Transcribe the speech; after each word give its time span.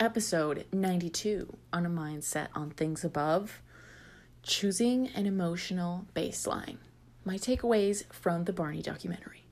episode 0.00 0.64
92 0.72 1.56
on 1.72 1.84
a 1.84 1.88
mindset 1.88 2.46
on 2.54 2.70
things 2.70 3.02
above 3.02 3.60
choosing 4.44 5.08
an 5.08 5.26
emotional 5.26 6.06
baseline. 6.14 6.76
My 7.24 7.36
takeaways 7.36 8.04
from 8.12 8.44
the 8.44 8.52
Barney 8.52 8.80
documentary. 8.80 9.44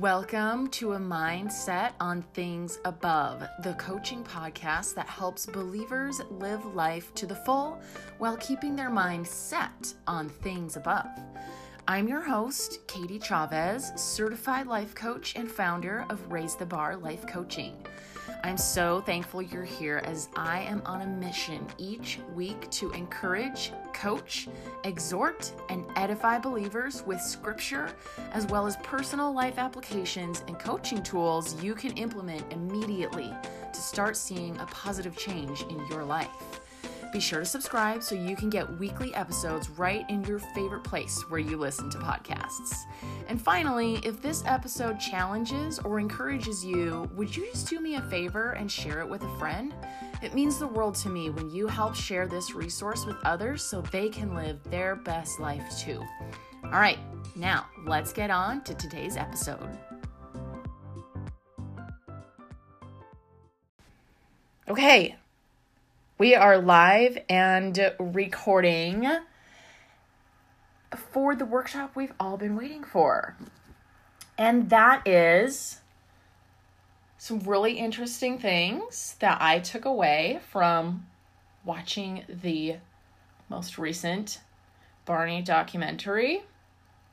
Welcome 0.00 0.66
to 0.70 0.94
a 0.94 0.98
mindset 0.98 1.92
on 2.00 2.22
things 2.34 2.80
above, 2.84 3.44
the 3.62 3.74
coaching 3.74 4.24
podcast 4.24 4.96
that 4.96 5.06
helps 5.06 5.46
believers 5.46 6.20
live 6.28 6.64
life 6.74 7.14
to 7.14 7.26
the 7.26 7.36
full 7.36 7.80
while 8.18 8.36
keeping 8.38 8.74
their 8.74 8.90
mind 8.90 9.28
set 9.28 9.94
on 10.08 10.28
things 10.28 10.76
above. 10.76 11.06
I'm 11.86 12.08
your 12.08 12.20
host, 12.20 12.84
Katie 12.88 13.20
Chavez, 13.20 13.92
certified 13.94 14.66
life 14.66 14.92
coach 14.96 15.36
and 15.36 15.48
founder 15.48 16.04
of 16.10 16.32
Raise 16.32 16.56
the 16.56 16.66
Bar 16.66 16.96
Life 16.96 17.28
Coaching. 17.28 17.76
I'm 18.46 18.56
so 18.56 19.00
thankful 19.00 19.42
you're 19.42 19.64
here 19.64 20.00
as 20.04 20.28
I 20.36 20.60
am 20.60 20.80
on 20.86 21.02
a 21.02 21.06
mission 21.06 21.66
each 21.78 22.20
week 22.32 22.70
to 22.70 22.92
encourage, 22.92 23.72
coach, 23.92 24.46
exhort, 24.84 25.52
and 25.68 25.84
edify 25.96 26.38
believers 26.38 27.02
with 27.04 27.20
scripture, 27.20 27.88
as 28.30 28.46
well 28.46 28.68
as 28.68 28.76
personal 28.84 29.34
life 29.34 29.58
applications 29.58 30.44
and 30.46 30.60
coaching 30.60 31.02
tools 31.02 31.60
you 31.60 31.74
can 31.74 31.90
implement 31.96 32.52
immediately 32.52 33.34
to 33.72 33.80
start 33.80 34.16
seeing 34.16 34.56
a 34.58 34.66
positive 34.66 35.16
change 35.16 35.62
in 35.62 35.84
your 35.88 36.04
life. 36.04 36.60
Be 37.12 37.20
sure 37.20 37.40
to 37.40 37.46
subscribe 37.46 38.02
so 38.02 38.14
you 38.14 38.36
can 38.36 38.50
get 38.50 38.78
weekly 38.78 39.14
episodes 39.14 39.70
right 39.70 40.04
in 40.10 40.22
your 40.24 40.38
favorite 40.38 40.84
place 40.84 41.22
where 41.30 41.40
you 41.40 41.56
listen 41.56 41.88
to 41.90 41.98
podcasts. 41.98 42.74
And 43.28 43.40
finally, 43.40 44.00
if 44.02 44.20
this 44.20 44.42
episode 44.44 45.00
challenges 45.00 45.78
or 45.78 45.98
encourages 45.98 46.64
you, 46.64 47.10
would 47.14 47.34
you 47.34 47.46
just 47.46 47.68
do 47.68 47.80
me 47.80 47.94
a 47.94 48.02
favor 48.02 48.52
and 48.52 48.70
share 48.70 49.00
it 49.00 49.08
with 49.08 49.22
a 49.22 49.38
friend? 49.38 49.72
It 50.22 50.34
means 50.34 50.58
the 50.58 50.66
world 50.66 50.94
to 50.96 51.08
me 51.08 51.30
when 51.30 51.48
you 51.48 51.66
help 51.66 51.94
share 51.94 52.26
this 52.26 52.54
resource 52.54 53.06
with 53.06 53.16
others 53.24 53.62
so 53.62 53.80
they 53.80 54.08
can 54.08 54.34
live 54.34 54.62
their 54.64 54.96
best 54.96 55.40
life 55.40 55.64
too. 55.78 56.02
All 56.64 56.80
right, 56.80 56.98
now 57.34 57.66
let's 57.86 58.12
get 58.12 58.30
on 58.30 58.62
to 58.64 58.74
today's 58.74 59.16
episode. 59.16 59.78
Okay, 64.68 65.16
we 66.18 66.34
are 66.34 66.56
live 66.56 67.18
and 67.28 67.92
recording 67.98 69.06
for 71.12 71.34
the 71.34 71.44
workshop 71.44 71.94
we've 71.94 72.14
all 72.18 72.38
been 72.38 72.56
waiting 72.56 72.82
for. 72.82 73.36
And 74.38 74.70
that 74.70 75.06
is 75.06 75.80
some 77.18 77.40
really 77.40 77.72
interesting 77.72 78.38
things 78.38 79.16
that 79.20 79.42
I 79.42 79.58
took 79.58 79.84
away 79.84 80.40
from 80.50 81.06
watching 81.66 82.24
the 82.28 82.76
most 83.50 83.76
recent 83.76 84.40
Barney 85.04 85.42
documentary. 85.42 86.44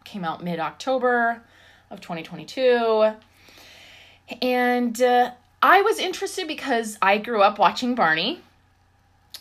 Came 0.06 0.24
out 0.24 0.42
mid 0.42 0.62
October 0.62 1.44
of 1.90 2.00
2022. 2.00 3.12
And 4.42 5.02
uh, 5.02 5.32
I 5.62 5.82
was 5.82 6.00
interested 6.00 6.48
because 6.48 6.98
I 7.02 7.18
grew 7.18 7.42
up 7.42 7.60
watching 7.60 7.96
Barney 7.96 8.42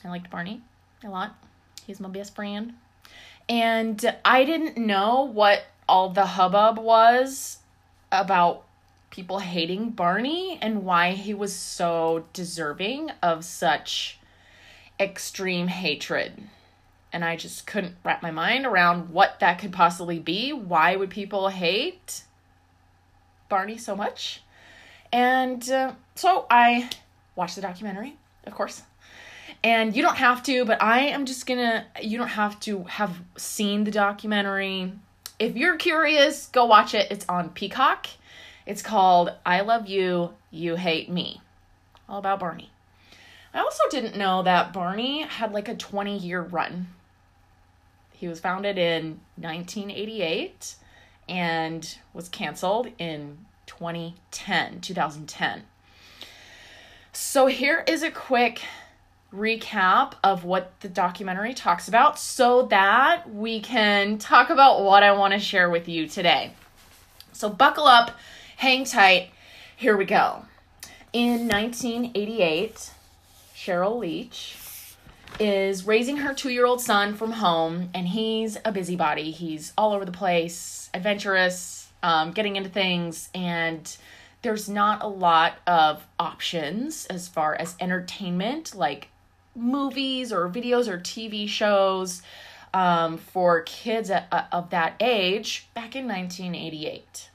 I 0.04 0.08
liked 0.08 0.30
Barney 0.30 0.60
a 1.04 1.08
lot. 1.08 1.34
He's 1.86 2.00
my 2.00 2.08
best 2.08 2.34
friend. 2.34 2.74
And 3.48 4.14
I 4.24 4.44
didn't 4.44 4.76
know 4.76 5.22
what 5.22 5.64
all 5.88 6.10
the 6.10 6.26
hubbub 6.26 6.78
was 6.78 7.58
about 8.10 8.64
people 9.10 9.40
hating 9.40 9.90
Barney 9.90 10.58
and 10.62 10.84
why 10.84 11.12
he 11.12 11.34
was 11.34 11.54
so 11.54 12.24
deserving 12.32 13.10
of 13.22 13.44
such 13.44 14.18
extreme 14.98 15.68
hatred. 15.68 16.44
And 17.12 17.24
I 17.24 17.36
just 17.36 17.66
couldn't 17.66 17.96
wrap 18.04 18.22
my 18.22 18.30
mind 18.30 18.64
around 18.64 19.10
what 19.10 19.38
that 19.40 19.58
could 19.58 19.72
possibly 19.72 20.18
be. 20.18 20.52
Why 20.52 20.96
would 20.96 21.10
people 21.10 21.48
hate 21.48 22.22
Barney 23.50 23.76
so 23.76 23.94
much? 23.94 24.42
And 25.12 25.68
uh, 25.70 25.92
so 26.14 26.46
I 26.50 26.88
watched 27.36 27.56
the 27.56 27.62
documentary, 27.62 28.16
of 28.46 28.54
course. 28.54 28.82
And 29.64 29.94
you 29.94 30.02
don't 30.02 30.16
have 30.16 30.42
to, 30.44 30.64
but 30.64 30.82
I 30.82 31.00
am 31.00 31.24
just 31.24 31.46
gonna, 31.46 31.86
you 32.00 32.18
don't 32.18 32.28
have 32.28 32.58
to 32.60 32.84
have 32.84 33.20
seen 33.36 33.84
the 33.84 33.90
documentary. 33.90 34.92
If 35.38 35.56
you're 35.56 35.76
curious, 35.76 36.46
go 36.46 36.64
watch 36.64 36.94
it. 36.94 37.10
It's 37.10 37.24
on 37.28 37.50
Peacock. 37.50 38.08
It's 38.66 38.82
called 38.82 39.32
I 39.46 39.60
Love 39.60 39.88
You, 39.88 40.34
You 40.50 40.76
Hate 40.76 41.10
Me. 41.10 41.40
All 42.08 42.18
about 42.18 42.40
Barney. 42.40 42.70
I 43.54 43.60
also 43.60 43.82
didn't 43.90 44.16
know 44.16 44.42
that 44.42 44.72
Barney 44.72 45.22
had 45.22 45.52
like 45.52 45.68
a 45.68 45.76
20 45.76 46.16
year 46.18 46.40
run. 46.40 46.88
He 48.12 48.28
was 48.28 48.40
founded 48.40 48.78
in 48.78 49.20
1988 49.36 50.76
and 51.28 51.98
was 52.14 52.28
canceled 52.28 52.88
in 52.98 53.38
2010, 53.66 54.80
2010. 54.80 55.62
So 57.12 57.46
here 57.46 57.84
is 57.86 58.02
a 58.02 58.10
quick 58.10 58.62
recap 59.32 60.12
of 60.22 60.44
what 60.44 60.78
the 60.80 60.88
documentary 60.88 61.54
talks 61.54 61.88
about 61.88 62.18
so 62.18 62.66
that 62.66 63.28
we 63.32 63.60
can 63.60 64.18
talk 64.18 64.50
about 64.50 64.82
what 64.82 65.02
I 65.02 65.12
want 65.12 65.32
to 65.32 65.38
share 65.38 65.70
with 65.70 65.88
you 65.88 66.06
today. 66.06 66.52
So, 67.32 67.48
buckle 67.48 67.86
up, 67.86 68.12
hang 68.56 68.84
tight. 68.84 69.30
Here 69.76 69.96
we 69.96 70.04
go. 70.04 70.44
In 71.12 71.48
1988, 71.48 72.90
Sheryl 73.54 73.98
Leach 73.98 74.56
is 75.40 75.86
raising 75.86 76.18
her 76.18 76.34
two 76.34 76.50
year 76.50 76.66
old 76.66 76.80
son 76.80 77.14
from 77.14 77.32
home, 77.32 77.90
and 77.94 78.08
he's 78.08 78.58
a 78.64 78.72
busybody. 78.72 79.30
He's 79.30 79.72
all 79.78 79.92
over 79.92 80.04
the 80.04 80.12
place, 80.12 80.90
adventurous, 80.92 81.88
um, 82.02 82.32
getting 82.32 82.56
into 82.56 82.68
things, 82.68 83.30
and 83.34 83.96
there's 84.42 84.68
not 84.68 85.02
a 85.02 85.06
lot 85.06 85.54
of 85.66 86.06
options 86.18 87.06
as 87.06 87.28
far 87.28 87.54
as 87.54 87.76
entertainment, 87.80 88.74
like 88.74 89.08
movies 89.54 90.32
or 90.32 90.48
videos 90.48 90.88
or 90.88 90.98
TV 90.98 91.48
shows 91.48 92.22
um, 92.74 93.18
for 93.18 93.62
kids 93.62 94.10
at, 94.10 94.26
uh, 94.32 94.44
of 94.50 94.70
that 94.70 94.94
age 95.00 95.68
back 95.74 95.94
in 95.94 96.06
1988. 96.06 97.30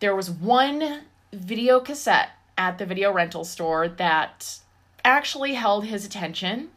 There 0.00 0.14
was 0.14 0.30
one 0.30 1.02
video 1.32 1.80
cassette 1.80 2.30
at 2.58 2.78
the 2.78 2.86
video 2.86 3.12
rental 3.12 3.44
store 3.44 3.88
that 3.88 4.58
actually 5.04 5.54
held 5.54 5.86
his 5.86 6.04
attention. 6.04 6.70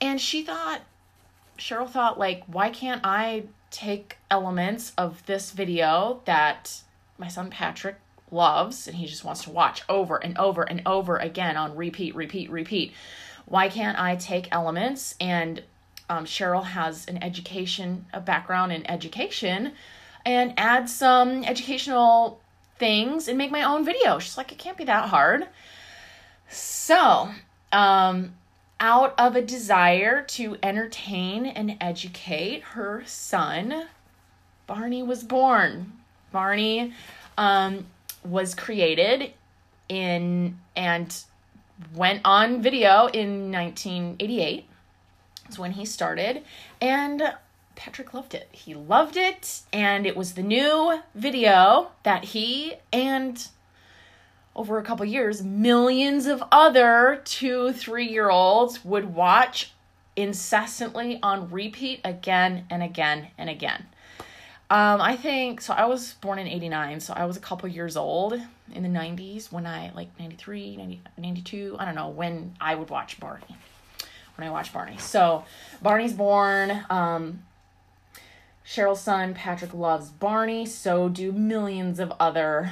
And 0.00 0.20
she 0.20 0.42
thought, 0.42 0.80
Sheryl 1.58 1.88
thought, 1.88 2.18
like, 2.18 2.42
why 2.46 2.70
can't 2.70 3.02
I 3.04 3.44
take 3.70 4.16
elements 4.30 4.92
of 4.98 5.24
this 5.26 5.52
video 5.52 6.22
that 6.24 6.82
my 7.18 7.28
son 7.28 7.50
Patrick 7.50 7.96
loves 8.32 8.88
and 8.88 8.96
he 8.96 9.06
just 9.06 9.24
wants 9.24 9.44
to 9.44 9.50
watch 9.50 9.82
over 9.88 10.16
and 10.16 10.36
over 10.38 10.62
and 10.62 10.82
over 10.86 11.16
again 11.16 11.56
on 11.56 11.76
repeat, 11.76 12.14
repeat, 12.14 12.50
repeat? 12.50 12.92
Why 13.50 13.68
can't 13.68 13.98
I 13.98 14.14
take 14.14 14.46
elements 14.52 15.16
and 15.20 15.62
um, 16.08 16.24
Sheryl 16.24 16.64
has 16.64 17.06
an 17.06 17.22
education, 17.22 18.06
a 18.12 18.20
background 18.20 18.72
in 18.72 18.88
education, 18.88 19.72
and 20.24 20.54
add 20.56 20.88
some 20.88 21.42
educational 21.42 22.40
things 22.78 23.26
and 23.26 23.36
make 23.36 23.50
my 23.50 23.64
own 23.64 23.84
video. 23.84 24.20
She's 24.20 24.36
like, 24.36 24.52
it 24.52 24.58
can't 24.58 24.76
be 24.76 24.84
that 24.84 25.08
hard. 25.08 25.48
So, 26.48 27.30
um, 27.72 28.34
out 28.78 29.14
of 29.18 29.34
a 29.34 29.42
desire 29.42 30.22
to 30.22 30.56
entertain 30.62 31.44
and 31.44 31.76
educate 31.80 32.62
her 32.62 33.02
son, 33.04 33.86
Barney 34.68 35.02
was 35.02 35.24
born. 35.24 35.92
Barney 36.30 36.94
um, 37.36 37.86
was 38.24 38.54
created 38.54 39.32
in 39.88 40.56
and 40.76 41.24
went 41.94 42.20
on 42.24 42.62
video 42.62 43.06
in 43.06 43.50
1988. 43.50 44.66
That's 45.44 45.58
when 45.58 45.72
he 45.72 45.84
started. 45.84 46.42
And 46.80 47.34
Patrick 47.74 48.14
loved 48.14 48.34
it. 48.34 48.48
He 48.52 48.74
loved 48.74 49.16
it. 49.16 49.62
And 49.72 50.06
it 50.06 50.16
was 50.16 50.34
the 50.34 50.42
new 50.42 51.00
video 51.14 51.90
that 52.02 52.24
he 52.24 52.74
and 52.92 53.46
over 54.54 54.78
a 54.78 54.82
couple 54.82 55.06
years, 55.06 55.42
millions 55.42 56.26
of 56.26 56.42
other 56.52 57.22
two, 57.24 57.72
three 57.72 58.06
year 58.06 58.30
olds 58.30 58.84
would 58.84 59.14
watch 59.14 59.72
incessantly 60.16 61.18
on 61.22 61.50
repeat 61.50 62.00
again 62.04 62.66
and 62.68 62.82
again 62.82 63.28
and 63.38 63.48
again. 63.48 63.86
Um, 64.68 65.00
I 65.00 65.16
think 65.16 65.60
so. 65.60 65.72
I 65.72 65.86
was 65.86 66.14
born 66.14 66.38
in 66.38 66.46
89, 66.46 67.00
so 67.00 67.12
I 67.14 67.24
was 67.24 67.36
a 67.36 67.40
couple 67.40 67.68
years 67.68 67.96
old 67.96 68.40
in 68.74 68.82
the 68.82 68.88
90s 68.88 69.50
when 69.50 69.66
I, 69.66 69.92
like 69.94 70.08
93, 70.18 70.76
90, 70.76 71.02
92, 71.18 71.76
I 71.78 71.84
don't 71.84 71.94
know, 71.94 72.08
when 72.08 72.54
I 72.60 72.74
would 72.74 72.90
watch 72.90 73.20
Barney. 73.20 73.56
When 74.36 74.48
I 74.48 74.50
watched 74.50 74.72
Barney. 74.72 74.96
So, 74.98 75.44
Barney's 75.82 76.14
born. 76.14 76.84
Um, 76.88 77.42
Sheryl's 78.70 79.00
son, 79.00 79.34
Patrick, 79.34 79.74
loves 79.74 80.10
Barney. 80.10 80.64
So 80.64 81.08
do 81.08 81.32
millions 81.32 81.98
of 81.98 82.12
other 82.20 82.70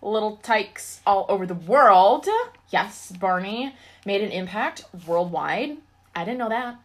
little 0.00 0.36
tykes 0.38 1.00
all 1.06 1.26
over 1.28 1.46
the 1.46 1.54
world. 1.54 2.26
Yes, 2.70 3.12
Barney 3.12 3.74
made 4.04 4.22
an 4.22 4.30
impact 4.30 4.84
worldwide. 5.06 5.76
I 6.14 6.24
didn't 6.24 6.38
know 6.38 6.48
that. 6.48 6.76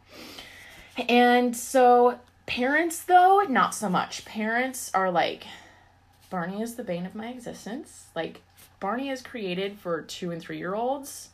And 1.07 1.55
so, 1.55 2.19
parents, 2.45 3.03
though, 3.03 3.41
not 3.47 3.73
so 3.73 3.87
much. 3.87 4.25
Parents 4.25 4.91
are 4.93 5.09
like, 5.09 5.45
Barney 6.31 6.61
is 6.61 6.75
the 6.75 6.83
bane 6.83 7.05
of 7.05 7.13
my 7.13 7.27
existence. 7.27 8.07
Like, 8.15 8.41
Barney 8.79 9.09
is 9.09 9.21
created 9.21 9.77
for 9.77 10.01
two 10.01 10.31
and 10.31 10.41
three 10.41 10.57
year 10.57 10.73
olds. 10.73 11.29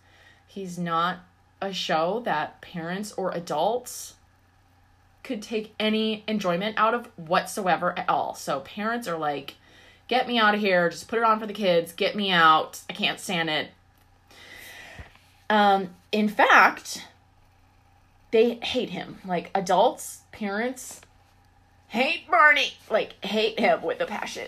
He's 0.46 0.78
not 0.78 1.20
a 1.62 1.72
show 1.72 2.22
that 2.26 2.60
parents 2.60 3.14
or 3.14 3.32
adults 3.32 4.16
could 5.24 5.42
take 5.42 5.74
any 5.80 6.24
enjoyment 6.28 6.76
out 6.78 6.94
of 6.94 7.06
whatsoever 7.16 7.98
at 7.98 8.10
all. 8.10 8.34
So, 8.34 8.62
parents 8.62 9.08
are 9.08 9.18
like, 9.18 9.56
get 10.08 10.28
me 10.28 10.40
out 10.40 10.56
of 10.56 10.60
here. 10.60 10.90
Just 10.90 11.08
put 11.08 11.20
it 11.20 11.24
on 11.24 11.40
for 11.40 11.46
the 11.48 11.54
kids. 11.54 11.94
Get 11.94 12.16
me 12.16 12.32
out. 12.32 12.82
I 12.90 12.94
can't 12.94 13.20
stand 13.20 13.50
it. 13.50 13.70
Um, 15.50 15.92
in 16.12 16.28
fact, 16.28 17.06
they 18.32 18.56
hate 18.56 18.90
him. 18.90 19.20
Like 19.26 19.52
adults, 19.54 20.22
parents 20.32 21.02
hate 21.88 22.30
Barney. 22.30 22.74
Like 22.90 23.24
hate 23.24 23.60
him 23.60 23.84
with 23.84 24.02
a 24.02 24.06
passion. 24.06 24.48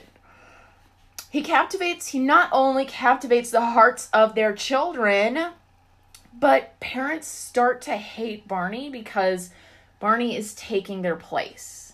He 1.29 1.41
captivates, 1.43 2.07
he 2.07 2.19
not 2.19 2.49
only 2.51 2.85
captivates 2.85 3.51
the 3.51 3.61
hearts 3.61 4.09
of 4.11 4.33
their 4.33 4.53
children, 4.53 5.51
but 6.33 6.79
parents 6.79 7.27
start 7.27 7.81
to 7.83 7.97
hate 7.97 8.47
Barney 8.47 8.89
because 8.89 9.51
Barney 9.99 10.35
is 10.35 10.55
taking 10.55 11.01
their 11.01 11.15
place, 11.15 11.93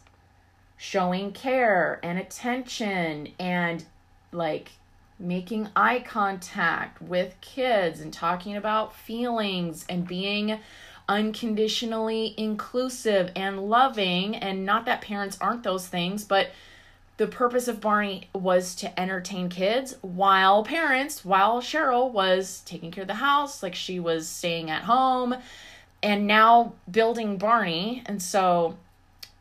showing 0.77 1.31
care 1.31 1.99
and 2.01 2.17
attention 2.17 3.29
and 3.39 3.83
like 4.31 4.71
making 5.19 5.69
eye 5.75 5.99
contact 5.99 7.01
with 7.01 7.35
kids 7.41 7.99
and 7.99 8.13
talking 8.13 8.55
about 8.55 8.95
feelings 8.95 9.85
and 9.89 10.07
being 10.07 10.59
unconditionally 11.07 12.33
inclusive 12.37 13.31
and 13.35 13.69
loving. 13.69 14.35
And 14.35 14.65
not 14.65 14.85
that 14.85 15.01
parents 15.01 15.37
aren't 15.41 15.63
those 15.63 15.87
things, 15.87 16.23
but 16.23 16.49
the 17.17 17.27
purpose 17.27 17.67
of 17.67 17.79
Barney 17.79 18.29
was 18.33 18.75
to 18.75 18.99
entertain 18.99 19.49
kids 19.49 19.95
while 20.01 20.63
parents, 20.63 21.23
while 21.23 21.61
Sheryl 21.61 22.11
was 22.11 22.61
taking 22.65 22.91
care 22.91 23.03
of 23.03 23.07
the 23.07 23.15
house, 23.15 23.63
like 23.63 23.75
she 23.75 23.99
was 23.99 24.27
staying 24.27 24.69
at 24.69 24.83
home 24.83 25.35
and 26.03 26.27
now 26.27 26.73
building 26.89 27.37
Barney. 27.37 28.03
And 28.05 28.21
so, 28.21 28.77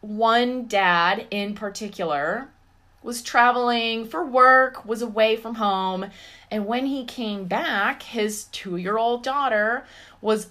one 0.00 0.66
dad 0.66 1.26
in 1.30 1.54
particular 1.54 2.48
was 3.02 3.22
traveling 3.22 4.06
for 4.06 4.24
work, 4.24 4.84
was 4.84 5.02
away 5.02 5.36
from 5.36 5.56
home, 5.56 6.06
and 6.50 6.66
when 6.66 6.86
he 6.86 7.04
came 7.04 7.44
back, 7.44 8.02
his 8.02 8.44
two 8.44 8.76
year 8.76 8.96
old 8.96 9.22
daughter 9.22 9.84
was 10.20 10.48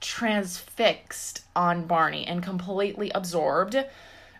transfixed 0.00 1.42
on 1.54 1.86
Barney 1.86 2.26
and 2.26 2.42
completely 2.42 3.10
absorbed 3.14 3.84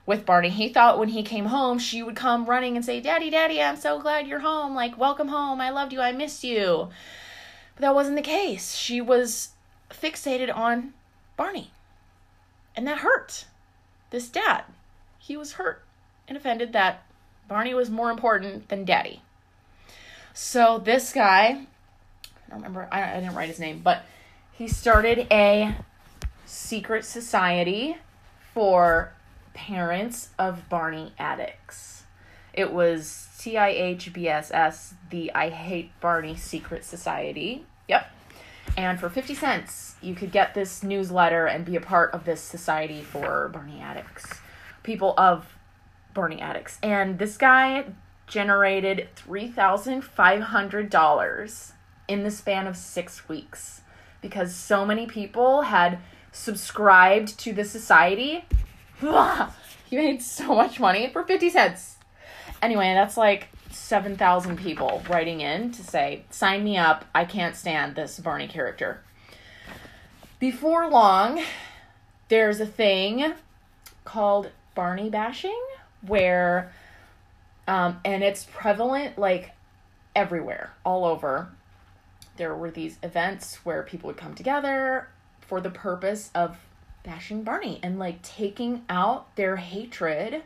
with 0.06 0.26
Barney. 0.26 0.48
He 0.48 0.68
thought 0.68 0.98
when 0.98 1.10
he 1.10 1.22
came 1.22 1.46
home, 1.46 1.78
she 1.78 2.02
would 2.02 2.16
come 2.16 2.46
running 2.46 2.76
and 2.76 2.84
say, 2.84 3.00
Daddy, 3.00 3.30
Daddy, 3.30 3.60
I'm 3.60 3.76
so 3.76 4.00
glad 4.00 4.26
you're 4.26 4.40
home. 4.40 4.74
Like, 4.74 4.98
welcome 4.98 5.28
home. 5.28 5.60
I 5.60 5.70
loved 5.70 5.92
you. 5.92 6.00
I 6.00 6.12
missed 6.12 6.42
you. 6.42 6.88
But 7.74 7.82
that 7.82 7.94
wasn't 7.94 8.16
the 8.16 8.22
case. 8.22 8.74
She 8.74 9.00
was 9.00 9.50
fixated 9.90 10.54
on 10.54 10.94
Barney. 11.36 11.70
And 12.74 12.86
that 12.86 12.98
hurt. 12.98 13.44
This 14.10 14.28
dad, 14.28 14.64
he 15.18 15.36
was 15.36 15.52
hurt 15.52 15.84
and 16.26 16.36
offended 16.36 16.72
that 16.72 17.04
Barney 17.48 17.74
was 17.74 17.90
more 17.90 18.10
important 18.10 18.68
than 18.68 18.84
Daddy. 18.84 19.22
So 20.32 20.78
this 20.78 21.12
guy, 21.12 21.44
I 21.46 22.50
don't 22.50 22.58
remember, 22.58 22.88
I, 22.90 23.12
I 23.12 23.20
didn't 23.20 23.34
write 23.34 23.48
his 23.48 23.60
name, 23.60 23.80
but 23.82 24.04
he 24.52 24.68
started 24.68 25.26
a 25.30 25.74
secret 26.46 27.04
society 27.04 27.96
for 28.54 29.12
parents 29.66 30.30
of 30.38 30.70
Barney 30.70 31.12
addicts. 31.18 32.04
It 32.54 32.72
was 32.72 33.28
TIHBSS, 33.38 34.94
the 35.10 35.30
I 35.34 35.50
Hate 35.50 35.90
Barney 36.00 36.34
Secret 36.34 36.82
Society. 36.82 37.66
Yep. 37.86 38.10
And 38.78 38.98
for 38.98 39.10
50 39.10 39.34
cents, 39.34 39.96
you 40.00 40.14
could 40.14 40.32
get 40.32 40.54
this 40.54 40.82
newsletter 40.82 41.44
and 41.46 41.66
be 41.66 41.76
a 41.76 41.80
part 41.80 42.14
of 42.14 42.24
this 42.24 42.40
society 42.40 43.02
for 43.02 43.50
Barney 43.52 43.80
addicts. 43.80 44.40
People 44.82 45.12
of 45.18 45.58
Barney 46.14 46.40
addicts. 46.40 46.78
And 46.82 47.18
this 47.18 47.36
guy 47.36 47.84
generated 48.26 49.08
$3,500 49.16 51.72
in 52.08 52.22
the 52.22 52.30
span 52.30 52.66
of 52.66 52.78
six 52.78 53.28
weeks 53.28 53.82
because 54.22 54.54
so 54.54 54.86
many 54.86 55.06
people 55.06 55.62
had 55.62 55.98
subscribed 56.32 57.38
to 57.40 57.52
the 57.52 57.64
society. 57.64 58.44
he 59.90 59.96
made 59.96 60.22
so 60.22 60.54
much 60.54 60.80
money 60.80 61.08
for 61.08 61.22
50 61.22 61.50
cents. 61.50 61.96
Anyway, 62.62 62.92
that's 62.94 63.16
like 63.16 63.48
7,000 63.70 64.56
people 64.56 65.02
writing 65.08 65.40
in 65.40 65.72
to 65.72 65.82
say, 65.82 66.24
sign 66.30 66.64
me 66.64 66.76
up. 66.76 67.04
I 67.14 67.24
can't 67.24 67.56
stand 67.56 67.96
this 67.96 68.18
Barney 68.18 68.48
character. 68.48 69.02
Before 70.38 70.88
long, 70.90 71.42
there's 72.28 72.60
a 72.60 72.66
thing 72.66 73.34
called 74.04 74.50
Barney 74.74 75.10
bashing 75.10 75.60
where 76.06 76.72
um, 77.68 78.00
and 78.04 78.22
it's 78.22 78.46
prevalent 78.50 79.18
like 79.18 79.52
everywhere 80.16 80.72
all 80.84 81.04
over 81.04 81.50
there 82.36 82.54
were 82.54 82.70
these 82.70 82.98
events 83.02 83.56
where 83.66 83.82
people 83.82 84.08
would 84.08 84.16
come 84.16 84.34
together 84.34 85.08
for 85.40 85.60
the 85.60 85.70
purpose 85.70 86.30
of 86.34 86.56
bashing 87.02 87.42
barney 87.42 87.80
and 87.82 87.98
like 87.98 88.22
taking 88.22 88.84
out 88.88 89.34
their 89.36 89.56
hatred 89.56 90.42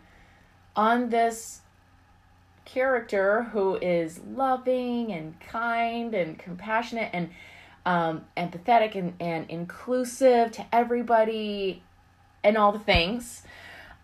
on 0.76 1.10
this 1.10 1.60
character 2.64 3.44
who 3.52 3.76
is 3.76 4.20
loving 4.20 5.12
and 5.12 5.38
kind 5.40 6.14
and 6.14 6.38
compassionate 6.38 7.10
and 7.12 7.30
um, 7.86 8.24
empathetic 8.36 8.94
and, 8.94 9.14
and 9.20 9.48
inclusive 9.50 10.50
to 10.52 10.64
everybody 10.72 11.82
and 12.42 12.56
all 12.56 12.72
the 12.72 12.78
things. 12.78 13.42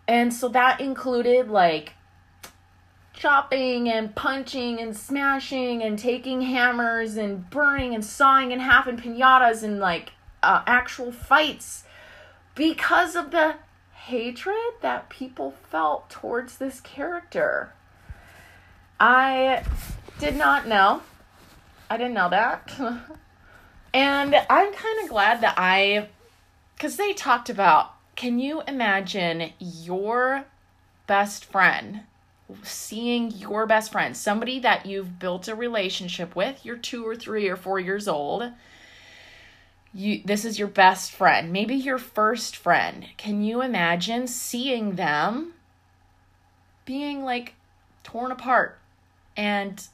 And 0.06 0.32
so 0.34 0.48
that 0.48 0.80
included 0.80 1.48
like 1.48 1.94
chopping 3.12 3.88
and 3.88 4.14
punching 4.14 4.80
and 4.80 4.96
smashing 4.96 5.82
and 5.82 5.98
taking 5.98 6.42
hammers 6.42 7.16
and 7.16 7.48
burning 7.50 7.94
and 7.94 8.04
sawing 8.04 8.50
in 8.50 8.60
half 8.60 8.86
and 8.86 9.00
pinatas 9.00 9.62
and 9.62 9.78
like 9.78 10.12
uh, 10.42 10.62
actual 10.66 11.12
fights 11.12 11.84
because 12.54 13.16
of 13.16 13.30
the 13.30 13.56
hatred 13.92 14.74
that 14.80 15.08
people 15.08 15.54
felt 15.70 16.10
towards 16.10 16.56
this 16.56 16.80
character. 16.80 17.72
I 18.98 19.64
did 20.18 20.36
not 20.36 20.66
know. 20.66 21.02
I 21.88 21.96
didn't 21.96 22.14
know 22.14 22.30
that. 22.30 22.70
and 23.94 24.34
I'm 24.34 24.72
kind 24.72 25.02
of 25.02 25.08
glad 25.08 25.40
that 25.40 25.54
I, 25.56 26.08
because 26.76 26.96
they 26.96 27.12
talked 27.12 27.50
about 27.50 27.94
can 28.16 28.38
you 28.38 28.62
imagine 28.66 29.52
your 29.58 30.44
best 31.06 31.44
friend 31.46 32.00
seeing 32.62 33.30
your 33.30 33.66
best 33.66 33.92
friend, 33.92 34.16
somebody 34.16 34.58
that 34.60 34.86
you've 34.86 35.18
built 35.18 35.48
a 35.48 35.54
relationship 35.54 36.34
with, 36.34 36.64
you're 36.64 36.76
2 36.76 37.06
or 37.06 37.16
3 37.16 37.48
or 37.48 37.56
4 37.56 37.80
years 37.80 38.08
old, 38.08 38.50
you 39.92 40.22
this 40.24 40.44
is 40.44 40.58
your 40.58 40.68
best 40.68 41.12
friend, 41.12 41.52
maybe 41.52 41.74
your 41.74 41.98
first 41.98 42.56
friend. 42.56 43.06
Can 43.16 43.42
you 43.42 43.62
imagine 43.62 44.26
seeing 44.26 44.96
them 44.96 45.54
being 46.84 47.24
like 47.24 47.54
torn 48.02 48.32
apart 48.32 48.78
and 49.36 49.86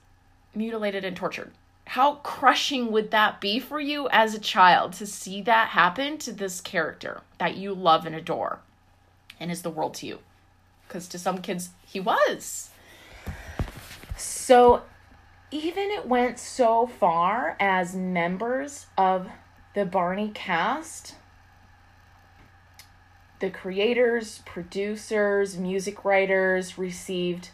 mutilated 0.54 1.04
and 1.04 1.16
tortured? 1.16 1.52
how 1.86 2.16
crushing 2.16 2.90
would 2.90 3.12
that 3.12 3.40
be 3.40 3.60
for 3.60 3.78
you 3.78 4.08
as 4.10 4.34
a 4.34 4.40
child 4.40 4.92
to 4.92 5.06
see 5.06 5.40
that 5.42 5.68
happen 5.68 6.18
to 6.18 6.32
this 6.32 6.60
character 6.60 7.20
that 7.38 7.56
you 7.56 7.72
love 7.72 8.04
and 8.06 8.14
adore 8.14 8.58
and 9.38 9.52
is 9.52 9.62
the 9.62 9.70
world 9.70 9.94
to 9.94 10.06
you? 10.06 10.18
Because 10.86 11.06
to 11.08 11.18
some 11.18 11.38
kids, 11.38 11.70
he 11.86 12.00
was. 12.00 12.70
So, 14.16 14.82
even 15.50 15.90
it 15.90 16.06
went 16.06 16.38
so 16.40 16.86
far 16.86 17.56
as 17.60 17.94
members 17.94 18.86
of 18.98 19.28
the 19.76 19.84
Barney 19.84 20.30
cast, 20.32 21.16
the 23.40 23.50
creators, 23.50 24.40
producers, 24.46 25.58
music 25.58 26.02
writers 26.02 26.78
received 26.78 27.50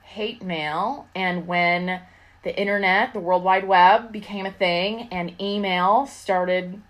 hate 0.00 0.42
mail, 0.42 1.08
and 1.14 1.46
when 1.46 2.00
the 2.42 2.58
internet, 2.58 3.12
the 3.12 3.20
World 3.20 3.44
Wide 3.44 3.68
Web 3.68 4.10
became 4.10 4.46
a 4.46 4.50
thing, 4.50 5.08
and 5.10 5.38
email 5.38 6.06
started 6.06 6.80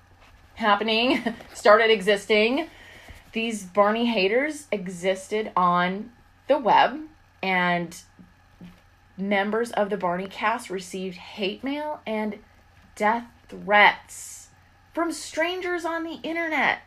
happening, 0.54 1.24
started 1.52 1.90
existing. 1.90 2.70
These 3.32 3.64
Barney 3.64 4.06
haters 4.06 4.68
existed 4.70 5.50
on 5.56 6.12
the 6.46 6.56
web, 6.56 7.00
and 7.42 8.00
members 9.16 9.72
of 9.72 9.90
the 9.90 9.96
Barney 9.96 10.28
cast 10.28 10.70
received 10.70 11.16
hate 11.16 11.64
mail 11.64 12.00
and 12.06 12.38
death 12.94 13.24
threats 13.48 14.47
from 14.98 15.12
strangers 15.12 15.84
on 15.84 16.02
the 16.02 16.18
internet. 16.24 16.80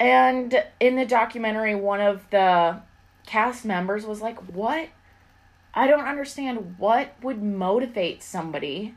And 0.00 0.64
in 0.80 0.96
the 0.96 1.06
documentary, 1.06 1.76
one 1.76 2.00
of 2.00 2.28
the 2.30 2.80
cast 3.26 3.64
members 3.64 4.04
was 4.04 4.20
like, 4.20 4.40
What? 4.48 4.88
I 5.72 5.86
don't 5.86 6.04
understand 6.04 6.74
what 6.78 7.14
would 7.22 7.40
motivate 7.40 8.24
somebody 8.24 8.96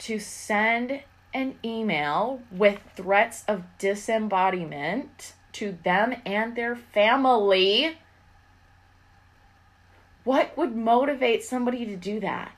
to 0.00 0.18
send 0.18 1.00
an 1.32 1.54
email 1.64 2.42
with 2.50 2.78
threats 2.94 3.42
of 3.48 3.64
disembodiment 3.78 5.32
to 5.52 5.78
them 5.84 6.14
and 6.26 6.54
their 6.54 6.76
family. 6.76 7.96
What 10.24 10.58
would 10.58 10.76
motivate 10.76 11.42
somebody 11.42 11.86
to 11.86 11.96
do 11.96 12.20
that? 12.20 12.52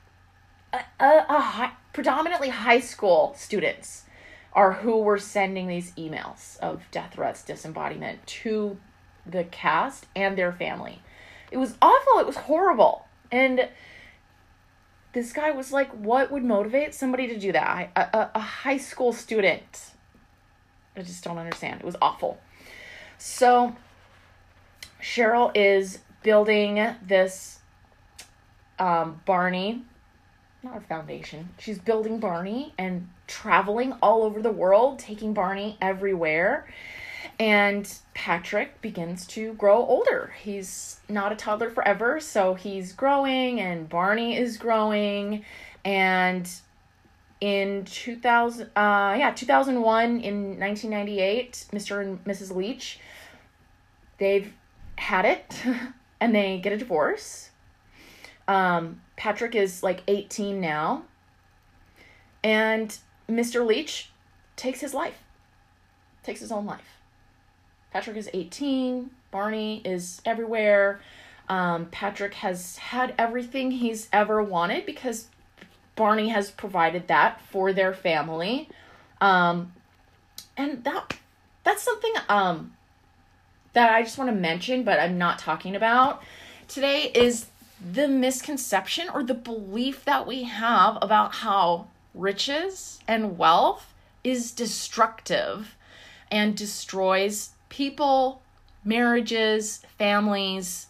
A, 0.73 0.79
a, 0.99 1.25
a 1.29 1.39
high, 1.39 1.71
predominantly 1.93 2.49
high 2.49 2.81
school 2.81 3.33
students 3.37 4.04
are 4.55 4.71
who 4.71 4.97
were 4.99 5.19
sending 5.19 5.67
these 5.67 5.91
emails 5.91 6.57
of 6.59 6.81
death 6.89 7.13
threats, 7.13 7.43
disembodiment 7.43 8.25
to 8.25 8.77
the 9.25 9.43
cast 9.43 10.07
and 10.15 10.37
their 10.37 10.53
family. 10.53 11.01
It 11.51 11.57
was 11.57 11.75
awful. 11.81 12.19
It 12.19 12.25
was 12.25 12.37
horrible. 12.37 13.05
And 13.31 13.67
this 15.13 15.33
guy 15.33 15.51
was 15.51 15.71
like, 15.71 15.91
what 15.91 16.31
would 16.31 16.43
motivate 16.43 16.93
somebody 16.93 17.27
to 17.27 17.37
do 17.37 17.51
that? 17.51 17.91
A, 17.95 18.01
a, 18.01 18.31
a 18.35 18.39
high 18.39 18.77
school 18.77 19.11
student. 19.11 19.91
I 20.95 21.01
just 21.01 21.23
don't 21.23 21.37
understand. 21.37 21.81
It 21.81 21.85
was 21.85 21.97
awful. 22.01 22.39
So 23.17 23.75
Sheryl 25.01 25.51
is 25.53 25.99
building 26.23 26.95
this 27.05 27.59
um, 28.79 29.21
Barney, 29.25 29.83
not 30.65 30.77
a 30.77 30.81
foundation. 30.81 31.49
She's 31.59 31.77
building 31.77 32.19
Barney 32.19 32.73
and 32.77 33.07
traveling 33.27 33.93
all 34.01 34.23
over 34.23 34.41
the 34.41 34.51
world, 34.51 34.97
taking 34.97 35.31
Barney 35.31 35.77
everywhere. 35.79 36.67
And 37.39 37.87
Patrick 38.15 38.81
begins 38.81 39.27
to 39.27 39.53
grow 39.53 39.77
older. 39.77 40.33
He's 40.41 40.99
not 41.07 41.31
a 41.31 41.35
toddler 41.35 41.69
forever, 41.69 42.19
so 42.19 42.55
he's 42.55 42.93
growing, 42.93 43.61
and 43.61 43.87
Barney 43.87 44.37
is 44.37 44.57
growing. 44.57 45.45
And 45.83 46.49
in 47.41 47.85
2000, 47.85 48.65
uh, 48.75 49.15
yeah, 49.19 49.33
2001, 49.35 50.21
in 50.21 50.59
1998, 50.59 51.65
Mr. 51.71 52.01
and 52.01 52.23
Mrs. 52.23 52.55
Leach, 52.55 52.99
they've 54.17 54.51
had 54.97 55.25
it, 55.25 55.61
and 56.19 56.33
they 56.33 56.57
get 56.57 56.73
a 56.73 56.77
divorce. 56.77 57.51
Um, 58.47 59.01
Patrick 59.15 59.55
is 59.55 59.81
like 59.81 60.03
18 60.07 60.61
now, 60.61 61.03
and 62.43 62.97
Mr. 63.29 63.65
Leach 63.65 64.11
takes 64.55 64.79
his 64.79 64.93
life, 64.93 65.17
takes 66.23 66.39
his 66.39 66.51
own 66.51 66.65
life. 66.65 66.99
Patrick 67.91 68.17
is 68.17 68.29
18. 68.33 69.09
Barney 69.31 69.81
is 69.85 70.21
everywhere. 70.25 70.99
Um, 71.47 71.85
Patrick 71.87 72.33
has 72.35 72.77
had 72.77 73.13
everything 73.17 73.71
he's 73.71 74.09
ever 74.11 74.43
wanted 74.43 74.85
because 74.85 75.27
Barney 75.95 76.29
has 76.29 76.51
provided 76.51 77.07
that 77.07 77.39
for 77.41 77.71
their 77.71 77.93
family. 77.93 78.69
Um, 79.21 79.71
and 80.57 80.83
that 80.83 81.17
that's 81.63 81.83
something 81.83 82.13
um, 82.29 82.73
that 83.73 83.93
I 83.93 84.03
just 84.03 84.17
want 84.17 84.29
to 84.29 84.35
mention, 84.35 84.83
but 84.83 84.99
I'm 84.99 85.17
not 85.17 85.39
talking 85.39 85.75
about 85.75 86.21
today 86.67 87.11
is 87.13 87.45
the 87.79 88.07
misconception 88.07 89.09
or 89.13 89.23
the 89.23 89.33
belief 89.33 90.05
that 90.05 90.25
we 90.25 90.43
have 90.43 90.97
about 91.01 91.35
how 91.35 91.87
riches 92.13 92.99
and 93.07 93.37
wealth 93.37 93.93
is 94.23 94.51
destructive 94.51 95.75
and 96.31 96.55
destroys 96.55 97.51
people, 97.69 98.41
marriages, 98.83 99.81
families, 99.97 100.87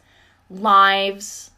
lives. 0.50 1.52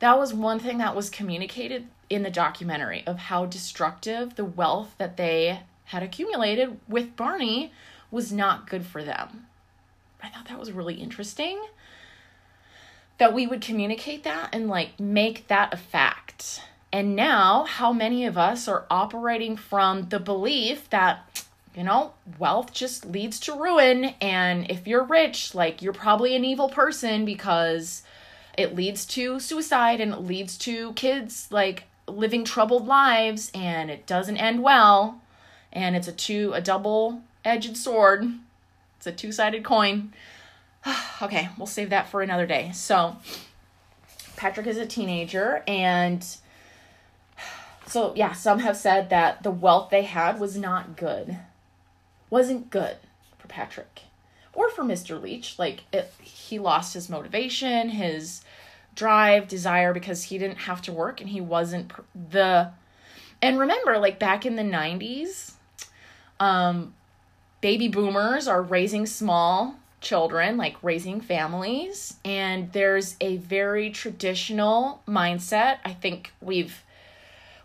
That 0.00 0.18
was 0.18 0.34
one 0.34 0.58
thing 0.58 0.78
that 0.78 0.96
was 0.96 1.10
communicated 1.10 1.86
in 2.08 2.22
the 2.22 2.30
documentary 2.30 3.04
of 3.06 3.18
how 3.18 3.46
destructive 3.46 4.34
the 4.34 4.44
wealth 4.44 4.94
that 4.98 5.16
they 5.16 5.60
had 5.84 6.02
accumulated 6.02 6.78
with 6.88 7.16
Barney 7.16 7.72
was 8.10 8.32
not 8.32 8.68
good 8.68 8.84
for 8.84 9.02
them. 9.02 9.46
I 10.22 10.28
thought 10.28 10.48
that 10.48 10.58
was 10.58 10.72
really 10.72 10.94
interesting 10.94 11.62
that 13.20 13.34
we 13.34 13.46
would 13.46 13.60
communicate 13.60 14.24
that 14.24 14.48
and 14.50 14.66
like 14.66 14.98
make 14.98 15.46
that 15.48 15.74
a 15.74 15.76
fact. 15.76 16.62
And 16.90 17.14
now, 17.14 17.64
how 17.64 17.92
many 17.92 18.24
of 18.24 18.38
us 18.38 18.66
are 18.66 18.86
operating 18.90 19.56
from 19.56 20.08
the 20.08 20.18
belief 20.18 20.88
that 20.88 21.44
you 21.76 21.84
know, 21.84 22.14
wealth 22.38 22.72
just 22.72 23.06
leads 23.06 23.38
to 23.40 23.52
ruin. 23.52 24.06
And 24.20 24.68
if 24.70 24.88
you're 24.88 25.04
rich, 25.04 25.54
like 25.54 25.82
you're 25.82 25.92
probably 25.92 26.34
an 26.34 26.44
evil 26.44 26.68
person 26.68 27.24
because 27.24 28.02
it 28.58 28.74
leads 28.74 29.06
to 29.06 29.38
suicide 29.38 30.00
and 30.00 30.12
it 30.12 30.22
leads 30.22 30.58
to 30.58 30.92
kids 30.94 31.46
like 31.52 31.84
living 32.08 32.44
troubled 32.44 32.88
lives 32.88 33.52
and 33.54 33.90
it 33.90 34.06
doesn't 34.06 34.38
end 34.38 34.62
well. 34.62 35.20
And 35.72 35.94
it's 35.94 36.08
a 36.08 36.12
two 36.12 36.52
a 36.54 36.60
double 36.60 37.22
edged 37.44 37.76
sword. 37.76 38.24
It's 38.96 39.06
a 39.06 39.12
two-sided 39.12 39.62
coin. 39.62 40.12
okay, 41.22 41.48
we'll 41.56 41.66
save 41.66 41.90
that 41.90 42.08
for 42.08 42.22
another 42.22 42.46
day. 42.46 42.70
So 42.72 43.16
Patrick 44.36 44.66
is 44.66 44.78
a 44.78 44.86
teenager 44.86 45.62
and 45.66 46.24
so 47.86 48.12
yeah, 48.16 48.32
some 48.32 48.60
have 48.60 48.76
said 48.76 49.10
that 49.10 49.42
the 49.42 49.50
wealth 49.50 49.90
they 49.90 50.02
had 50.02 50.40
was 50.40 50.56
not 50.56 50.96
good 50.96 51.38
wasn't 52.30 52.70
good 52.70 52.96
for 53.38 53.48
Patrick 53.48 54.02
or 54.54 54.70
for 54.70 54.82
Mr. 54.82 55.20
Leach. 55.20 55.58
Like 55.58 55.82
it, 55.92 56.12
he 56.22 56.58
lost 56.58 56.94
his 56.94 57.10
motivation, 57.10 57.90
his 57.90 58.42
drive, 58.94 59.48
desire 59.48 59.92
because 59.92 60.24
he 60.24 60.38
didn't 60.38 60.58
have 60.58 60.80
to 60.82 60.92
work 60.92 61.20
and 61.20 61.30
he 61.30 61.40
wasn't 61.40 61.92
the 62.30 62.70
and 63.42 63.58
remember 63.58 63.98
like 63.98 64.18
back 64.18 64.44
in 64.44 64.56
the 64.56 64.62
90s 64.62 65.52
um 66.38 66.94
baby 67.60 67.88
boomers 67.88 68.46
are 68.46 68.62
raising 68.62 69.06
small 69.06 69.79
children, 70.00 70.56
like 70.56 70.76
raising 70.82 71.20
families, 71.20 72.14
and 72.24 72.72
there's 72.72 73.16
a 73.20 73.36
very 73.38 73.90
traditional 73.90 75.02
mindset. 75.06 75.78
I 75.84 75.92
think 75.92 76.32
we've 76.40 76.82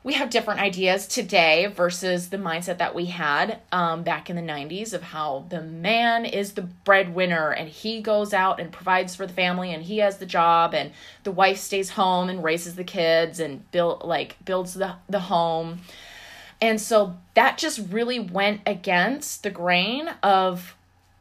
we 0.06 0.14
have 0.14 0.30
different 0.30 0.60
ideas 0.60 1.08
today 1.08 1.66
versus 1.66 2.30
the 2.30 2.38
mindset 2.38 2.78
that 2.78 2.94
we 2.94 3.06
had 3.06 3.60
um, 3.72 4.04
back 4.04 4.30
in 4.30 4.36
the 4.36 4.42
90s 4.44 4.94
of 4.94 5.02
how 5.02 5.48
the 5.50 5.62
man 5.62 6.26
is 6.26 6.54
the 6.54 6.62
breadwinner 6.62 7.50
and 7.50 7.68
he 7.68 8.02
goes 8.02 8.32
out 8.32 8.60
and 8.60 8.72
provides 8.72 9.16
for 9.16 9.26
the 9.26 9.34
family 9.34 9.74
and 9.74 9.82
he 9.82 9.98
has 9.98 10.20
the 10.20 10.26
job 10.28 10.76
and 10.76 10.92
the 11.24 11.32
wife 11.32 11.58
stays 11.58 11.90
home 11.90 12.30
and 12.30 12.44
raises 12.44 12.76
the 12.76 12.84
kids 12.84 13.40
and 13.40 13.70
build 13.72 14.04
like 14.04 14.38
builds 14.46 14.76
the, 14.76 14.94
the 15.10 15.22
home 15.22 15.80
and 16.62 16.80
so 16.80 17.18
that 17.34 17.58
just 17.58 17.82
really 17.92 18.20
went 18.20 18.62
against 18.68 19.42
the 19.42 19.50
grain 19.50 20.08
of 20.22 20.75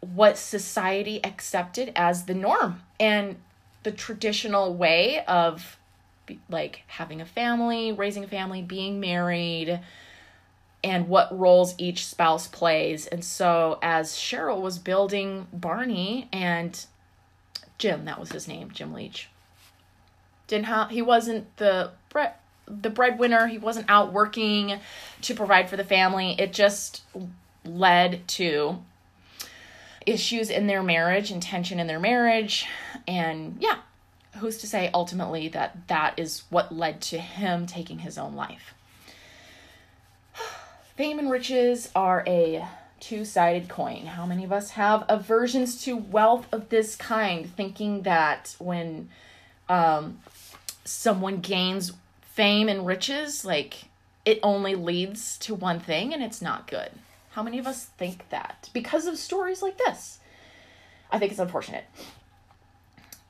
what 0.04 0.36
society 0.36 1.20
accepted 1.24 1.92
as 1.96 2.24
the 2.24 2.34
norm 2.34 2.82
and 2.98 3.36
the 3.82 3.92
traditional 3.92 4.74
way 4.74 5.24
of 5.26 5.78
like 6.48 6.82
having 6.86 7.20
a 7.20 7.26
family, 7.26 7.92
raising 7.92 8.24
a 8.24 8.28
family, 8.28 8.62
being 8.62 9.00
married, 9.00 9.80
and 10.82 11.08
what 11.08 11.36
roles 11.38 11.74
each 11.78 12.06
spouse 12.06 12.46
plays. 12.46 13.06
And 13.06 13.24
so, 13.24 13.78
as 13.82 14.12
Sheryl 14.12 14.60
was 14.60 14.78
building 14.78 15.46
Barney 15.52 16.28
and 16.32 16.84
Jim, 17.78 18.04
that 18.04 18.18
was 18.18 18.32
his 18.32 18.48
name, 18.48 18.70
Jim 18.70 18.92
Leach, 18.92 19.28
didn't 20.46 20.66
have 20.66 20.90
he 20.90 21.02
wasn't 21.02 21.56
the 21.56 21.92
bread 22.08 22.34
the 22.66 22.90
breadwinner. 22.90 23.46
He 23.46 23.58
wasn't 23.58 23.90
out 23.90 24.12
working 24.12 24.78
to 25.22 25.34
provide 25.34 25.68
for 25.68 25.76
the 25.76 25.84
family. 25.84 26.34
It 26.38 26.52
just 26.52 27.02
led 27.64 28.26
to 28.28 28.82
issues 30.06 30.50
in 30.50 30.66
their 30.66 30.82
marriage 30.82 31.30
and 31.30 31.42
tension 31.42 31.80
in 31.80 31.86
their 31.86 32.00
marriage 32.00 32.66
and 33.06 33.56
yeah 33.60 33.78
who's 34.38 34.58
to 34.58 34.66
say 34.66 34.90
ultimately 34.92 35.48
that 35.48 35.86
that 35.88 36.18
is 36.18 36.44
what 36.50 36.74
led 36.74 37.00
to 37.00 37.18
him 37.18 37.66
taking 37.66 38.00
his 38.00 38.18
own 38.18 38.34
life? 38.34 38.74
Fame 40.96 41.18
and 41.18 41.30
riches 41.30 41.90
are 41.94 42.24
a 42.26 42.66
two 43.00 43.24
sided 43.24 43.68
coin. 43.68 44.06
How 44.06 44.26
many 44.26 44.44
of 44.44 44.52
us 44.52 44.70
have 44.70 45.04
aversions 45.08 45.82
to 45.84 45.96
wealth 45.96 46.46
of 46.52 46.68
this 46.68 46.96
kind, 46.96 47.50
thinking 47.50 48.02
that 48.02 48.56
when 48.58 49.08
um, 49.68 50.20
someone 50.84 51.40
gains 51.40 51.92
fame 52.22 52.68
and 52.68 52.86
riches, 52.86 53.44
like 53.44 53.84
it 54.24 54.40
only 54.42 54.74
leads 54.74 55.36
to 55.38 55.54
one 55.54 55.80
thing 55.80 56.14
and 56.14 56.22
it's 56.22 56.40
not 56.40 56.66
good? 56.66 56.90
How 57.34 57.42
many 57.42 57.58
of 57.58 57.66
us 57.66 57.86
think 57.98 58.28
that 58.30 58.70
because 58.72 59.06
of 59.06 59.18
stories 59.18 59.60
like 59.60 59.76
this? 59.76 60.20
I 61.10 61.18
think 61.18 61.32
it's 61.32 61.40
unfortunate. 61.40 61.84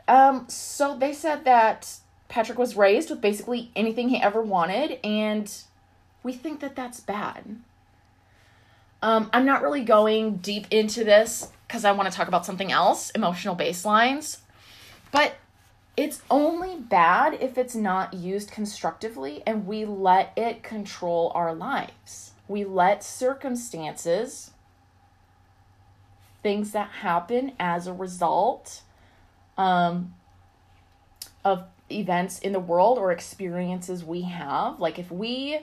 Um, 0.07 0.45
so 0.47 0.95
they 0.95 1.15
said 1.15 1.47
that 1.47 1.91
Patrick 2.29 2.59
was 2.59 2.77
raised 2.77 3.09
with 3.09 3.23
basically 3.23 3.71
anything 3.75 4.11
he 4.11 4.21
ever 4.21 4.43
wanted, 4.43 4.99
and 5.03 5.51
we 6.23 6.35
think 6.35 6.61
that 6.61 6.77
that's 6.77 7.01
bad. 7.01 7.57
Um, 9.01 9.31
I'm 9.33 9.47
not 9.47 9.63
really 9.63 9.85
going 9.85 10.37
deep 10.37 10.67
into 10.71 11.03
this 11.03 11.51
because 11.67 11.87
I 11.87 11.93
want 11.93 12.11
to 12.11 12.15
talk 12.15 12.29
about 12.29 12.45
something 12.45 12.71
else 12.71 13.09
emotional 13.11 13.57
baselines. 13.57 14.41
But 15.13 15.37
it's 15.97 16.21
only 16.31 16.77
bad 16.77 17.39
if 17.41 17.57
it's 17.57 17.75
not 17.75 18.13
used 18.13 18.51
constructively 18.51 19.43
and 19.47 19.67
we 19.67 19.87
let 19.87 20.33
it 20.37 20.63
control 20.63 21.33
our 21.35 21.55
lives. 21.55 22.33
We 22.49 22.65
let 22.65 23.03
circumstances, 23.03 24.51
things 26.43 26.73
that 26.73 26.91
happen 26.91 27.53
as 27.59 27.87
a 27.87 27.93
result 27.93 28.83
um, 29.57 30.15
of 31.45 31.65
events 31.91 32.39
in 32.39 32.53
the 32.53 32.61
world 32.61 32.99
or 32.99 33.13
experiences 33.13 34.05
we 34.05 34.23
have, 34.23 34.79
like 34.81 34.99
if 34.99 35.11
we 35.11 35.61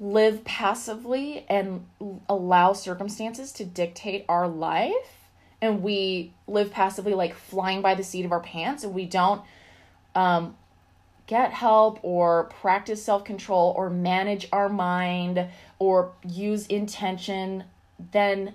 live 0.00 0.44
passively 0.44 1.44
and 1.48 1.86
allow 2.28 2.72
circumstances 2.72 3.52
to 3.52 3.64
dictate 3.64 4.24
our 4.28 4.48
life 4.48 5.28
and 5.60 5.82
we 5.82 6.32
live 6.46 6.72
passively 6.72 7.12
like 7.12 7.34
flying 7.34 7.82
by 7.82 7.94
the 7.94 8.02
seat 8.02 8.24
of 8.24 8.32
our 8.32 8.40
pants 8.40 8.82
and 8.82 8.94
we 8.94 9.04
don't 9.04 9.42
um, 10.14 10.56
get 11.30 11.52
help 11.52 12.00
or 12.02 12.44
practice 12.60 13.04
self-control 13.04 13.72
or 13.76 13.88
manage 13.88 14.48
our 14.52 14.68
mind 14.68 15.46
or 15.78 16.12
use 16.26 16.66
intention 16.66 17.62
then 18.12 18.52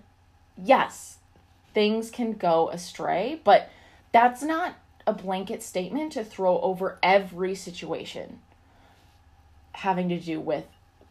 yes 0.58 1.18
things 1.74 2.12
can 2.12 2.34
go 2.34 2.70
astray 2.70 3.40
but 3.46 3.70
that's 4.12 4.44
not 4.44 4.76
a 5.08 5.14
blanket 5.14 5.64
statement 5.64 6.12
to 6.12 6.24
throw 6.24 6.60
over 6.60 7.00
every 7.02 7.56
situation 7.56 8.40
having 9.74 10.10
to 10.10 10.20
do 10.20 10.40
with 10.40 10.66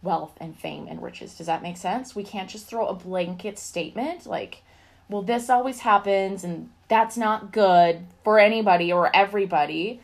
wealth 0.04 0.36
and 0.38 0.56
fame 0.56 0.86
and 0.88 1.02
riches. 1.02 1.34
Does 1.34 1.46
that 1.46 1.62
make 1.62 1.76
sense? 1.76 2.14
We 2.14 2.22
can't 2.22 2.48
just 2.48 2.66
throw 2.66 2.86
a 2.86 2.94
blanket 2.94 3.58
statement 3.58 4.26
like, 4.26 4.62
well, 5.08 5.22
this 5.22 5.50
always 5.50 5.80
happens 5.80 6.44
and 6.44 6.70
that's 6.88 7.16
not 7.16 7.52
good 7.52 8.06
for 8.22 8.38
anybody 8.38 8.92
or 8.92 9.14
everybody. 9.14 10.00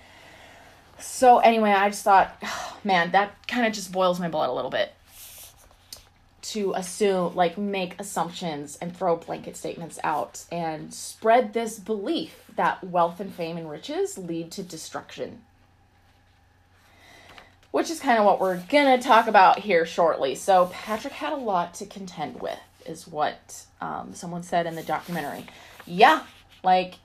So, 1.01 1.39
anyway, 1.39 1.71
I 1.71 1.89
just 1.89 2.05
thought, 2.05 2.37
oh, 2.43 2.79
man, 2.85 3.13
that 3.13 3.47
kind 3.47 3.67
of 3.67 3.73
just 3.73 3.93
boils 3.93 4.21
my 4.21 4.29
blood 4.29 4.51
a 4.51 4.53
little 4.53 4.71
bit 4.71 4.93
to 6.43 6.73
assume, 6.75 7.35
like, 7.35 7.59
make 7.59 8.01
assumptions 8.01 8.77
and 8.77 8.97
throw 8.97 9.17
blanket 9.17 9.57
statements 9.57 9.99
out 10.03 10.45
and 10.51 10.93
spread 10.93 11.53
this 11.53 11.79
belief 11.79 12.51
that 12.57 12.83
wealth 12.83 13.21
and 13.21 13.35
fame 13.35 13.57
and 13.57 13.71
riches 13.71 14.17
lead 14.17 14.51
to 14.53 14.63
destruction 14.63 15.43
which 17.71 17.91
is 17.91 18.01
kind 18.01 18.19
of 18.19 18.25
what 18.25 18.41
we're 18.41 18.61
gonna 18.69 19.01
talk 19.01 19.27
about 19.27 19.61
here 19.61 19.87
shortly. 19.87 20.35
So 20.35 20.67
Patrick 20.73 21.15
had 21.15 21.33
a 21.33 21.37
lot 21.37 21.75
to 21.75 21.87
contend 21.87 22.41
with, 22.41 22.59
is 22.85 23.07
what 23.07 23.65
um, 23.81 24.13
someone 24.15 24.43
said 24.43 24.67
in 24.67 24.75
the 24.75 24.83
documentary. 24.83 25.47
Yeah, 25.87 26.25
like 26.65 26.97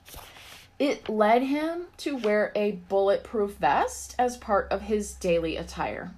it 0.78 1.08
led 1.08 1.42
him 1.42 1.86
to 1.98 2.16
wear 2.16 2.52
a 2.54 2.72
bulletproof 2.72 3.56
vest 3.56 4.14
as 4.18 4.36
part 4.36 4.70
of 4.70 4.82
his 4.82 5.14
daily 5.14 5.56
attire. 5.56 6.12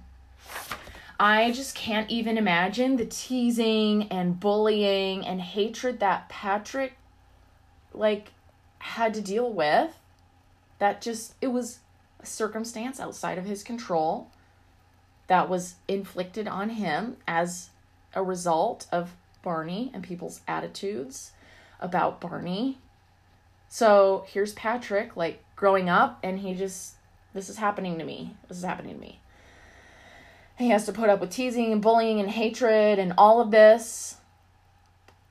I 1.19 1.51
just 1.51 1.75
can't 1.75 2.09
even 2.09 2.37
imagine 2.37 2.95
the 2.95 3.05
teasing 3.05 4.07
and 4.09 4.39
bullying 4.39 5.25
and 5.25 5.41
hatred 5.41 5.99
that 5.99 6.29
Patrick 6.29 6.93
like 7.93 8.31
had 8.79 9.13
to 9.15 9.21
deal 9.21 9.51
with. 9.51 9.97
That 10.79 11.01
just 11.01 11.35
it 11.41 11.47
was 11.47 11.79
a 12.21 12.25
circumstance 12.25 12.99
outside 12.99 13.37
of 13.37 13.45
his 13.45 13.63
control 13.63 14.29
that 15.27 15.49
was 15.49 15.75
inflicted 15.87 16.47
on 16.47 16.69
him 16.69 17.17
as 17.27 17.69
a 18.13 18.23
result 18.23 18.87
of 18.91 19.13
Barney 19.41 19.91
and 19.93 20.03
people's 20.03 20.41
attitudes 20.47 21.33
about 21.79 22.19
Barney. 22.19 22.79
So 23.69 24.25
here's 24.27 24.53
Patrick, 24.53 25.15
like 25.15 25.43
growing 25.55 25.89
up, 25.89 26.19
and 26.23 26.39
he 26.39 26.53
just, 26.53 26.95
this 27.33 27.49
is 27.49 27.57
happening 27.57 27.97
to 27.99 28.03
me. 28.03 28.35
This 28.47 28.57
is 28.57 28.63
happening 28.63 28.95
to 28.95 29.01
me. 29.01 29.19
He 30.57 30.69
has 30.69 30.85
to 30.87 30.91
put 30.91 31.09
up 31.09 31.21
with 31.21 31.29
teasing 31.29 31.71
and 31.71 31.81
bullying 31.81 32.19
and 32.19 32.29
hatred 32.29 32.99
and 32.99 33.13
all 33.17 33.39
of 33.39 33.51
this. 33.51 34.17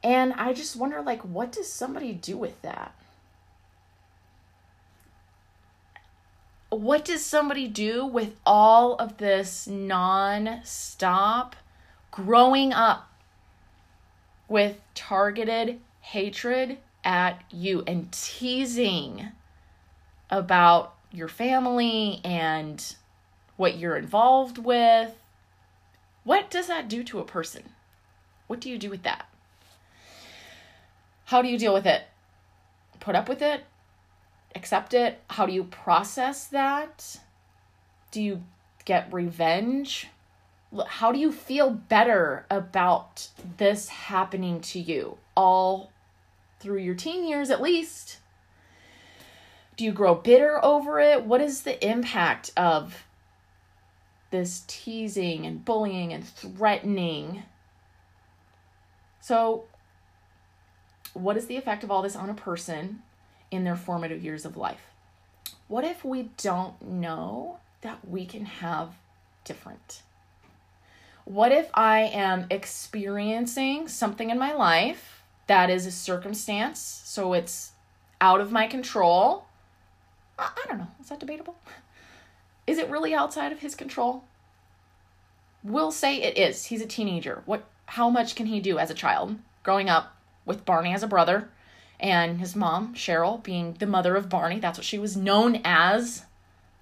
And 0.03 0.33
I 0.35 0.55
just 0.55 0.77
wonder, 0.77 1.03
like, 1.03 1.21
what 1.23 1.53
does 1.53 1.71
somebody 1.71 2.13
do 2.15 2.39
with 2.39 2.63
that? 2.63 2.95
what 6.71 7.05
does 7.05 7.25
somebody 7.25 7.67
do 7.67 8.05
with 8.05 8.37
all 8.45 8.95
of 8.97 9.17
this 9.17 9.67
non-stop 9.67 11.57
growing 12.11 12.73
up 12.73 13.11
with 14.49 14.79
targeted 14.95 15.81
hatred 16.01 16.79
at 17.05 17.43
you 17.51 17.83
and 17.87 18.11
teasing 18.13 19.29
about 20.31 20.95
your 21.13 21.29
family 21.29 22.21
and 22.25 22.97
what 23.57 23.79
you're 23.79 23.97
involved 23.97 24.59
with? 24.59 25.15
What 26.25 26.51
does 26.51 26.67
that 26.67 26.89
do 26.89 27.03
to 27.05 27.19
a 27.21 27.25
person? 27.25 27.71
What 28.47 28.61
do 28.61 28.71
you 28.71 28.79
do 28.79 28.91
with 28.91 29.03
that? 29.03 29.29
How 31.27 31.43
do 31.43 31.49
you 31.49 31.59
deal 31.59 31.75
with 31.75 31.87
it? 31.87 32.03
Put 33.01 33.15
up 33.15 33.29
with 33.29 33.43
it? 33.43 33.65
accept 34.59 34.95
it? 34.95 35.21
How 35.31 35.47
do 35.47 35.53
you 35.53 35.65
process 35.65 36.47
that? 36.47 37.21
Do 38.11 38.23
you 38.23 38.43
get 38.85 39.13
revenge? 39.13 40.09
How 40.87 41.13
do 41.13 41.19
you 41.19 41.33
feel 41.33 41.71
better 41.71 42.45
about 42.51 43.29
this 43.57 43.89
happening 43.89 44.61
to 44.61 44.79
you 44.79 45.17
all 45.35 45.91
through 46.61 46.79
your 46.79 46.95
teen 46.95 47.27
years 47.27 47.51
at 47.51 47.63
least? 47.63 48.19
Do 49.77 49.85
you 49.85 49.93
grow 49.93 50.15
bitter 50.15 50.63
over 50.65 50.99
it? 51.01 51.25
What 51.25 51.41
is 51.41 51.63
the 51.63 51.85
impact 51.87 52.51
of 52.57 53.05
this 54.31 54.65
teasing 54.67 55.47
and 55.47 55.65
bullying 55.65 56.13
and 56.13 56.27
threatening? 56.27 57.45
So, 59.21 59.65
what 61.15 61.37
is 61.37 61.47
the 61.47 61.57
effect 61.57 61.85
of 61.85 61.91
all 61.91 62.03
this 62.03 62.17
on 62.17 62.29
a 62.29 62.35
person? 62.35 63.03
in 63.51 63.65
their 63.65 63.77
formative 63.77 64.23
years 64.23 64.45
of 64.45 64.57
life. 64.57 64.91
What 65.69 65.85
if 65.85 66.05
we 66.05 66.31
don't 66.37 66.81
know 66.83 67.59
that 67.83 68.07
we 68.09 68.27
can 68.27 68.45
have 68.45 68.91
different? 69.45 70.03
What 71.25 71.53
if 71.53 71.71
I 71.75 72.01
am 72.01 72.47
experiencing 72.51 73.89
something 73.89 74.31
in 74.31 74.39
my 74.39 74.55
life 74.55 75.18
that 75.49 75.69
is 75.69 75.85
a 75.85 75.91
circumstance, 75.91 77.03
so 77.05 77.33
it's 77.33 77.73
out 78.21 78.41
of 78.41 78.53
my 78.53 78.67
control? 78.67 79.47
I, 80.39 80.51
don't 80.69 80.79
know. 80.79 80.89
Is 81.01 81.09
that 81.09 81.21
debatable? 81.21 81.57
Is 82.67 82.79
it 82.79 82.91
really 82.91 83.15
outside 83.15 83.51
of 83.51 83.61
his 83.61 83.75
control? 83.75 84.25
We'll 85.65 85.91
say 85.91 86.23
it 86.23 86.39
is. 86.39 86.67
He's 86.67 86.83
a 86.83 86.87
teenager. 86.87 87.43
What 87.47 87.65
how 87.87 88.11
much 88.11 88.35
can 88.37 88.47
he 88.47 88.61
do 88.61 88.79
as 88.79 88.91
a 88.91 88.95
child 88.95 89.37
growing 89.63 89.89
up 89.89 90.15
with 90.45 90.65
Barney 90.65 90.95
as 90.95 91.03
a 91.03 91.09
brother? 91.09 91.49
and 92.01 92.39
his 92.39 92.55
mom, 92.55 92.95
Sheryl, 92.95 93.43
being 93.43 93.75
the 93.75 93.87
mother 93.87 94.17
of 94.17 94.29
Barney. 94.29 94.61
That's 94.61 94.79
what 94.79 94.85
she 94.85 94.99
was 94.99 95.17
known 95.17 95.61
as, 95.65 96.25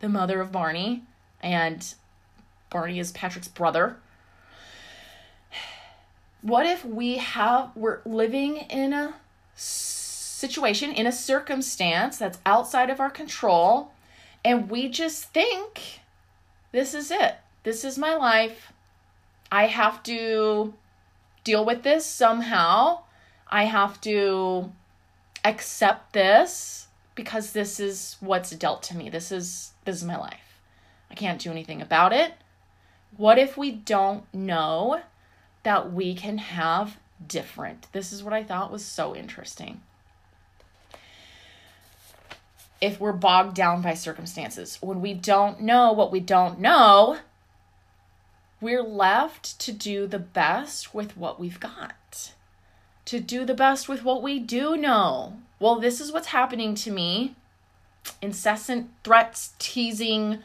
the 0.01 0.09
mother 0.09 0.41
of 0.41 0.53
Barney. 0.53 1.05
And 1.43 1.95
Barney 2.71 2.99
is 2.99 3.13
Patrick's 3.13 3.49
brother. 3.49 3.97
What 6.47 6.65
if 6.65 6.85
we 6.85 7.17
have, 7.17 7.73
we're 7.75 8.03
living 8.05 8.59
in 8.59 8.93
a 8.93 9.15
situation, 9.57 10.93
in 10.93 11.05
a 11.05 11.11
circumstance 11.11 12.19
that's 12.19 12.39
outside 12.47 12.89
of 12.89 13.01
our 13.01 13.11
control, 13.11 13.91
and 14.45 14.71
we 14.71 14.89
just 14.89 15.25
think 15.33 16.03
this 16.71 16.95
is 16.95 17.11
it. 17.11 17.35
This 17.65 17.85
is 17.85 17.99
my 17.99 18.15
life. 18.15 18.73
I 19.51 19.67
have 19.67 20.05
to 20.05 20.73
deal 21.43 21.65
with 21.65 21.83
this 21.83 22.07
somehow. 22.07 23.01
I 23.49 23.65
have 23.65 24.01
to 24.03 24.71
accept 25.45 26.13
this 26.13 26.87
because 27.17 27.55
this 27.55 27.81
is 27.81 28.19
what's 28.21 28.51
dealt 28.51 28.85
to 28.85 28.97
me. 28.97 29.11
This 29.11 29.33
is 29.33 29.73
this 29.85 29.97
is 29.97 30.05
my 30.05 30.17
life. 30.17 30.61
I 31.11 31.17
can't 31.17 31.41
do 31.41 31.51
anything 31.51 31.83
about 31.83 32.13
it. 32.13 32.35
What 33.17 33.37
if 33.37 33.57
we 33.57 33.73
don't 33.73 34.33
know 34.33 35.03
that 35.67 35.93
we 35.93 36.15
can 36.15 36.39
have 36.39 36.97
different? 37.27 37.89
This 37.91 38.13
is 38.13 38.23
what 38.23 38.33
I 38.33 38.45
thought 38.45 38.71
was 38.71 38.85
so 38.85 39.17
interesting. 39.17 39.81
If 42.81 43.01
we're 43.01 43.11
bogged 43.11 43.57
down 43.57 43.83
by 43.83 43.95
circumstances, 43.95 44.79
when 44.81 45.01
we 45.01 45.13
don't 45.13 45.61
know 45.61 45.91
what 45.91 46.13
we 46.13 46.21
don't 46.21 46.61
know, 46.61 47.19
we're 48.61 48.85
left 48.85 49.59
to 49.59 49.73
do 49.73 50.07
the 50.07 50.21
best 50.21 50.95
with 50.95 51.17
what 51.17 51.41
we've 51.41 51.59
got 51.59 52.31
to 53.07 53.19
do 53.19 53.45
the 53.45 53.55
best 53.55 53.89
with 53.89 54.05
what 54.05 54.23
we 54.23 54.39
do 54.39 54.77
know. 54.77 55.39
Well, 55.59 55.81
this 55.81 56.01
is 56.01 56.13
what's 56.13 56.29
happening 56.29 56.77
to 56.77 56.93
me 56.93 57.35
incessant 58.23 58.89
threats, 59.03 59.55
teasing, 59.59 60.39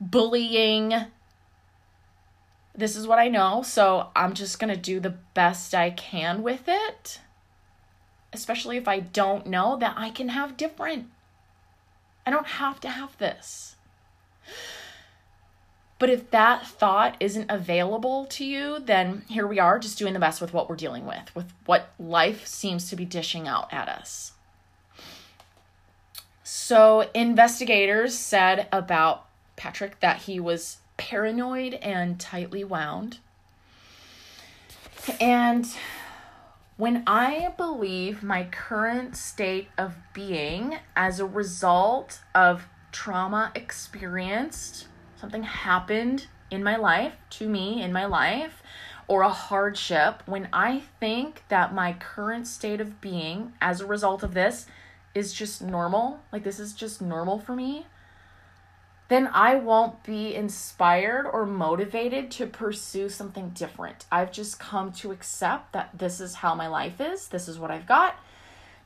bullying. 0.00 0.92
This 2.76 2.94
is 2.94 3.06
what 3.06 3.18
I 3.18 3.28
know, 3.28 3.62
so 3.62 4.08
I'm 4.14 4.34
just 4.34 4.58
going 4.58 4.72
to 4.72 4.80
do 4.80 5.00
the 5.00 5.14
best 5.34 5.74
I 5.74 5.90
can 5.90 6.42
with 6.42 6.64
it. 6.66 7.20
Especially 8.32 8.76
if 8.76 8.86
I 8.86 9.00
don't 9.00 9.46
know 9.46 9.76
that 9.78 9.94
I 9.96 10.10
can 10.10 10.28
have 10.28 10.58
different. 10.58 11.06
I 12.26 12.30
don't 12.30 12.46
have 12.46 12.80
to 12.80 12.90
have 12.90 13.16
this. 13.16 13.76
But 15.98 16.10
if 16.10 16.30
that 16.30 16.66
thought 16.66 17.16
isn't 17.20 17.50
available 17.50 18.26
to 18.26 18.44
you, 18.44 18.78
then 18.78 19.22
here 19.28 19.46
we 19.46 19.58
are, 19.58 19.78
just 19.78 19.96
doing 19.96 20.12
the 20.12 20.20
best 20.20 20.42
with 20.42 20.52
what 20.52 20.68
we're 20.68 20.76
dealing 20.76 21.06
with, 21.06 21.34
with 21.34 21.50
what 21.64 21.94
life 21.98 22.46
seems 22.46 22.90
to 22.90 22.96
be 22.96 23.06
dishing 23.06 23.48
out 23.48 23.72
at 23.72 23.88
us. 23.88 24.32
So, 26.42 27.08
investigators 27.14 28.16
said 28.16 28.68
about 28.70 29.26
Patrick 29.56 30.00
that 30.00 30.22
he 30.22 30.38
was 30.38 30.78
paranoid 30.96 31.74
and 31.74 32.18
tightly 32.18 32.64
wound. 32.64 33.18
And 35.20 35.66
when 36.76 37.02
I 37.06 37.54
believe 37.56 38.22
my 38.22 38.44
current 38.44 39.16
state 39.16 39.68
of 39.78 39.94
being 40.12 40.78
as 40.94 41.20
a 41.20 41.26
result 41.26 42.20
of 42.34 42.68
trauma 42.92 43.52
experienced, 43.54 44.88
something 45.16 45.42
happened 45.42 46.26
in 46.50 46.62
my 46.62 46.76
life, 46.76 47.14
to 47.30 47.48
me 47.48 47.82
in 47.82 47.92
my 47.92 48.04
life, 48.04 48.62
or 49.08 49.22
a 49.22 49.28
hardship, 49.28 50.22
when 50.26 50.48
I 50.52 50.82
think 51.00 51.44
that 51.48 51.74
my 51.74 51.92
current 51.94 52.46
state 52.46 52.80
of 52.80 53.00
being 53.00 53.52
as 53.60 53.80
a 53.80 53.86
result 53.86 54.22
of 54.22 54.34
this 54.34 54.66
is 55.14 55.32
just 55.32 55.62
normal, 55.62 56.20
like 56.32 56.42
this 56.42 56.60
is 56.60 56.72
just 56.72 57.00
normal 57.00 57.38
for 57.38 57.54
me, 57.54 57.86
then 59.08 59.28
I 59.32 59.54
won't 59.54 60.02
be 60.02 60.34
inspired 60.34 61.26
or 61.26 61.46
motivated 61.46 62.30
to 62.32 62.46
pursue 62.46 63.08
something 63.08 63.50
different. 63.50 64.04
I've 64.10 64.32
just 64.32 64.58
come 64.58 64.92
to 64.94 65.12
accept 65.12 65.72
that 65.72 65.90
this 65.96 66.20
is 66.20 66.36
how 66.36 66.54
my 66.54 66.66
life 66.66 67.00
is, 67.00 67.28
this 67.28 67.48
is 67.48 67.58
what 67.58 67.70
I've 67.70 67.86
got, 67.86 68.16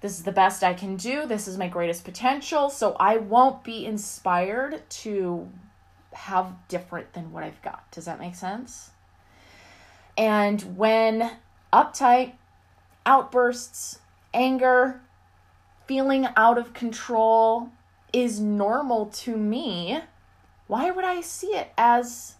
this 0.00 0.18
is 0.18 0.24
the 0.24 0.32
best 0.32 0.62
I 0.62 0.74
can 0.74 0.96
do, 0.96 1.26
this 1.26 1.48
is 1.48 1.56
my 1.56 1.68
greatest 1.68 2.04
potential. 2.04 2.68
So 2.68 2.96
I 3.00 3.16
won't 3.16 3.64
be 3.64 3.86
inspired 3.86 4.82
to 4.90 5.48
have 6.12 6.52
different 6.68 7.12
than 7.12 7.32
what 7.32 7.44
I've 7.44 7.62
got. 7.62 7.90
Does 7.90 8.04
that 8.04 8.18
make 8.18 8.34
sense? 8.34 8.90
And 10.18 10.76
when 10.76 11.30
uptight, 11.72 12.34
outbursts, 13.06 14.00
anger, 14.34 15.00
feeling 15.86 16.28
out 16.36 16.58
of 16.58 16.74
control 16.74 17.70
is 18.12 18.40
normal 18.40 19.06
to 19.06 19.36
me, 19.36 20.00
why 20.70 20.88
would 20.92 21.04
I 21.04 21.20
see 21.20 21.48
it 21.48 21.72
as 21.76 22.36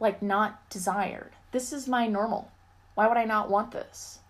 like 0.00 0.22
not 0.22 0.70
desired? 0.70 1.32
This 1.52 1.70
is 1.70 1.86
my 1.86 2.06
normal. 2.06 2.50
Why 2.94 3.06
would 3.06 3.18
I 3.18 3.26
not 3.26 3.50
want 3.50 3.72
this? 3.72 4.20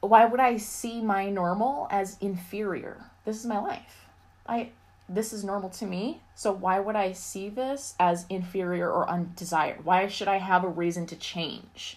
Why 0.00 0.24
would 0.24 0.40
I 0.40 0.56
see 0.56 1.00
my 1.00 1.30
normal 1.30 1.86
as 1.88 2.18
inferior? 2.20 3.12
This 3.24 3.36
is 3.36 3.46
my 3.46 3.60
life. 3.60 4.06
I 4.44 4.70
this 5.08 5.32
is 5.32 5.44
normal 5.44 5.70
to 5.70 5.86
me. 5.86 6.20
So 6.34 6.50
why 6.50 6.80
would 6.80 6.96
I 6.96 7.12
see 7.12 7.48
this 7.48 7.94
as 8.00 8.26
inferior 8.28 8.90
or 8.90 9.08
undesired? 9.08 9.84
Why 9.84 10.08
should 10.08 10.26
I 10.26 10.38
have 10.38 10.64
a 10.64 10.68
reason 10.68 11.06
to 11.06 11.14
change 11.14 11.96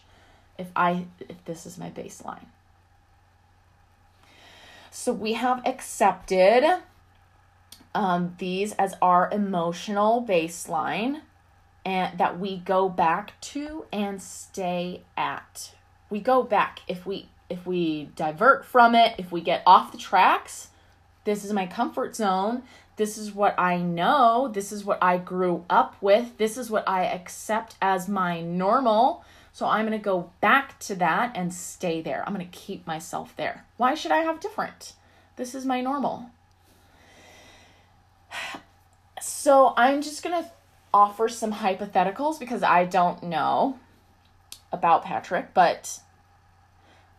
if 0.60 0.68
I 0.76 1.08
if 1.28 1.44
this 1.46 1.66
is 1.66 1.80
my 1.80 1.90
baseline? 1.90 2.46
So 4.92 5.12
we 5.12 5.34
have 5.34 5.66
accepted 5.66 6.84
um, 7.96 8.36
these 8.38 8.74
as 8.74 8.96
our 9.02 9.30
emotional 9.32 10.26
baseline 10.28 11.22
and 11.86 12.18
that 12.18 12.40
we 12.40 12.58
go 12.58 12.90
back 12.90 13.40
to 13.42 13.86
and 13.92 14.22
stay 14.22 15.02
at. 15.18 15.74
We 16.10 16.20
go 16.20 16.44
back 16.44 16.80
if 16.88 17.06
we 17.06 17.30
if 17.50 17.68
we 17.68 18.10
divert 18.16 18.66
from 18.66 18.96
it, 18.96 19.16
if 19.18 19.32
we 19.32 19.42
get 19.42 19.62
off 19.68 19.92
the 19.92 19.98
tracks, 19.98 20.70
this 21.24 21.46
is 21.46 21.54
my 21.54 21.68
comfort 21.68 22.16
zone. 22.16 22.64
This 22.96 23.18
is 23.18 23.34
what 23.34 23.58
I 23.60 23.78
know. 23.78 24.50
This 24.52 24.72
is 24.72 24.86
what 24.86 25.00
I 25.02 25.18
grew 25.18 25.66
up 25.70 25.96
with. 26.02 26.38
This 26.38 26.58
is 26.58 26.70
what 26.70 26.88
I 26.88 27.06
accept 27.06 27.76
as 27.82 28.08
my 28.08 28.42
normal. 28.42 29.24
So 29.52 29.68
I'm 29.68 29.86
going 29.86 29.98
to 29.98 30.04
go 30.04 30.32
back 30.42 30.80
to 30.80 30.96
that 30.96 31.36
and 31.36 31.54
stay 31.54 32.02
there. 32.02 32.24
I'm 32.26 32.34
going 32.34 32.48
to 32.48 32.58
keep 32.58 32.88
myself 32.88 33.36
there. 33.36 33.66
Why 33.78 33.94
should 33.94 34.12
I 34.12 34.20
have 34.20 34.40
different? 34.40 34.94
This 35.36 35.54
is 35.54 35.66
my 35.66 35.82
normal. 35.82 36.30
So 39.22 39.74
I'm 39.78 40.02
just 40.02 40.24
going 40.24 40.44
to 40.44 40.50
offer 40.94 41.28
some 41.28 41.54
hypotheticals 41.54 42.40
because 42.40 42.64
I 42.64 42.86
don't 42.86 43.24
know 43.24 43.80
about 44.72 45.04
Patrick, 45.04 45.54
but 45.54 46.00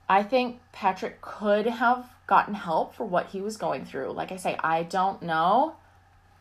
I 0.09 0.23
think 0.23 0.61
Patrick 0.73 1.21
could 1.21 1.67
have 1.67 2.11
gotten 2.27 2.55
help 2.55 2.95
for 2.95 3.05
what 3.05 3.29
he 3.29 3.41
was 3.41 3.57
going 3.57 3.85
through. 3.85 4.13
Like 4.13 4.33
I 4.33 4.37
say, 4.37 4.57
I 4.63 4.83
don't 4.83 5.23
know 5.23 5.77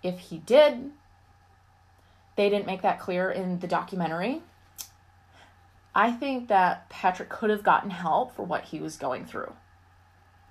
if 0.01 0.19
he 0.19 0.37
did. 0.37 0.91
They 2.35 2.49
didn't 2.49 2.67
make 2.67 2.81
that 2.81 2.99
clear 2.99 3.29
in 3.29 3.59
the 3.59 3.67
documentary. 3.67 4.41
I 5.95 6.11
think 6.11 6.47
that 6.47 6.89
Patrick 6.89 7.29
could 7.29 7.49
have 7.49 7.63
gotten 7.63 7.91
help 7.91 8.35
for 8.35 8.43
what 8.43 8.65
he 8.65 8.79
was 8.79 8.97
going 8.97 9.25
through. 9.25 9.53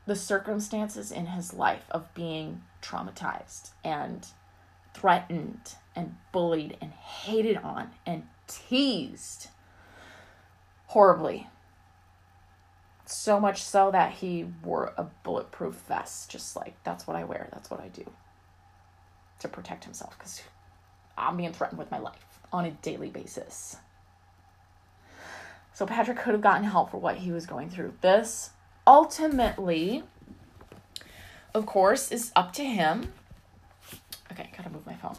The 0.06 0.16
circumstances 0.16 1.10
in 1.10 1.26
his 1.26 1.52
life 1.52 1.84
of 1.90 2.12
being 2.14 2.62
traumatized 2.82 3.70
and 3.84 4.26
threatened 4.94 5.74
and 5.96 6.16
bullied 6.32 6.76
and 6.80 6.92
hated 6.92 7.56
on 7.56 7.90
and 8.04 8.24
teased 8.46 9.48
horribly. 10.88 11.48
So 13.06 13.40
much 13.40 13.62
so 13.62 13.90
that 13.90 14.12
he 14.12 14.46
wore 14.62 14.92
a 14.96 15.04
bulletproof 15.22 15.74
vest, 15.88 16.30
just 16.30 16.56
like 16.56 16.82
that's 16.84 17.06
what 17.06 17.16
I 17.16 17.24
wear, 17.24 17.48
that's 17.52 17.70
what 17.70 17.80
I 17.80 17.88
do 17.88 18.04
to 19.40 19.48
protect 19.48 19.84
himself 19.84 20.16
because 20.18 20.42
I'm 21.18 21.36
being 21.36 21.52
threatened 21.52 21.78
with 21.78 21.90
my 21.90 21.98
life 21.98 22.40
on 22.52 22.64
a 22.64 22.70
daily 22.70 23.10
basis. 23.10 23.76
So 25.74 25.86
Patrick 25.86 26.18
could 26.18 26.32
have 26.32 26.42
gotten 26.42 26.64
help 26.64 26.90
for 26.90 26.98
what 26.98 27.16
he 27.16 27.32
was 27.32 27.46
going 27.46 27.70
through. 27.70 27.94
This 28.02 28.50
ultimately, 28.86 30.04
of 31.54 31.66
course, 31.66 32.10
is 32.10 32.32
up 32.34 32.52
to 32.54 32.64
him. 32.64 33.12
Okay, 34.30 34.50
gotta 34.56 34.70
move 34.70 34.86
my 34.86 34.94
phone. 34.94 35.16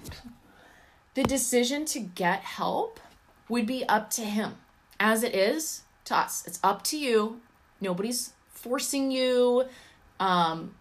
The 1.13 1.23
decision 1.23 1.85
to 1.85 1.99
get 1.99 2.41
help 2.41 2.99
would 3.47 3.67
be 3.67 3.87
up 3.87 4.09
to 4.11 4.21
him, 4.21 4.55
as 4.99 5.23
it 5.23 5.35
is 5.35 5.83
to 6.05 6.15
us. 6.15 6.45
It's 6.47 6.59
up 6.63 6.83
to 6.85 6.97
you. 6.97 7.41
Nobody's 7.79 8.33
forcing 8.49 9.11
you. 9.11 9.65
Um, 10.19 10.75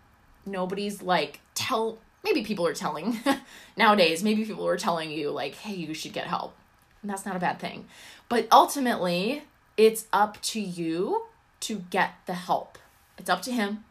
nobody's 0.46 1.02
like 1.02 1.40
tell. 1.54 1.98
Maybe 2.24 2.42
people 2.44 2.66
are 2.66 2.74
telling 2.74 3.18
nowadays. 3.76 4.22
Maybe 4.22 4.44
people 4.44 4.66
are 4.66 4.78
telling 4.78 5.10
you 5.10 5.30
like, 5.30 5.56
"Hey, 5.56 5.74
you 5.74 5.92
should 5.92 6.12
get 6.12 6.26
help." 6.26 6.54
And 7.02 7.10
that's 7.10 7.26
not 7.26 7.36
a 7.36 7.40
bad 7.40 7.58
thing. 7.58 7.86
But 8.28 8.46
ultimately, 8.50 9.42
it's 9.76 10.06
up 10.12 10.40
to 10.42 10.60
you 10.60 11.24
to 11.60 11.80
get 11.90 12.14
the 12.26 12.34
help. 12.34 12.78
It's 13.18 13.28
up 13.28 13.42
to 13.42 13.52
him. 13.52 13.84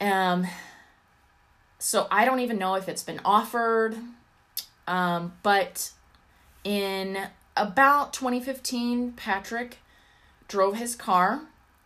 Um 0.00 0.46
so 1.78 2.06
I 2.10 2.24
don't 2.24 2.40
even 2.40 2.58
know 2.58 2.74
if 2.74 2.88
it's 2.88 3.02
been 3.02 3.20
offered. 3.24 3.96
Um 4.86 5.32
but 5.42 5.92
in 6.64 7.18
about 7.56 8.12
2015 8.12 9.12
Patrick 9.12 9.78
drove 10.48 10.76
his 10.76 10.96
car. 10.96 11.42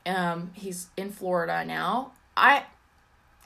Um 0.07 0.51
he's 0.55 0.89
in 0.97 1.11
Florida 1.11 1.65
now. 1.65 2.13
I 2.37 2.65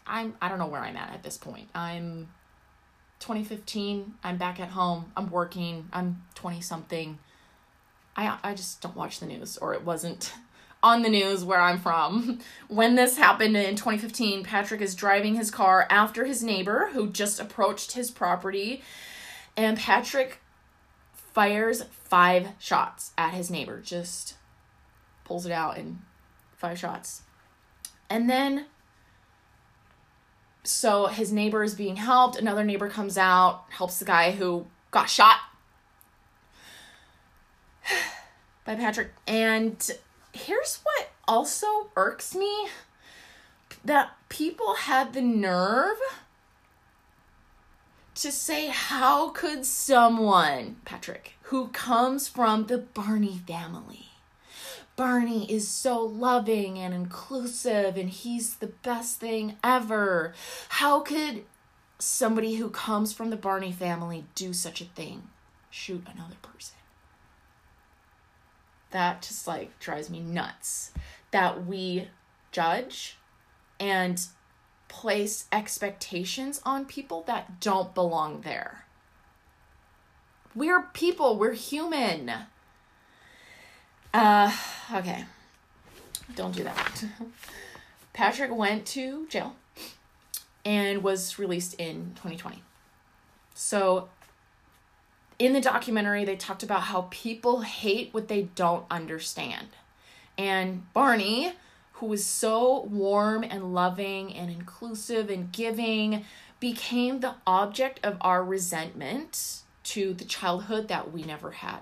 I'm 0.07 0.35
I 0.41 0.49
don't 0.49 0.59
know 0.59 0.67
where 0.67 0.81
I'm 0.81 0.97
at 0.97 1.13
at 1.13 1.23
this 1.23 1.37
point. 1.37 1.69
I'm 1.75 2.29
2015. 3.21 4.15
I'm 4.23 4.37
back 4.37 4.61
at 4.61 4.71
home. 4.71 5.13
I'm 5.17 5.31
working. 5.31 5.89
I'm 5.93 6.23
20 6.35 6.61
something. 6.61 7.19
I 8.17 8.39
I 8.43 8.55
just 8.55 8.81
don't 8.81 8.97
watch 8.97 9.21
the 9.21 9.27
news 9.27 9.57
or 9.59 9.75
it 9.75 9.85
wasn't 9.85 10.33
on 10.83 11.03
the 11.03 11.09
news 11.09 11.45
where 11.45 11.61
I'm 11.61 11.79
from. 11.79 12.39
When 12.69 12.97
this 12.97 13.17
happened 13.17 13.57
in 13.57 13.77
2015, 13.77 14.45
Patrick 14.45 14.83
is 14.83 14.95
driving 14.95 15.37
his 15.37 15.51
car 15.51 15.87
after 15.89 16.27
his 16.27 16.43
neighbor 16.43 16.91
who 16.93 17.09
just 17.09 17.41
approached 17.41 17.93
his 17.93 18.11
property 18.11 18.83
and 19.59 19.77
Patrick 19.77 20.39
fires 21.13 21.83
five 21.91 22.51
shots 22.59 23.13
at 23.19 23.35
his 23.35 23.51
neighbor. 23.51 23.81
Just 23.81 24.37
pulls 25.25 25.47
it 25.47 25.53
out 25.53 25.77
in 25.77 25.99
five 26.57 26.79
shots. 26.79 27.23
And 28.09 28.31
then 28.31 28.67
so 30.63 31.07
his 31.07 31.33
neighbor 31.33 31.65
is 31.65 31.75
being 31.75 31.97
helped. 31.97 32.37
Another 32.39 32.63
neighbor 32.63 32.89
comes 32.89 33.19
out, 33.19 33.65
helps 33.71 33.99
the 33.99 34.05
guy 34.05 34.31
who 34.31 34.67
got 34.91 35.11
shot 35.11 35.39
by 38.65 38.75
Patrick. 38.77 39.13
And 39.27 39.91
here's 40.39 40.81
what 40.83 41.11
also 41.27 41.91
irks 41.97 42.35
me 42.35 42.69
that 43.85 44.13
people 44.29 44.75
had 44.75 45.13
the 45.13 45.23
nerve 45.23 45.99
to 48.15 48.33
say, 48.33 48.67
how 48.67 49.29
could 49.31 49.65
someone, 49.65 50.77
Patrick, 50.85 51.35
who 51.43 51.69
comes 51.69 52.27
from 52.27 52.67
the 52.67 52.79
Barney 52.79 53.41
family, 53.47 54.07
Barney 54.97 55.51
is 55.51 55.69
so 55.69 56.01
loving 56.03 56.77
and 56.77 56.93
inclusive 56.93 57.97
and 57.97 58.11
he's 58.11 58.57
the 58.57 58.67
best 58.67 59.21
thing 59.21 59.57
ever. 59.63 60.35
How 60.71 61.01
could 61.01 61.45
somebody 62.01 62.57
who 62.57 62.71
comes 62.71 63.13
from 63.13 63.31
the 63.31 63.37
Barney 63.37 63.71
family 63.71 64.25
do 64.35 64.53
such 64.53 64.81
a 64.81 64.87
thing? 64.87 65.29
Shoot 65.71 66.05
another 66.13 66.35
person. 66.43 66.78
That 68.91 69.23
just 69.23 69.47
like 69.47 69.79
drives 69.79 70.11
me 70.11 70.21
nuts. 70.21 70.93
That 71.31 71.67
we 71.67 72.09
judge 72.53 73.19
and 73.79 74.27
place 74.89 75.47
expectations 75.53 76.61
on 76.65 76.87
people 76.87 77.23
that 77.27 77.61
don't 77.61 77.95
belong 77.95 78.41
there. 78.41 78.87
We're 80.55 80.83
people, 80.83 81.39
we're 81.39 81.53
human. 81.53 82.33
Uh, 84.13 84.53
okay. 84.93 85.25
Don't 86.35 86.55
do 86.55 86.65
that. 86.65 87.05
Patrick 88.13 88.55
went 88.55 88.87
to 88.87 89.27
jail 89.29 89.55
and 90.65 91.03
was 91.03 91.39
released 91.39 91.75
in 91.75 92.13
2020. 92.17 92.63
So, 93.55 94.09
in 95.39 95.53
the 95.53 95.61
documentary, 95.61 96.25
they 96.25 96.37
talked 96.37 96.63
about 96.63 96.83
how 96.83 97.09
people 97.11 97.61
hate 97.61 98.13
what 98.13 98.29
they 98.29 98.43
don't 98.55 98.85
understand. 98.91 99.69
And 100.37 100.93
Barney, 100.93 101.53
who 101.95 102.07
was 102.07 102.25
so 102.25 102.83
warm 102.83 103.45
and 103.45 103.75
loving 103.75 104.35
and 104.35 104.51
inclusive 104.51 105.31
and 105.31 105.53
giving, 105.53 106.25
became 106.61 107.21
the 107.21 107.37
object 107.47 108.01
of 108.05 108.17
our 108.21 108.45
resentment 108.45 109.61
to 109.85 110.13
the 110.13 110.25
childhood 110.25 110.89
that 110.89 111.13
we 111.13 111.23
never 111.23 111.53
had. 111.53 111.79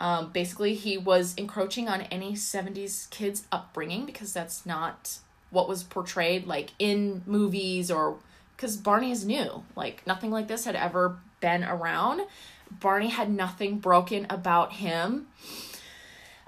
Um, 0.00 0.30
basically, 0.30 0.74
he 0.74 0.96
was 0.96 1.34
encroaching 1.36 1.88
on 1.88 2.02
any 2.02 2.34
70s 2.34 3.10
kids' 3.10 3.44
upbringing 3.50 4.06
because 4.06 4.32
that's 4.32 4.64
not 4.64 5.18
what 5.50 5.68
was 5.68 5.82
portrayed 5.82 6.46
like 6.46 6.70
in 6.78 7.22
movies 7.26 7.90
or 7.90 8.18
because 8.54 8.76
Barney 8.76 9.10
is 9.10 9.24
new. 9.24 9.64
Like, 9.74 10.06
nothing 10.06 10.30
like 10.30 10.48
this 10.48 10.64
had 10.64 10.76
ever 10.76 11.18
been 11.40 11.64
around. 11.64 12.22
Barney 12.70 13.08
had 13.08 13.30
nothing 13.30 13.78
broken 13.78 14.26
about 14.28 14.74
him. 14.74 15.28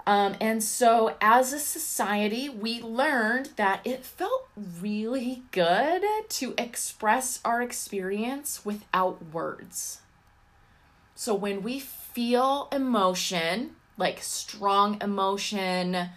Um, 0.07 0.35
and 0.41 0.63
so, 0.63 1.15
as 1.21 1.53
a 1.53 1.59
society, 1.59 2.49
we 2.49 2.81
learned 2.81 3.51
that 3.55 3.81
it 3.85 4.03
felt 4.03 4.47
really 4.55 5.43
good 5.51 6.03
to 6.27 6.53
express 6.57 7.39
our 7.45 7.61
experience 7.61 8.65
without 8.65 9.23
words. 9.31 10.01
So, 11.15 11.35
when 11.35 11.61
we 11.61 11.79
feel 11.79 12.67
emotion, 12.71 13.75
like 13.95 14.23
strong 14.23 14.99
emotion, 15.01 16.09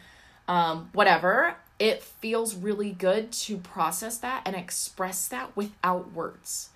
um, 0.48 0.88
whatever, 0.92 1.56
it 1.78 2.02
feels 2.02 2.54
really 2.54 2.92
good 2.92 3.32
to 3.32 3.58
process 3.58 4.16
that 4.18 4.42
and 4.46 4.56
express 4.56 5.28
that 5.28 5.54
without 5.54 6.12
words. 6.12 6.70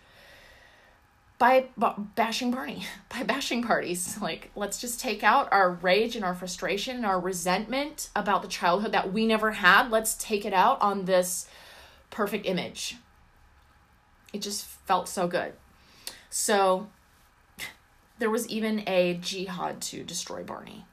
By 1.38 1.66
bashing 2.16 2.50
Barney, 2.50 2.84
by 3.08 3.22
bashing 3.22 3.62
parties. 3.62 4.20
Like, 4.20 4.50
let's 4.56 4.80
just 4.80 5.00
take 5.00 5.22
out 5.22 5.48
our 5.52 5.70
rage 5.70 6.16
and 6.16 6.24
our 6.24 6.34
frustration 6.34 6.96
and 6.96 7.06
our 7.06 7.20
resentment 7.20 8.10
about 8.16 8.42
the 8.42 8.48
childhood 8.48 8.92
that 8.92 9.12
we 9.12 9.26
never 9.26 9.52
had. 9.52 9.90
Let's 9.90 10.14
take 10.14 10.44
it 10.44 10.52
out 10.52 10.80
on 10.82 11.04
this 11.04 11.48
perfect 12.10 12.46
image. 12.46 12.96
It 14.32 14.42
just 14.42 14.64
felt 14.64 15.08
so 15.08 15.28
good. 15.28 15.52
So, 16.28 16.88
there 18.18 18.30
was 18.30 18.48
even 18.48 18.82
a 18.88 19.14
jihad 19.14 19.80
to 19.82 20.02
destroy 20.02 20.42
Barney. 20.42 20.84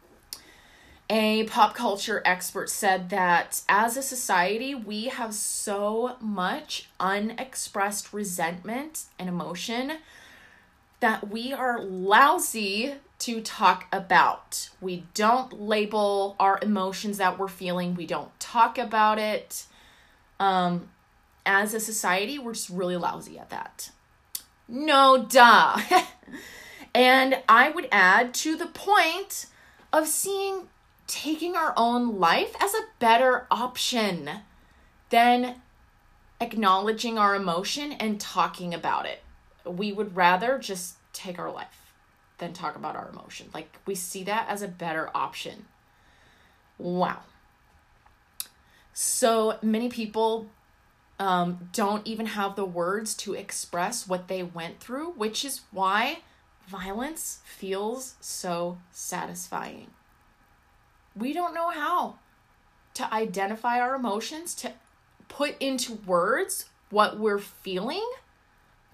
A 1.10 1.44
pop 1.44 1.76
culture 1.76 2.24
expert 2.26 2.68
said 2.68 3.10
that 3.12 3.62
as 3.70 3.96
a 3.96 4.02
society, 4.02 4.74
we 4.74 5.06
have 5.06 5.36
so 5.36 6.16
much 6.20 6.90
unexpressed 7.00 8.12
resentment 8.12 9.04
and 9.20 9.30
emotion 9.30 9.98
that 11.00 11.30
we 11.30 11.54
are 11.54 11.82
lousy 11.82 12.96
to 13.20 13.42
talk 13.42 13.86
about. 13.92 14.70
We 14.82 15.06
don't 15.14 15.62
label 15.62 16.36
our 16.40 16.60
emotions 16.62 17.18
that 17.18 17.40
we're 17.40 17.48
feeling, 17.48 17.96
we 17.96 18.06
don't 18.06 18.38
talk 18.40 18.78
about 18.78 19.20
it. 19.20 19.66
Um, 20.40 20.90
as 21.46 21.74
a 21.74 21.80
society, 21.80 22.40
we're 22.40 22.54
just 22.54 22.70
really 22.70 22.98
lousy 22.98 23.38
at 23.38 23.50
that. 23.52 23.92
No, 24.68 25.26
duh. 25.30 25.80
And 26.96 27.44
I 27.50 27.72
would 27.72 27.90
add 27.92 28.34
to 28.36 28.56
the 28.56 28.68
point 28.68 29.48
of 29.92 30.08
seeing 30.08 30.70
taking 31.08 31.58
our 31.58 31.74
own 31.76 32.20
life 32.20 32.56
as 32.62 32.74
a 32.74 32.88
better 33.00 33.48
option 33.52 34.30
than 35.10 35.56
acknowledging 36.40 37.18
our 37.18 37.36
emotion 37.36 37.92
and 37.92 38.20
talking 38.20 38.74
about 38.74 39.06
it. 39.06 39.22
We 39.66 39.92
would 39.92 40.16
rather 40.16 40.58
just 40.58 40.96
take 41.14 41.40
our 41.40 41.52
life 41.52 41.94
than 42.38 42.54
talk 42.54 42.76
about 42.76 42.96
our 42.96 43.10
emotion. 43.10 43.50
Like 43.54 43.80
we 43.86 43.96
see 43.96 44.24
that 44.24 44.48
as 44.50 44.62
a 44.62 44.68
better 44.68 45.10
option. 45.16 45.66
Wow. 46.78 47.20
So 48.94 49.58
many 49.62 49.90
people 49.90 50.48
um, 51.20 51.70
don't 51.72 52.06
even 52.06 52.26
have 52.28 52.56
the 52.56 52.66
words 52.66 53.14
to 53.16 53.34
express 53.34 54.08
what 54.08 54.28
they 54.28 54.44
went 54.44 54.80
through, 54.80 55.12
which 55.12 55.46
is 55.46 55.62
why 55.72 56.20
violence 56.68 57.40
feels 57.46 58.16
so 58.20 58.78
satisfying. 58.92 59.92
We 61.16 61.32
don't 61.32 61.54
know 61.54 61.70
how 61.70 62.16
to 62.96 63.14
identify 63.14 63.80
our 63.80 63.96
emotions, 63.96 64.54
to 64.56 64.74
put 65.28 65.56
into 65.62 65.94
words 65.94 66.66
what 66.90 67.20
we're 67.20 67.40
feeling. 67.40 68.06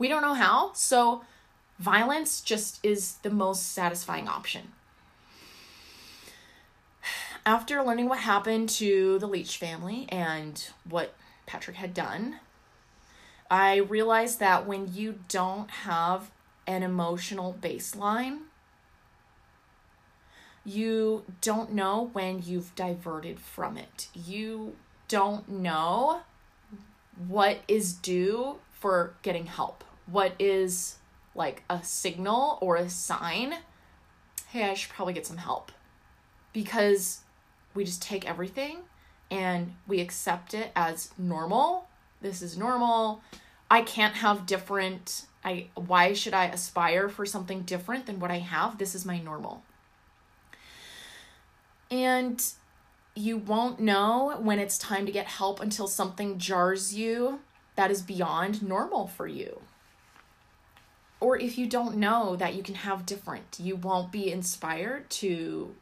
We 0.02 0.08
don't 0.08 0.24
know 0.24 0.34
how. 0.34 0.72
So, 0.74 1.22
violence 1.78 2.42
just 2.42 2.84
is 2.84 3.18
the 3.22 3.30
most 3.30 3.72
satisfying 3.72 4.28
option. 4.28 4.70
After 7.46 7.84
learning 7.84 8.10
what 8.10 8.18
happened 8.18 8.70
to 8.70 9.20
the 9.20 9.28
Leach 9.28 9.58
family 9.58 10.08
and 10.10 10.68
what 10.90 11.14
Patrick 11.46 11.78
had 11.78 11.94
done, 11.94 12.38
I 13.52 13.76
realized 13.76 14.40
that 14.40 14.66
when 14.66 14.92
you 14.92 15.20
don't 15.28 15.70
have 15.70 16.32
an 16.66 16.82
emotional 16.82 17.56
baseline, 17.62 18.40
you 20.66 21.26
don't 21.42 21.74
know 21.74 22.10
when 22.14 22.42
you've 22.42 22.74
diverted 22.74 23.40
from 23.40 23.78
it. 23.78 24.08
You 24.16 24.78
don't 25.08 25.48
know 25.48 26.22
what 27.28 27.60
is 27.68 27.94
due 27.94 28.58
for 28.72 29.14
getting 29.22 29.46
help. 29.46 29.84
What 30.12 30.34
is 30.40 30.98
like 31.34 31.64
a 31.70 31.84
signal 31.84 32.58
or 32.62 32.76
a 32.76 32.90
sign? 32.90 33.56
Hey, 34.50 34.70
I 34.70 34.74
should 34.74 34.92
probably 34.92 35.14
get 35.14 35.26
some 35.26 35.38
help. 35.38 35.72
Because 36.54 37.22
we 37.74 37.86
just 37.86 38.02
take 38.02 38.30
everything 38.30 38.80
and 39.30 39.76
we 39.88 40.02
accept 40.02 40.54
it 40.54 40.72
as 40.76 41.12
normal. 41.18 41.88
This 42.22 42.42
is 42.42 42.58
normal. 42.58 43.22
I 43.70 43.82
can't 43.82 44.16
have 44.16 44.46
different 44.46 45.26
I 45.44 45.68
why 45.76 46.14
should 46.14 46.34
I 46.34 46.46
aspire 46.46 47.10
for 47.10 47.26
something 47.26 47.62
different 47.62 48.06
than 48.06 48.20
what 48.20 48.32
I 48.32 48.40
have? 48.40 48.78
This 48.78 48.94
is 48.94 49.06
my 49.06 49.20
normal. 49.20 49.64
And 51.90 52.44
you 53.16 53.38
won't 53.38 53.80
know 53.80 54.38
when 54.40 54.60
it's 54.60 54.78
time 54.78 55.06
to 55.06 55.12
get 55.12 55.26
help 55.26 55.60
until 55.60 55.88
something 55.88 56.38
jars 56.38 56.94
you 56.94 57.40
that 57.76 57.92
is 57.92 58.02
beyond 58.02 58.62
normal 58.62 59.08
for 59.08 59.28
you. 59.28 59.62
Or 61.22 61.38
if 61.38 61.58
you 61.58 61.68
don't 61.68 61.98
know 61.98 62.36
that 62.36 62.56
you 62.56 62.64
can 62.64 62.76
have 62.76 63.06
different, 63.06 63.60
you 63.60 63.76
won't 63.76 64.12
be 64.12 64.32
inspired 64.32 65.10
to 65.12 65.76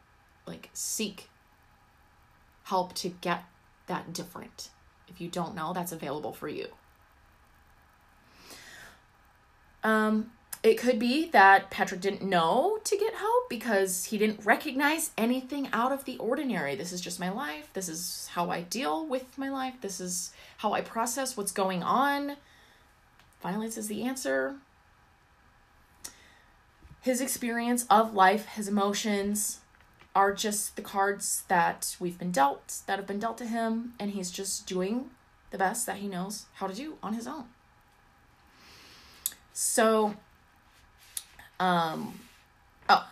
like 0.46 0.70
seek 0.74 1.30
help 2.66 2.94
to 2.96 3.10
get 3.10 3.46
that 3.88 4.14
different. 4.14 4.70
If 5.08 5.20
you 5.20 5.30
don't 5.30 5.56
know 5.56 5.74
that's 5.74 5.94
available 5.94 6.34
for 6.34 6.50
you. 6.50 6.68
Um, 9.84 10.32
it 10.62 10.78
could 10.78 11.00
be 11.00 11.30
that 11.30 11.72
Patrick 11.72 12.02
didn't 12.02 12.22
know 12.22 12.80
to 12.84 12.98
get 12.98 13.16
help 13.16 13.50
because 13.50 14.06
he 14.06 14.18
didn't 14.18 14.46
recognize 14.46 15.12
anything 15.18 15.70
out 15.72 15.94
of 15.94 16.04
the 16.04 16.18
ordinary. 16.18 16.76
This 16.76 16.92
is 16.92 17.00
just 17.00 17.18
my 17.18 17.30
life. 17.30 17.70
This 17.74 17.88
is 17.88 18.30
how 18.34 18.50
I 18.50 18.64
deal 18.64 19.06
with 19.06 19.38
my 19.38 19.50
life. 19.50 19.76
This 19.80 20.02
is 20.02 20.34
how 20.58 20.74
I 20.74 20.82
process 20.82 21.38
what's 21.38 21.54
going 21.54 21.82
on. 21.82 22.36
Violence 23.42 23.78
is 23.78 23.88
the 23.88 24.04
answer. 24.04 24.56
His 27.10 27.22
experience 27.22 27.88
of 27.90 28.14
life, 28.14 28.46
his 28.50 28.68
emotions, 28.68 29.62
are 30.14 30.32
just 30.32 30.76
the 30.76 30.84
cards 30.84 31.44
that 31.48 31.96
we've 32.00 32.20
been 32.20 32.32
dealt, 32.32 32.82
that 32.86 33.00
have 33.00 33.08
been 33.08 33.18
dealt 33.18 33.40
to 33.40 33.48
him, 33.48 33.94
and 34.00 34.12
he's 34.12 34.30
just 34.30 34.68
doing 34.68 35.10
the 35.50 35.58
best 35.58 35.88
that 35.88 35.96
he 35.96 36.08
knows 36.08 36.46
how 36.54 36.68
to 36.68 36.76
do 36.76 36.98
on 37.02 37.16
his 37.16 37.26
own. 37.26 37.46
So, 39.54 40.18
um, 41.60 42.20
oh, 42.88 43.10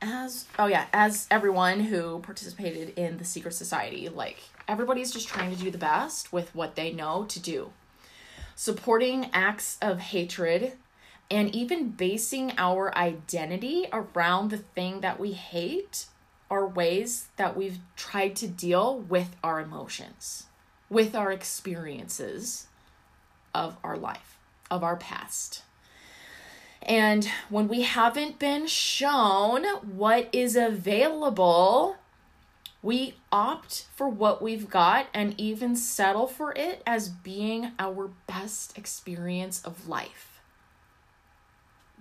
as 0.00 0.46
oh 0.58 0.68
yeah, 0.68 0.86
as 0.94 1.26
everyone 1.30 1.80
who 1.80 2.20
participated 2.20 2.98
in 2.98 3.18
the 3.18 3.26
secret 3.26 3.52
society, 3.52 4.08
like 4.08 4.38
everybody's 4.66 5.12
just 5.12 5.28
trying 5.28 5.54
to 5.54 5.62
do 5.62 5.70
the 5.70 5.76
best 5.76 6.32
with 6.32 6.54
what 6.54 6.76
they 6.76 6.90
know 6.90 7.26
to 7.28 7.38
do. 7.38 7.72
Supporting 8.56 9.28
acts 9.34 9.76
of 9.82 9.98
hatred 9.98 10.78
and 11.30 11.54
even 11.54 11.90
basing 11.90 12.52
our 12.58 12.96
identity 12.96 13.86
around 13.92 14.50
the 14.50 14.58
thing 14.58 15.00
that 15.00 15.18
we 15.18 15.32
hate 15.32 16.06
are 16.50 16.66
ways 16.66 17.28
that 17.36 17.56
we've 17.56 17.78
tried 17.96 18.36
to 18.36 18.46
deal 18.46 18.98
with 18.98 19.34
our 19.42 19.60
emotions, 19.60 20.44
with 20.90 21.14
our 21.14 21.32
experiences 21.32 22.66
of 23.54 23.76
our 23.82 23.96
life, 23.96 24.36
of 24.70 24.84
our 24.84 24.96
past. 24.96 25.62
And 26.82 27.30
when 27.48 27.68
we 27.68 27.82
haven't 27.82 28.38
been 28.38 28.66
shown 28.66 29.64
what 29.76 30.28
is 30.32 30.56
available, 30.56 31.96
we 32.82 33.14
opt 33.30 33.86
for 33.94 34.08
what 34.08 34.42
we've 34.42 34.68
got 34.68 35.06
and 35.14 35.38
even 35.38 35.76
settle 35.76 36.26
for 36.26 36.52
it 36.54 36.82
as 36.86 37.08
being 37.08 37.72
our 37.78 38.10
best 38.26 38.76
experience 38.76 39.62
of 39.64 39.88
life. 39.88 40.31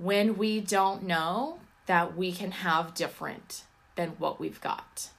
When 0.02 0.36
we 0.36 0.62
don't 0.62 1.04
know 1.04 1.60
that 1.86 2.18
we 2.18 2.32
can 2.32 2.50
have 2.50 2.96
different 2.96 3.66
than 3.96 4.10
what 4.18 4.40
we've 4.40 4.60
got, 4.60 5.10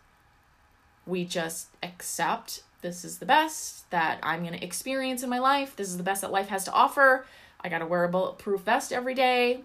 we 1.07 1.25
just 1.25 1.69
accept 1.85 2.65
this 2.81 3.05
is 3.05 3.19
the 3.19 3.27
best 3.27 3.89
that 3.91 4.19
I'm 4.25 4.41
going 4.41 4.59
to 4.59 4.65
experience 4.65 5.23
in 5.23 5.31
my 5.31 5.39
life. 5.39 5.77
This 5.77 5.87
is 5.87 5.99
the 5.99 6.03
best 6.03 6.23
that 6.23 6.33
life 6.33 6.49
has 6.49 6.65
to 6.65 6.73
offer. 6.73 7.25
I 7.61 7.69
got 7.69 7.79
to 7.79 7.87
wear 7.87 8.03
a 8.03 8.09
bulletproof 8.09 8.63
vest 8.63 8.93
every 8.93 9.15
day. 9.15 9.61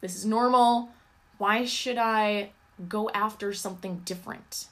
This 0.00 0.16
is 0.16 0.26
normal. 0.26 0.88
Why 1.38 1.64
should 1.64 1.96
I 1.96 2.50
go 2.88 3.10
after 3.10 3.52
something 3.52 4.02
different 4.04 4.66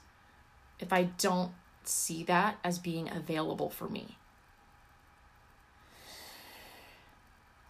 if 0.81 0.91
I 0.91 1.03
don't 1.17 1.53
see 1.85 2.23
that 2.23 2.57
as 2.61 2.77
being 2.77 3.09
available 3.09 3.69
for 3.69 3.87
me? 3.87 4.17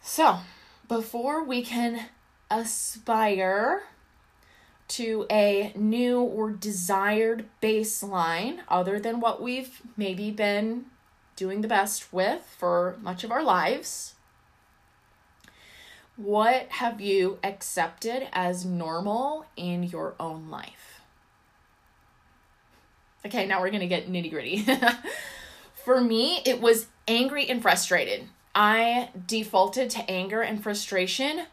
So, 0.01 0.39
before 0.87 1.43
we 1.43 1.61
can 1.61 2.05
aspire 2.49 3.83
to 4.87 5.25
a 5.29 5.73
new 5.75 6.21
or 6.21 6.51
desired 6.51 7.45
baseline 7.61 8.59
other 8.69 8.99
than 8.99 9.19
what 9.19 9.41
we've 9.41 9.81
maybe 9.97 10.31
been 10.31 10.85
doing 11.35 11.61
the 11.61 11.67
best 11.67 12.13
with 12.13 12.41
for 12.57 12.97
much 13.01 13.23
of 13.23 13.31
our 13.31 13.43
lives, 13.43 14.15
what 16.15 16.67
have 16.69 16.99
you 16.99 17.37
accepted 17.43 18.27
as 18.33 18.65
normal 18.65 19.45
in 19.55 19.83
your 19.83 20.15
own 20.19 20.49
life? 20.49 21.01
Okay, 23.25 23.45
now 23.45 23.61
we're 23.61 23.69
to 23.81 23.87
get 23.87 24.09
nitty 24.09 24.31
gritty. 24.31 24.65
For 25.85 26.01
me, 26.01 26.41
it 26.45 26.61
was 26.61 26.87
angry 27.07 27.47
and 27.49 27.61
frustrated. 27.61 28.27
I 28.59 29.09
defaulted 29.27 29.91
to 29.91 30.09
anger 30.09 30.41
and 30.41 30.63
frustration 30.63 31.43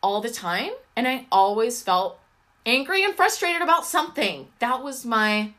all 0.00 0.20
the 0.20 0.30
time, 0.30 0.70
and 0.94 1.08
I 1.08 1.26
always 1.32 1.82
felt 1.82 2.20
angry 2.64 3.04
and 3.04 3.12
frustrated 3.12 3.60
about 3.60 3.84
something. 3.84 4.46
That 4.60 4.80
was 4.80 5.04
my 5.04 5.52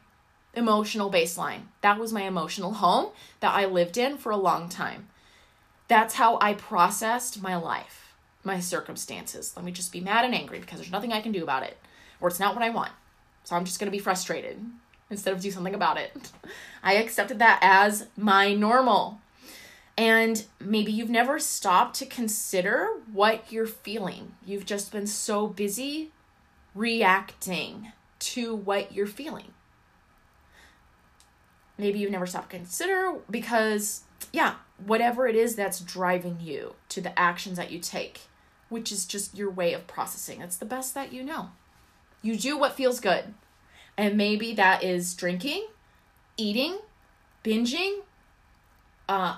emotional 0.53 1.11
baseline. 1.11 1.63
That 1.81 1.99
was 1.99 2.13
my 2.13 2.21
emotional 2.21 2.75
home 2.75 3.11
that 3.41 3.53
I 3.53 3.65
lived 3.65 3.97
in 3.97 4.17
for 4.17 4.31
a 4.31 4.37
long 4.37 4.69
time. 4.69 5.09
That's 5.89 6.13
how 6.13 6.37
I 6.39 6.53
processed 6.53 7.41
my 7.41 7.57
life 7.57 8.05
my 8.45 8.59
circumstances. 8.59 9.53
Let 9.55 9.65
me 9.65 9.71
just 9.71 9.91
be 9.91 9.99
mad 9.99 10.23
and 10.23 10.33
angry 10.33 10.59
because 10.59 10.79
there's 10.79 10.91
nothing 10.91 11.11
I 11.11 11.19
can 11.19 11.31
do 11.31 11.43
about 11.43 11.63
it, 11.63 11.77
or 12.21 12.29
it's 12.29 12.39
not 12.39 12.55
what 12.55 12.63
I 12.63 12.69
want. 12.69 12.91
So 13.43 13.55
I'm 13.55 13.65
just 13.65 13.79
going 13.79 13.87
to 13.87 13.97
be 13.97 14.01
frustrated 14.01 14.63
instead 15.09 15.33
of 15.33 15.41
do 15.41 15.51
something 15.51 15.75
about 15.75 15.97
it. 15.97 16.31
I 16.83 16.93
accepted 16.93 17.39
that 17.39 17.59
as 17.61 18.07
my 18.15 18.53
normal. 18.53 19.19
And 19.97 20.45
maybe 20.59 20.91
you've 20.91 21.09
never 21.09 21.39
stopped 21.39 21.95
to 21.97 22.05
consider 22.05 22.89
what 23.11 23.51
you're 23.51 23.65
feeling. 23.65 24.35
You've 24.45 24.65
just 24.65 24.91
been 24.91 25.07
so 25.07 25.47
busy 25.47 26.11
reacting 26.73 27.93
to 28.19 28.53
what 28.53 28.93
you're 28.93 29.07
feeling. 29.07 29.53
Maybe 31.77 31.99
you've 31.99 32.11
never 32.11 32.25
stopped 32.25 32.51
to 32.51 32.57
consider 32.57 33.15
because, 33.29 34.01
yeah, 34.33 34.55
whatever 34.85 35.27
it 35.27 35.35
is 35.35 35.55
that's 35.55 35.79
driving 35.79 36.39
you 36.41 36.75
to 36.89 36.99
the 36.99 37.17
actions 37.17 37.57
that 37.57 37.71
you 37.71 37.79
take 37.79 38.21
which 38.69 38.91
is 38.91 39.05
just 39.05 39.37
your 39.37 39.49
way 39.49 39.73
of 39.73 39.87
processing. 39.87 40.41
It's 40.41 40.57
the 40.57 40.65
best 40.65 40.93
that 40.95 41.13
you 41.13 41.23
know. 41.23 41.49
You 42.21 42.35
do 42.35 42.57
what 42.57 42.75
feels 42.75 42.99
good. 42.99 43.33
And 43.97 44.17
maybe 44.17 44.53
that 44.55 44.83
is 44.83 45.13
drinking, 45.13 45.67
eating, 46.37 46.79
binging, 47.43 47.99
uh, 49.07 49.37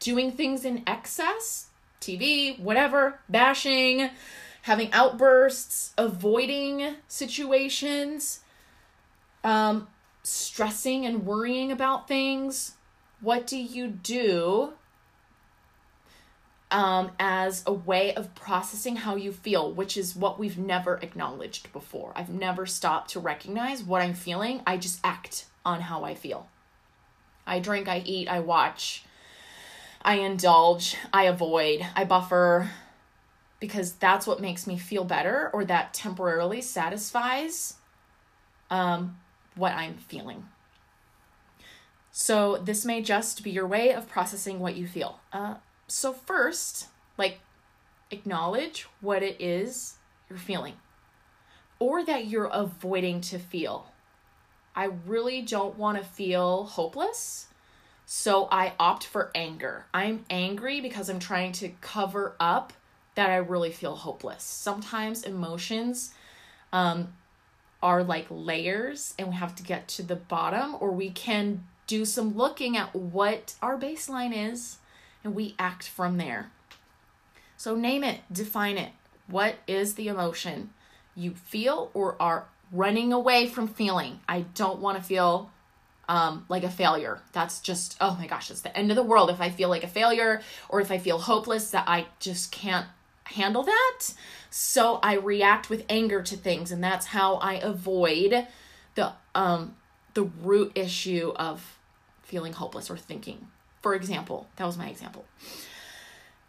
doing 0.00 0.32
things 0.32 0.64
in 0.64 0.82
excess, 0.86 1.68
TV, 2.00 2.58
whatever, 2.58 3.20
bashing, 3.28 4.10
having 4.62 4.92
outbursts, 4.92 5.92
avoiding 5.96 6.96
situations, 7.08 8.40
um, 9.44 9.88
stressing 10.22 11.06
and 11.06 11.24
worrying 11.24 11.70
about 11.70 12.08
things. 12.08 12.74
What 13.20 13.46
do 13.46 13.56
you 13.56 13.88
do 13.88 14.74
um, 16.70 17.12
as 17.18 17.62
a 17.66 17.72
way 17.72 18.14
of 18.14 18.34
processing 18.34 18.96
how 18.96 19.14
you 19.14 19.32
feel, 19.32 19.72
which 19.72 19.96
is 19.96 20.16
what 20.16 20.38
we've 20.38 20.58
never 20.58 20.96
acknowledged 20.96 21.72
before. 21.72 22.12
I've 22.16 22.30
never 22.30 22.66
stopped 22.66 23.10
to 23.10 23.20
recognize 23.20 23.82
what 23.82 24.02
I'm 24.02 24.14
feeling. 24.14 24.62
I 24.66 24.76
just 24.76 25.00
act 25.04 25.46
on 25.64 25.82
how 25.82 26.04
I 26.04 26.14
feel. 26.14 26.48
I 27.46 27.60
drink, 27.60 27.88
I 27.88 28.02
eat, 28.04 28.28
I 28.28 28.40
watch, 28.40 29.04
I 30.06 30.14
indulge, 30.18 30.96
I 31.12 31.24
avoid, 31.24 31.84
I 31.96 32.04
buffer 32.04 32.70
because 33.58 33.94
that's 33.94 34.24
what 34.24 34.40
makes 34.40 34.64
me 34.64 34.78
feel 34.78 35.02
better 35.02 35.50
or 35.52 35.64
that 35.64 35.92
temporarily 35.92 36.62
satisfies 36.62 37.74
um, 38.70 39.18
what 39.56 39.72
I'm 39.72 39.94
feeling. 39.96 40.46
So, 42.12 42.56
this 42.56 42.84
may 42.84 43.02
just 43.02 43.42
be 43.42 43.50
your 43.50 43.66
way 43.66 43.92
of 43.92 44.08
processing 44.08 44.60
what 44.60 44.76
you 44.76 44.86
feel. 44.86 45.18
Uh, 45.32 45.56
so, 45.88 46.12
first, 46.12 46.86
like, 47.18 47.40
acknowledge 48.12 48.86
what 49.00 49.24
it 49.24 49.36
is 49.40 49.96
you're 50.30 50.38
feeling 50.38 50.74
or 51.80 52.04
that 52.04 52.26
you're 52.26 52.46
avoiding 52.46 53.20
to 53.22 53.38
feel. 53.40 53.92
I 54.76 54.84
really 54.84 55.42
don't 55.42 55.76
want 55.76 55.98
to 55.98 56.04
feel 56.04 56.64
hopeless. 56.64 57.45
So 58.08 58.48
I 58.52 58.72
opt 58.78 59.04
for 59.04 59.32
anger. 59.34 59.86
I'm 59.92 60.24
angry 60.30 60.80
because 60.80 61.08
I'm 61.08 61.18
trying 61.18 61.50
to 61.52 61.70
cover 61.80 62.36
up 62.38 62.72
that 63.16 63.30
I 63.30 63.36
really 63.36 63.72
feel 63.72 63.96
hopeless. 63.96 64.44
Sometimes 64.44 65.24
emotions 65.24 66.14
um, 66.72 67.12
are 67.82 68.04
like 68.04 68.26
layers 68.30 69.12
and 69.18 69.28
we 69.28 69.34
have 69.34 69.56
to 69.56 69.64
get 69.64 69.88
to 69.88 70.02
the 70.04 70.14
bottom, 70.14 70.76
or 70.78 70.92
we 70.92 71.10
can 71.10 71.64
do 71.88 72.04
some 72.04 72.36
looking 72.36 72.76
at 72.76 72.94
what 72.94 73.54
our 73.60 73.76
baseline 73.76 74.52
is 74.52 74.78
and 75.24 75.34
we 75.34 75.56
act 75.58 75.88
from 75.88 76.16
there. 76.16 76.52
So 77.56 77.74
name 77.74 78.04
it, 78.04 78.20
define 78.30 78.78
it. 78.78 78.92
What 79.26 79.56
is 79.66 79.94
the 79.94 80.06
emotion 80.06 80.70
you 81.16 81.34
feel 81.34 81.90
or 81.92 82.14
are 82.20 82.46
running 82.70 83.12
away 83.12 83.48
from 83.48 83.66
feeling? 83.66 84.20
I 84.28 84.42
don't 84.54 84.78
want 84.78 84.96
to 84.98 85.02
feel 85.02 85.50
um, 86.08 86.44
like 86.48 86.64
a 86.64 86.70
failure. 86.70 87.20
That's 87.32 87.60
just, 87.60 87.96
oh 88.00 88.16
my 88.18 88.26
gosh, 88.26 88.50
it's 88.50 88.60
the 88.60 88.76
end 88.76 88.90
of 88.90 88.96
the 88.96 89.02
world 89.02 89.30
if 89.30 89.40
I 89.40 89.50
feel 89.50 89.68
like 89.68 89.84
a 89.84 89.88
failure 89.88 90.40
or 90.68 90.80
if 90.80 90.90
I 90.90 90.98
feel 90.98 91.18
hopeless 91.18 91.70
that 91.70 91.84
I 91.88 92.06
just 92.20 92.52
can't 92.52 92.86
handle 93.24 93.64
that. 93.64 94.00
So 94.50 95.00
I 95.02 95.14
react 95.14 95.68
with 95.68 95.84
anger 95.88 96.22
to 96.22 96.36
things, 96.36 96.70
and 96.70 96.82
that's 96.82 97.06
how 97.06 97.36
I 97.36 97.54
avoid 97.54 98.46
the 98.94 99.12
um 99.34 99.76
the 100.14 100.22
root 100.22 100.72
issue 100.74 101.32
of 101.36 101.76
feeling 102.22 102.54
hopeless 102.54 102.88
or 102.88 102.96
thinking 102.96 103.48
for 103.86 103.94
example. 103.94 104.48
That 104.56 104.64
was 104.66 104.76
my 104.76 104.88
example. 104.88 105.24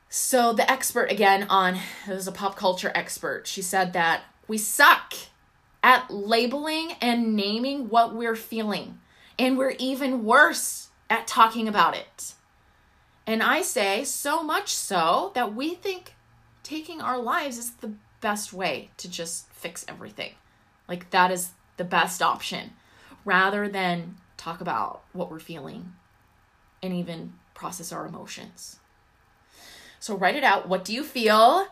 So, 0.09 0.53
the 0.53 0.67
expert 0.71 1.11
again 1.11 1.45
on 1.51 1.77
this 2.07 2.21
is 2.21 2.27
a 2.27 2.31
pop 2.31 2.55
culture 2.55 2.91
expert. 2.95 3.45
She 3.45 3.61
said 3.61 3.93
that 3.93 4.23
we 4.47 4.57
suck 4.57 5.13
at 5.83 6.09
labeling 6.09 6.93
and 6.99 7.35
naming 7.35 7.89
what 7.89 8.15
we're 8.15 8.35
feeling, 8.35 8.97
and 9.39 9.57
we're 9.57 9.75
even 9.77 10.25
worse 10.25 10.89
at 11.09 11.27
talking 11.27 11.67
about 11.67 11.95
it. 11.95 12.33
And 13.25 13.43
I 13.43 13.61
say 13.61 14.03
so 14.03 14.41
much 14.41 14.73
so 14.73 15.31
that 15.35 15.53
we 15.53 15.75
think 15.75 16.15
taking 16.63 17.01
our 17.01 17.19
lives 17.19 17.57
is 17.57 17.71
the 17.71 17.93
best 18.21 18.53
way 18.53 18.89
to 18.97 19.09
just 19.09 19.51
fix 19.51 19.85
everything. 19.87 20.31
Like, 20.87 21.09
that 21.11 21.31
is 21.31 21.51
the 21.75 21.83
best 21.83 22.21
option 22.21 22.71
rather 23.25 23.67
than 23.67 24.15
talk 24.37 24.61
about 24.61 25.03
what 25.13 25.29
we're 25.29 25.39
feeling 25.39 25.93
and 26.81 26.93
even 26.93 27.33
process 27.53 27.91
our 27.91 28.05
emotions. 28.05 28.79
So 29.99 30.15
write 30.15 30.35
it 30.35 30.43
out. 30.43 30.69
What 30.69 30.85
do 30.85 30.93
you 30.93 31.03
feel? 31.03 31.67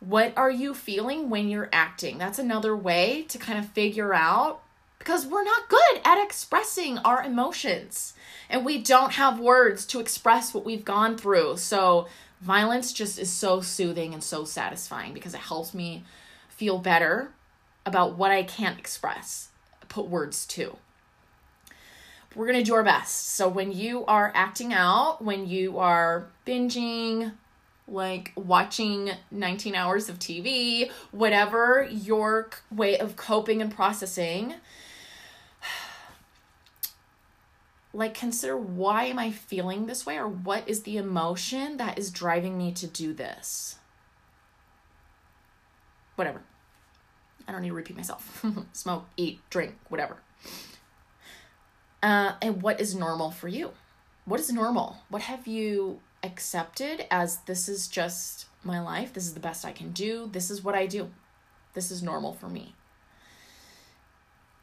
What 0.00 0.32
are 0.36 0.50
you 0.50 0.74
feeling 0.74 1.28
when 1.28 1.48
you're 1.48 1.68
acting? 1.72 2.18
That's 2.18 2.38
another 2.38 2.76
way 2.76 3.24
to 3.28 3.36
kind 3.36 3.58
of 3.58 3.68
figure 3.70 4.14
out 4.14 4.62
because 5.08 5.26
we're 5.26 5.42
not 5.42 5.70
good 5.70 6.02
at 6.04 6.22
expressing 6.22 6.98
our 6.98 7.22
emotions 7.22 8.12
and 8.50 8.62
we 8.62 8.76
don't 8.76 9.14
have 9.14 9.40
words 9.40 9.86
to 9.86 10.00
express 10.00 10.52
what 10.52 10.66
we've 10.66 10.84
gone 10.84 11.16
through. 11.16 11.56
So, 11.56 12.08
violence 12.42 12.92
just 12.92 13.18
is 13.18 13.30
so 13.30 13.62
soothing 13.62 14.12
and 14.12 14.22
so 14.22 14.44
satisfying 14.44 15.14
because 15.14 15.32
it 15.32 15.40
helps 15.40 15.72
me 15.72 16.04
feel 16.50 16.76
better 16.76 17.32
about 17.86 18.18
what 18.18 18.32
I 18.32 18.42
can't 18.42 18.78
express, 18.78 19.48
put 19.88 20.08
words 20.08 20.44
to. 20.48 20.76
We're 22.34 22.46
going 22.46 22.58
to 22.58 22.62
do 22.62 22.74
our 22.74 22.84
best. 22.84 23.30
So, 23.30 23.48
when 23.48 23.72
you 23.72 24.04
are 24.04 24.30
acting 24.34 24.74
out, 24.74 25.24
when 25.24 25.48
you 25.48 25.78
are 25.78 26.26
binging, 26.46 27.32
like 27.90 28.32
watching 28.36 29.12
19 29.30 29.74
hours 29.74 30.10
of 30.10 30.18
TV, 30.18 30.90
whatever 31.12 31.88
your 31.90 32.50
way 32.70 32.98
of 32.98 33.16
coping 33.16 33.62
and 33.62 33.74
processing, 33.74 34.56
like 37.92 38.14
consider 38.14 38.56
why 38.56 39.04
am 39.04 39.18
I 39.18 39.30
feeling 39.30 39.86
this 39.86 40.04
way 40.04 40.18
or 40.18 40.28
what 40.28 40.68
is 40.68 40.82
the 40.82 40.96
emotion 40.96 41.78
that 41.78 41.98
is 41.98 42.10
driving 42.10 42.58
me 42.58 42.72
to 42.72 42.86
do 42.86 43.12
this? 43.12 43.76
Whatever. 46.16 46.42
I 47.46 47.52
don't 47.52 47.62
need 47.62 47.68
to 47.68 47.74
repeat 47.74 47.96
myself. 47.96 48.44
Smoke, 48.72 49.06
eat, 49.16 49.40
drink, 49.48 49.76
whatever. 49.88 50.18
Uh, 52.02 52.32
and 52.42 52.62
what 52.62 52.80
is 52.80 52.94
normal 52.94 53.30
for 53.30 53.48
you? 53.48 53.70
What 54.24 54.38
is 54.40 54.52
normal? 54.52 54.98
What 55.08 55.22
have 55.22 55.46
you 55.46 56.00
accepted 56.22 57.06
as 57.10 57.38
this 57.46 57.68
is 57.68 57.88
just 57.88 58.46
my 58.62 58.80
life? 58.80 59.14
This 59.14 59.24
is 59.24 59.34
the 59.34 59.40
best 59.40 59.64
I 59.64 59.72
can 59.72 59.92
do. 59.92 60.28
This 60.30 60.50
is 60.50 60.62
what 60.62 60.74
I 60.74 60.86
do. 60.86 61.10
This 61.72 61.90
is 61.90 62.02
normal 62.02 62.34
for 62.34 62.48
me. 62.48 62.74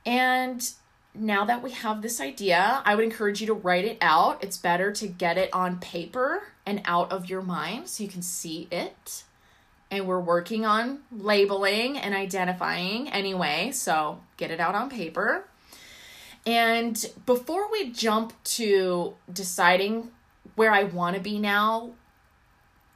And 0.06 0.70
now 1.18 1.46
that 1.46 1.64
we 1.64 1.72
have 1.72 2.02
this 2.02 2.20
idea, 2.20 2.82
I 2.86 2.96
would 2.96 3.04
encourage 3.04 3.42
you 3.42 3.48
to 3.48 3.54
write 3.54 3.86
it 3.86 3.98
out. 4.02 4.44
It's 4.44 4.58
better 4.58 4.92
to 4.94 5.08
get 5.08 5.38
it 5.38 5.54
on 5.54 5.80
paper 5.80 6.44
and 6.66 6.82
out 6.86 7.12
of 7.12 7.30
your 7.30 7.42
mind 7.42 7.88
so 7.88 8.04
you 8.04 8.10
can 8.10 8.22
see 8.22 8.68
it. 8.72 9.24
And 9.92 10.08
we're 10.08 10.20
working 10.20 10.66
on 10.66 11.00
labeling 11.12 11.98
and 11.98 12.14
identifying 12.16 13.10
anyway, 13.10 13.72
so 13.72 14.20
get 14.38 14.52
it 14.52 14.60
out 14.60 14.76
on 14.76 14.90
paper. 14.90 15.48
And 16.46 17.04
before 17.26 17.72
we 17.72 17.92
jump 17.92 18.34
to 18.44 19.16
deciding 19.32 20.12
where 20.56 20.72
I 20.72 20.84
want 20.84 21.16
to 21.16 21.22
be 21.22 21.40
now 21.40 21.92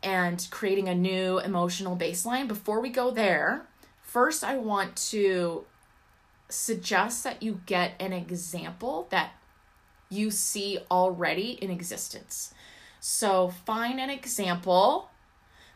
and 0.04 0.48
creating 0.52 0.88
a 0.88 0.96
new 0.96 1.40
emotional 1.40 1.98
baseline, 1.98 2.48
before 2.48 2.80
we 2.80 2.90
go 2.90 3.12
there, 3.12 3.66
first 4.02 4.44
I 4.44 4.58
want 4.58 4.96
to 5.12 5.66
suggest 6.50 7.24
that 7.24 7.42
you 7.44 7.62
get 7.66 7.94
an 8.00 8.12
example 8.12 9.08
that 9.12 9.32
you 10.10 10.32
see 10.32 10.80
already 10.90 11.52
in 11.62 11.70
existence. 11.70 12.54
So 13.00 13.50
find 13.66 14.00
an 14.00 14.10
example 14.10 15.10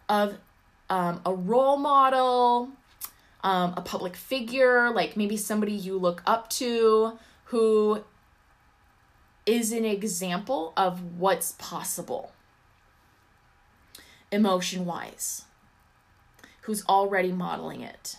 of 0.09 0.38
um, 0.89 1.21
a 1.26 1.34
role 1.34 1.78
model, 1.78 2.69
um, 3.43 3.74
a 3.78 3.82
public 3.82 4.15
figure, 4.15 4.91
like 4.91 5.15
maybe 5.15 5.38
somebody 5.38 5.74
you 5.74 5.97
look 5.97 6.21
up 6.26 6.49
to 6.51 7.17
who 7.45 8.03
is 9.45 9.71
an 9.71 9.86
example 9.86 10.74
of 10.76 11.17
what's 11.19 11.53
possible 11.53 12.32
emotion 14.32 14.86
wise, 14.86 15.45
who's 16.61 16.84
already 16.88 17.32
modeling 17.32 17.82
it. 17.82 18.17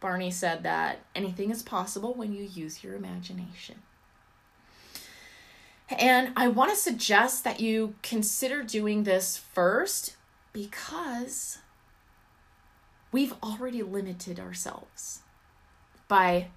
Barney 0.00 0.30
said 0.30 0.62
that 0.62 1.00
anything 1.14 1.50
is 1.50 1.62
possible 1.62 2.14
when 2.14 2.32
you 2.32 2.42
use 2.42 2.82
your 2.82 2.94
imagination. 2.94 3.76
And 5.90 6.32
I 6.36 6.48
want 6.48 6.70
to 6.70 6.76
suggest 6.76 7.44
that 7.44 7.60
you 7.60 7.94
consider 8.02 8.62
doing 8.62 9.04
this 9.04 9.36
first 9.36 10.16
because 10.52 11.58
we've 13.12 13.34
already 13.42 13.82
limited 13.82 14.38
ourselves 14.38 15.20
by 16.08 16.48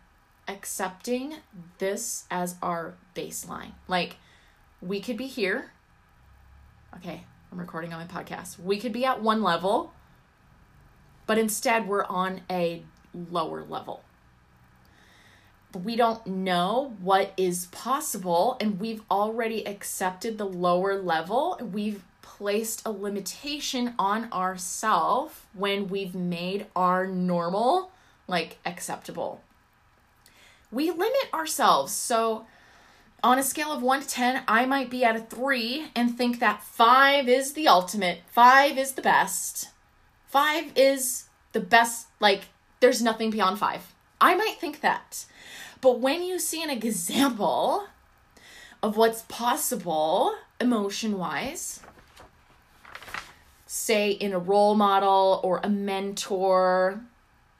accepting 0.47 1.35
this 1.79 2.25
as 2.29 2.55
our 2.61 2.95
baseline. 3.15 3.71
Like, 3.87 4.17
we 4.81 4.99
could 4.99 5.17
be 5.17 5.27
here. 5.27 5.71
Okay, 6.97 7.23
I'm 7.51 7.59
recording 7.59 7.91
on 7.93 7.99
my 7.99 8.23
podcast. 8.23 8.59
We 8.59 8.77
could 8.79 8.93
be 8.93 9.05
at 9.05 9.21
one 9.21 9.41
level, 9.41 9.93
but 11.25 11.37
instead 11.37 11.87
we're 11.87 12.05
on 12.05 12.41
a 12.49 12.83
lower 13.13 13.63
level. 13.63 14.03
We 15.83 15.95
don't 15.95 16.25
know 16.27 16.95
what 17.01 17.33
is 17.35 17.65
possible, 17.67 18.57
and 18.59 18.79
we've 18.79 19.01
already 19.09 19.65
accepted 19.65 20.37
the 20.37 20.45
lower 20.45 21.01
level. 21.01 21.57
We've 21.61 22.03
placed 22.21 22.85
a 22.85 22.91
limitation 22.91 23.95
on 23.97 24.31
ourselves 24.31 25.33
when 25.53 25.87
we've 25.87 26.13
made 26.13 26.67
our 26.75 27.07
normal 27.07 27.91
like 28.27 28.57
acceptable. 28.65 29.41
We 30.71 30.89
limit 30.89 31.33
ourselves. 31.33 31.91
So, 31.93 32.45
on 33.23 33.39
a 33.39 33.43
scale 33.43 33.71
of 33.71 33.81
1 33.81 34.01
to 34.01 34.07
10, 34.07 34.43
I 34.47 34.65
might 34.65 34.89
be 34.89 35.05
at 35.05 35.15
a 35.15 35.19
3 35.19 35.87
and 35.95 36.17
think 36.17 36.39
that 36.39 36.63
5 36.63 37.29
is 37.29 37.53
the 37.53 37.67
ultimate. 37.67 38.21
5 38.31 38.77
is 38.77 38.93
the 38.93 39.01
best. 39.01 39.69
5 40.27 40.71
is 40.75 41.25
the 41.53 41.59
best, 41.59 42.07
like, 42.19 42.45
there's 42.83 43.01
nothing 43.01 43.29
beyond 43.29 43.57
five. 43.57 43.93
I 44.19 44.35
might 44.35 44.57
think 44.59 44.81
that. 44.81 45.23
But 45.79 46.01
when 46.01 46.21
you 46.21 46.37
see 46.37 46.61
an 46.61 46.69
example 46.69 47.87
of 48.81 48.97
what's 48.97 49.21
possible 49.29 50.35
emotion 50.59 51.17
wise, 51.17 51.79
say 53.65 54.11
in 54.11 54.33
a 54.33 54.37
role 54.37 54.75
model 54.75 55.39
or 55.45 55.61
a 55.63 55.69
mentor, 55.69 56.99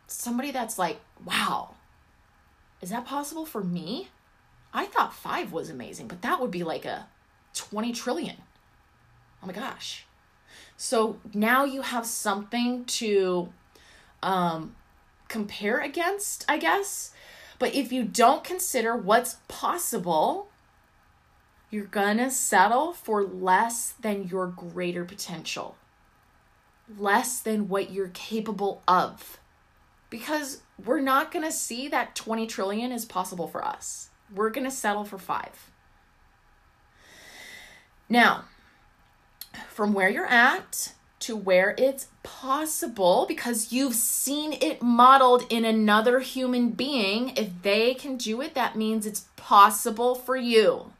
somebody 0.07 0.51
that's 0.51 0.77
like, 0.77 0.99
wow, 1.23 1.75
is 2.81 2.89
that 2.89 3.05
possible 3.05 3.45
for 3.45 3.63
me? 3.63 4.09
I 4.73 4.87
thought 4.87 5.13
five 5.13 5.53
was 5.53 5.69
amazing, 5.69 6.09
but 6.09 6.21
that 6.21 6.41
would 6.41 6.51
be 6.51 6.65
like 6.65 6.83
a 6.83 7.07
20 7.53 7.93
trillion. 7.93 8.35
Oh 9.41 9.47
my 9.47 9.53
gosh. 9.53 10.05
So 10.75 11.21
now 11.33 11.63
you 11.63 11.81
have 11.81 12.05
something 12.05 12.83
to 12.99 13.53
um, 14.21 14.75
compare 15.27 15.79
against, 15.79 16.45
I 16.47 16.57
guess. 16.57 17.11
But 17.59 17.75
if 17.75 17.91
you 17.91 18.03
don't 18.03 18.43
consider 18.43 18.95
what's 18.95 19.37
possible, 19.47 20.49
you're 21.69 21.85
gonna 21.85 22.29
settle 22.29 22.93
for 22.93 23.23
less 23.23 23.93
than 23.99 24.27
your 24.27 24.47
greater 24.47 25.05
potential, 25.05 25.75
less 26.97 27.39
than 27.39 27.69
what 27.69 27.91
you're 27.91 28.09
capable 28.09 28.83
of. 28.87 29.39
Because 30.09 30.61
we're 30.83 31.01
not 31.01 31.31
gonna 31.31 31.51
see 31.51 31.87
that 31.87 32.15
20 32.15 32.45
trillion 32.45 32.91
is 32.91 33.05
possible 33.05 33.47
for 33.47 33.65
us. 33.65 34.09
We're 34.33 34.51
gonna 34.51 34.69
settle 34.69 35.05
for 35.05 35.17
five. 35.17 35.71
Now, 38.09 38.45
from 39.69 39.93
where 39.93 40.09
you're 40.09 40.25
at, 40.25 40.93
to 41.23 41.37
where 41.37 41.73
it's 41.77 42.07
possible 42.21 43.25
because 43.27 43.71
you've 43.71 43.95
seen 43.95 44.53
it 44.53 44.81
modeled 44.81 45.45
in 45.49 45.63
another 45.63 46.19
human 46.19 46.71
being. 46.71 47.35
If 47.37 47.49
they 47.61 47.93
can 47.93 48.17
do 48.17 48.41
it, 48.41 48.53
that 48.55 48.75
means 48.75 49.05
it's 49.05 49.25
possible 49.37 50.15
for 50.15 50.35
you. 50.35 50.91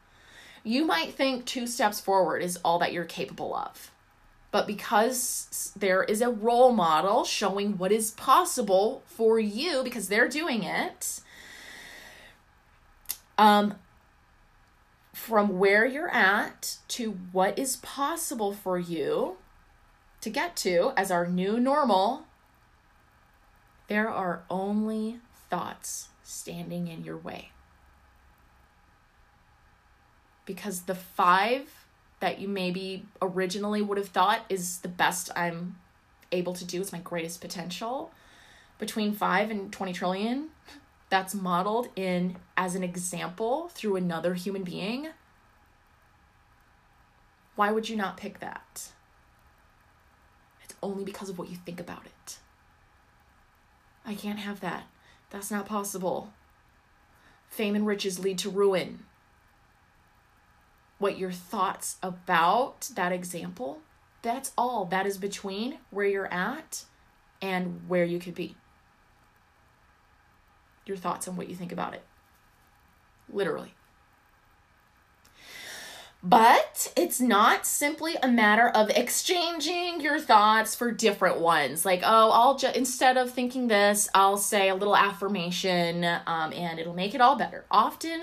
You 0.64 0.86
might 0.86 1.14
think 1.14 1.46
two 1.46 1.68
steps 1.68 2.00
forward 2.00 2.42
is 2.42 2.58
all 2.64 2.80
that 2.80 2.94
you're 2.94 3.04
capable 3.04 3.54
of. 3.54 3.92
But 4.52 4.66
because 4.66 5.74
there 5.76 6.04
is 6.04 6.22
a 6.22 6.30
role 6.30 6.72
model 6.72 7.26
showing 7.26 7.78
what 7.78 7.92
is 7.92 8.12
possible 8.12 9.04
for 9.06 9.40
you 9.40 9.84
because 9.84 10.08
they're 10.08 10.30
doing 10.30 10.64
it, 10.64 11.20
um, 13.38 13.76
from 15.12 15.58
where 15.60 15.86
you're 15.86 16.10
at 16.10 16.78
to 16.90 17.18
what 17.32 17.58
is 17.58 17.78
possible 17.78 18.54
for 18.54 18.78
you, 18.78 19.38
to 20.24 20.30
get 20.30 20.56
to 20.56 20.94
as 20.96 21.12
our 21.12 21.28
new 21.28 21.60
normal, 21.60 22.24
there 23.90 24.08
are 24.08 24.44
only 24.50 25.20
thoughts 25.50 26.08
standing 26.24 26.88
in 26.88 27.04
your 27.04 27.18
way. 27.18 27.52
Because 30.46 30.84
the 30.84 30.96
five 30.96 31.86
that 32.22 32.40
you 32.40 32.48
maybe 32.48 33.06
originally 33.22 33.82
would 33.82 33.98
have 33.98 34.08
thought 34.08 34.46
is 34.48 34.80
the 34.80 34.88
best 34.88 35.30
I'm 35.36 35.76
able 36.32 36.54
to 36.54 36.64
do, 36.64 36.80
is 36.80 36.94
my 36.94 37.00
greatest 37.00 37.42
potential, 37.42 38.14
between 38.80 39.12
five 39.12 39.52
and 39.52 39.74
20 39.74 39.92
trillion, 39.92 40.52
that's 41.10 41.36
modeled 41.36 41.90
in 41.98 42.38
as 42.56 42.76
an 42.76 42.84
example 42.84 43.68
through 43.74 43.98
another 43.98 44.36
human 44.36 44.64
being 44.64 45.10
Why 47.56 47.72
would 47.72 47.90
you 47.90 47.98
not 47.98 48.16
pick 48.16 48.40
that? 48.40 48.93
Only 50.84 51.06
because 51.06 51.30
of 51.30 51.40
what 51.40 51.50
you 51.50 51.56
think 51.56 51.80
about 51.80 52.06
it. 52.06 52.40
I 54.06 54.16
can't 54.16 54.40
have 54.40 54.60
that. 54.60 54.84
That's 55.30 55.50
not 55.50 55.66
possible. 55.66 56.34
Fame 57.48 57.74
and 57.74 57.88
riches 57.88 58.20
lead 58.20 58.38
to 58.40 58.50
ruin. 58.50 59.06
What 61.00 61.18
your 61.18 61.32
thoughts 61.32 61.96
about 62.04 62.90
that 62.96 63.14
example, 63.14 63.80
that's 64.22 64.52
all. 64.58 64.84
That 64.84 65.06
is 65.06 65.18
between 65.18 65.78
where 65.90 66.06
you're 66.06 66.34
at 66.34 66.84
and 67.42 67.88
where 67.88 68.04
you 68.04 68.20
could 68.20 68.36
be. 68.36 68.58
Your 70.86 70.98
thoughts 70.98 71.28
and 71.28 71.38
what 71.38 71.48
you 71.48 71.56
think 71.56 71.72
about 71.72 71.94
it. 71.94 72.04
Literally. 73.32 73.74
But 76.26 76.94
it's 76.96 77.20
not 77.20 77.66
simply 77.66 78.16
a 78.24 78.30
matter 78.30 78.70
of 78.70 78.90
exchanging 78.92 80.00
your 80.00 80.20
thoughts 80.20 80.74
for 80.74 80.90
different 80.90 81.42
ones. 81.42 81.84
Like, 81.84 82.00
oh, 82.02 82.32
I'll 82.32 82.58
just, 82.58 82.78
instead 82.78 83.18
of 83.18 83.32
thinking 83.32 83.68
this, 83.68 84.08
I'll 84.16 84.38
say 84.38 84.70
a 84.70 84.76
little 84.76 84.96
affirmation 84.96 86.06
um, 86.26 86.54
and 86.54 86.80
it'll 86.80 86.94
make 86.94 87.14
it 87.14 87.20
all 87.20 87.36
better. 87.36 87.66
Often, 87.70 88.22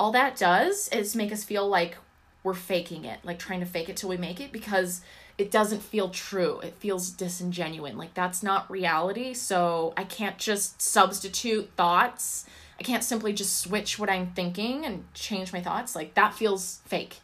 all 0.00 0.10
that 0.10 0.36
does 0.36 0.88
is 0.88 1.14
make 1.14 1.30
us 1.30 1.44
feel 1.44 1.68
like 1.68 1.96
we're 2.42 2.52
faking 2.52 3.04
it, 3.04 3.20
like 3.22 3.38
trying 3.38 3.60
to 3.60 3.66
fake 3.66 3.88
it 3.88 3.96
till 3.96 4.08
we 4.08 4.16
make 4.16 4.40
it 4.40 4.50
because 4.50 5.02
it 5.38 5.52
doesn't 5.52 5.84
feel 5.84 6.08
true. 6.08 6.58
It 6.60 6.74
feels 6.74 7.10
disingenuous. 7.10 7.94
Like, 7.94 8.14
that's 8.14 8.42
not 8.42 8.68
reality. 8.68 9.34
So, 9.34 9.94
I 9.96 10.02
can't 10.02 10.38
just 10.38 10.82
substitute 10.82 11.70
thoughts. 11.76 12.44
I 12.80 12.82
can't 12.82 13.04
simply 13.04 13.32
just 13.32 13.56
switch 13.60 14.00
what 14.00 14.10
I'm 14.10 14.32
thinking 14.32 14.84
and 14.84 15.04
change 15.14 15.52
my 15.52 15.60
thoughts. 15.60 15.94
Like, 15.94 16.14
that 16.14 16.34
feels 16.34 16.80
fake 16.86 17.20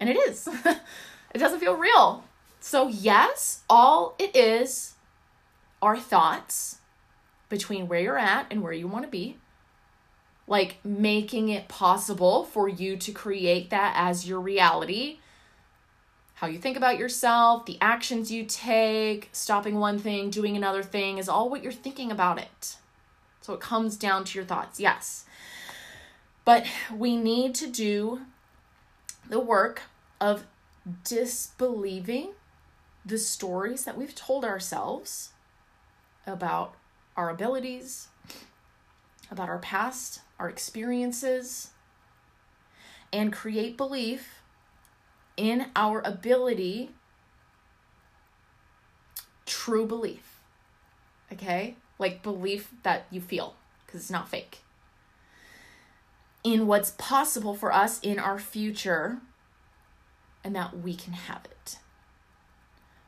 and 0.00 0.08
it 0.08 0.16
is. 0.16 0.48
it 0.64 1.38
doesn't 1.38 1.60
feel 1.60 1.76
real. 1.76 2.24
So, 2.58 2.88
yes, 2.88 3.62
all 3.68 4.16
it 4.18 4.34
is 4.34 4.94
are 5.80 5.98
thoughts 5.98 6.78
between 7.48 7.88
where 7.88 8.00
you're 8.00 8.18
at 8.18 8.46
and 8.50 8.62
where 8.62 8.72
you 8.72 8.88
want 8.88 9.04
to 9.04 9.10
be. 9.10 9.36
Like 10.46 10.78
making 10.84 11.48
it 11.50 11.68
possible 11.68 12.44
for 12.44 12.68
you 12.68 12.96
to 12.96 13.12
create 13.12 13.70
that 13.70 13.94
as 13.96 14.26
your 14.26 14.40
reality. 14.40 15.18
How 16.34 16.46
you 16.46 16.58
think 16.58 16.76
about 16.76 16.98
yourself, 16.98 17.66
the 17.66 17.78
actions 17.80 18.32
you 18.32 18.44
take, 18.44 19.28
stopping 19.32 19.78
one 19.78 19.98
thing, 19.98 20.30
doing 20.30 20.56
another 20.56 20.82
thing 20.82 21.18
is 21.18 21.28
all 21.28 21.50
what 21.50 21.62
you're 21.62 21.70
thinking 21.70 22.10
about 22.10 22.38
it. 22.38 22.76
So 23.42 23.52
it 23.52 23.60
comes 23.60 23.96
down 23.96 24.24
to 24.24 24.38
your 24.38 24.46
thoughts, 24.46 24.80
yes. 24.80 25.24
But 26.44 26.66
we 26.94 27.16
need 27.16 27.54
to 27.56 27.66
do 27.66 28.22
the 29.30 29.40
work 29.40 29.82
of 30.20 30.44
disbelieving 31.04 32.32
the 33.06 33.16
stories 33.16 33.84
that 33.84 33.96
we've 33.96 34.14
told 34.14 34.44
ourselves 34.44 35.30
about 36.26 36.74
our 37.16 37.30
abilities, 37.30 38.08
about 39.30 39.48
our 39.48 39.58
past, 39.58 40.20
our 40.38 40.50
experiences, 40.50 41.70
and 43.12 43.32
create 43.32 43.76
belief 43.76 44.42
in 45.36 45.66
our 45.76 46.02
ability, 46.04 46.90
true 49.46 49.86
belief. 49.86 50.40
Okay? 51.32 51.76
Like 51.98 52.22
belief 52.22 52.70
that 52.82 53.06
you 53.10 53.20
feel, 53.20 53.54
because 53.86 54.00
it's 54.00 54.10
not 54.10 54.28
fake. 54.28 54.58
In 56.42 56.66
what's 56.66 56.92
possible 56.92 57.54
for 57.54 57.72
us 57.72 58.00
in 58.00 58.18
our 58.18 58.38
future 58.38 59.18
and 60.42 60.56
that 60.56 60.78
we 60.78 60.94
can 60.94 61.12
have 61.12 61.44
it. 61.44 61.78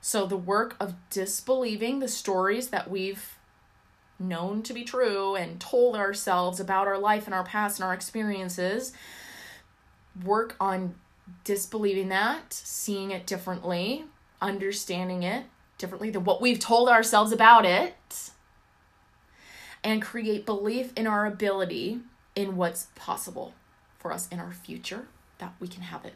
So, 0.01 0.27
the 0.27 0.37
work 0.37 0.77
of 0.81 0.95
disbelieving 1.11 2.01
the 2.01 2.09
stories 2.09 2.69
that 2.69 2.91
we've 2.91 3.37
known 4.19 4.63
to 4.63 4.73
be 4.73 4.85
true 4.85 5.35
and 5.35 5.61
told 5.61 5.97
ourselves 5.97 6.61
about 6.61 6.87
our 6.87 6.99
life 6.99 7.27
and 7.27 7.35
our 7.35 7.45
past 7.45 7.79
and 7.79 7.87
our 7.87 7.95
experiences, 7.95 8.93
work 10.25 10.57
on 10.61 10.95
disbelieving 11.45 12.09
that, 12.09 12.53
seeing 12.53 13.11
it 13.11 13.27
differently, 13.27 14.05
understanding 14.41 15.23
it 15.23 15.45
differently 15.79 16.11
than 16.11 16.25
what 16.25 16.41
we've 16.41 16.59
told 16.59 16.89
ourselves 16.89 17.33
about 17.33 17.65
it, 17.65 18.31
and 19.83 20.03
create 20.03 20.47
belief 20.47 20.93
in 20.97 21.07
our 21.07 21.27
ability 21.27 22.01
in 22.35 22.57
what's 22.57 22.89
possible 22.95 23.55
for 23.99 24.13
us 24.13 24.29
in 24.29 24.41
our 24.41 24.53
future 24.53 25.07
that 25.39 25.55
we 25.61 25.69
can 25.69 25.83
have 25.83 26.05
it. 26.05 26.15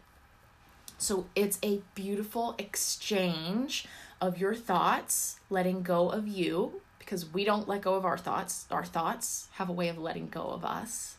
So 0.98 1.26
it's 1.34 1.58
a 1.62 1.82
beautiful 1.94 2.54
exchange 2.58 3.86
of 4.20 4.38
your 4.38 4.54
thoughts, 4.54 5.40
letting 5.50 5.82
go 5.82 6.08
of 6.08 6.26
you, 6.26 6.80
because 6.98 7.32
we 7.32 7.44
don't 7.44 7.68
let 7.68 7.82
go 7.82 7.94
of 7.94 8.04
our 8.04 8.16
thoughts. 8.18 8.66
Our 8.70 8.84
thoughts 8.84 9.48
have 9.52 9.68
a 9.68 9.72
way 9.72 9.88
of 9.88 9.98
letting 9.98 10.28
go 10.28 10.42
of 10.42 10.64
us. 10.64 11.16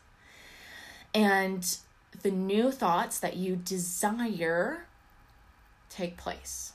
And 1.14 1.76
the 2.22 2.30
new 2.30 2.72
thoughts 2.72 3.20
that 3.20 3.36
you 3.36 3.56
desire 3.56 4.86
take 5.88 6.16
place. 6.16 6.72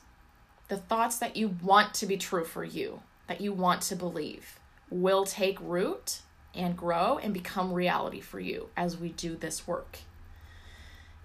The 0.68 0.76
thoughts 0.78 1.18
that 1.18 1.36
you 1.36 1.56
want 1.62 1.94
to 1.94 2.06
be 2.06 2.16
true 2.16 2.44
for 2.44 2.64
you, 2.64 3.02
that 3.28 3.40
you 3.40 3.52
want 3.52 3.82
to 3.82 3.96
believe, 3.96 4.58
will 4.90 5.24
take 5.24 5.58
root 5.60 6.22
and 6.54 6.76
grow 6.76 7.18
and 7.18 7.34
become 7.34 7.72
reality 7.72 8.20
for 8.20 8.40
you 8.40 8.68
as 8.76 8.96
we 8.96 9.10
do 9.10 9.36
this 9.36 9.66
work. 9.66 9.98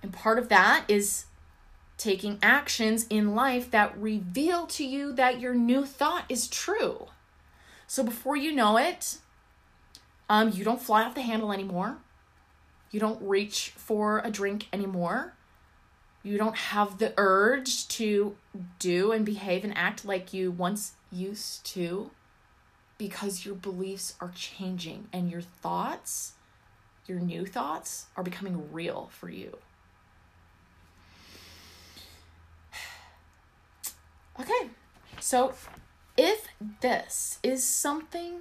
And 0.02 0.14
part 0.14 0.40
of 0.40 0.50
that 0.50 0.86
is 0.88 1.26
taking 1.98 2.40
actions 2.42 3.06
in 3.10 3.36
life 3.36 3.70
that 3.72 3.98
reveal 3.98 4.66
to 4.68 4.86
you 4.86 5.12
that 5.14 5.40
your 5.40 5.54
new 5.54 5.86
thought 5.86 6.26
is 6.30 6.48
true. 6.48 7.08
So 7.88 8.04
before 8.04 8.36
you 8.38 8.54
know 8.54 8.78
it, 8.78 9.18
um, 10.30 10.52
you 10.52 10.64
don't 10.64 10.82
fly 10.82 11.04
off 11.04 11.16
the 11.16 11.22
handle 11.22 11.52
anymore. 11.52 11.98
You 12.92 13.00
don't 13.00 13.22
reach 13.22 13.74
for 13.76 14.20
a 14.20 14.32
drink 14.32 14.68
anymore. 14.72 15.34
You 16.24 16.38
don't 16.38 16.56
have 16.56 16.98
the 16.98 17.14
urge 17.18 17.88
to 17.90 18.36
do 18.78 19.12
and 19.12 19.26
behave 19.26 19.64
and 19.64 19.78
act 19.78 20.06
like 20.06 20.34
you 20.34 20.52
once 20.52 20.94
used 21.12 21.66
to 21.68 22.12
because 23.00 23.46
your 23.46 23.56
beliefs 23.56 24.14
are 24.22 24.32
changing 24.36 25.08
and 25.12 25.32
your 25.32 25.42
thoughts, 25.42 26.34
your 27.08 27.20
new 27.20 27.48
thoughts, 27.48 28.06
are 28.16 28.24
becoming 28.24 28.72
real 28.72 29.10
for 29.12 29.32
you. 29.32 29.58
Okay, 34.40 34.70
so 35.20 35.54
if 36.16 36.48
this 36.80 37.40
is 37.44 37.62
something, 37.62 38.40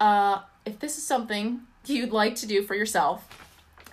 uh, 0.00 0.40
if 0.64 0.80
this 0.80 0.98
is 0.98 1.06
something 1.06 1.60
you'd 1.84 2.10
like 2.10 2.34
to 2.36 2.46
do 2.46 2.62
for 2.62 2.74
yourself, 2.74 3.28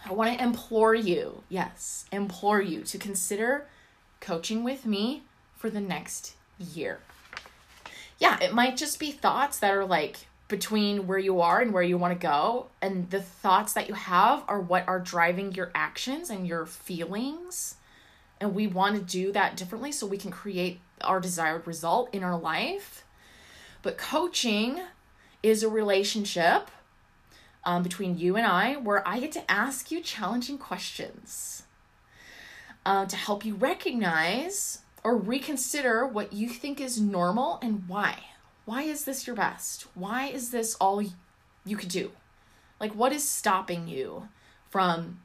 I 0.03 0.13
want 0.13 0.35
to 0.35 0.43
implore 0.43 0.95
you, 0.95 1.43
yes, 1.47 2.05
implore 2.11 2.59
you 2.59 2.81
to 2.83 2.97
consider 2.97 3.67
coaching 4.19 4.63
with 4.63 4.87
me 4.87 5.23
for 5.55 5.69
the 5.69 5.79
next 5.79 6.33
year. 6.57 7.01
Yeah, 8.23 8.39
it 8.41 8.53
might 8.53 8.77
just 8.77 8.99
be 8.99 9.11
thoughts 9.11 9.59
that 9.59 9.73
are 9.73 9.85
like 9.85 10.27
between 10.47 11.07
where 11.07 11.19
you 11.19 11.41
are 11.41 11.59
and 11.61 11.73
where 11.73 11.83
you 11.83 11.97
want 11.97 12.19
to 12.19 12.27
go, 12.27 12.67
and 12.81 13.09
the 13.09 13.21
thoughts 13.21 13.73
that 13.73 13.87
you 13.87 13.95
have 13.95 14.43
are 14.47 14.61
what 14.61 14.87
are 14.87 14.99
driving 14.99 15.51
your 15.51 15.71
actions 15.75 16.29
and 16.29 16.47
your 16.47 16.65
feelings 16.65 17.75
and 18.43 18.53
we 18.53 18.67
want 18.67 18.95
to 18.95 19.01
do 19.01 19.31
that 19.31 19.55
differently 19.55 19.91
so 19.91 20.05
we 20.05 20.17
can 20.17 20.29
create 20.29 20.79
our 21.01 21.21
desired 21.21 21.65
result 21.65 22.13
in 22.13 22.23
our 22.23 22.37
life. 22.37 23.05
But 23.81 23.97
coaching 23.97 24.81
is 25.41 25.63
a 25.63 25.69
relationship 25.69 26.69
um, 27.63 27.83
between 27.83 28.17
you 28.17 28.35
and 28.35 28.45
I 28.45 28.75
where 28.75 29.07
I 29.07 29.21
get 29.21 29.31
to 29.33 29.49
ask 29.49 29.91
you 29.91 30.01
challenging 30.01 30.57
questions 30.57 31.63
uh, 32.85 33.05
to 33.05 33.15
help 33.15 33.45
you 33.45 33.55
recognize 33.55 34.79
or 35.03 35.17
reconsider 35.17 36.07
what 36.07 36.33
you 36.33 36.49
think 36.49 36.79
is 36.79 36.99
normal 36.99 37.59
and 37.61 37.87
why. 37.87 38.23
Why 38.65 38.83
is 38.83 39.03
this 39.03 39.27
your 39.27 39.35
best? 39.35 39.87
Why 39.93 40.27
is 40.27 40.51
this 40.51 40.75
all 40.75 41.03
you 41.65 41.77
could 41.77 41.89
do? 41.89 42.11
Like, 42.79 42.93
what 42.93 43.11
is 43.11 43.27
stopping 43.27 43.87
you 43.87 44.29
from 44.69 45.19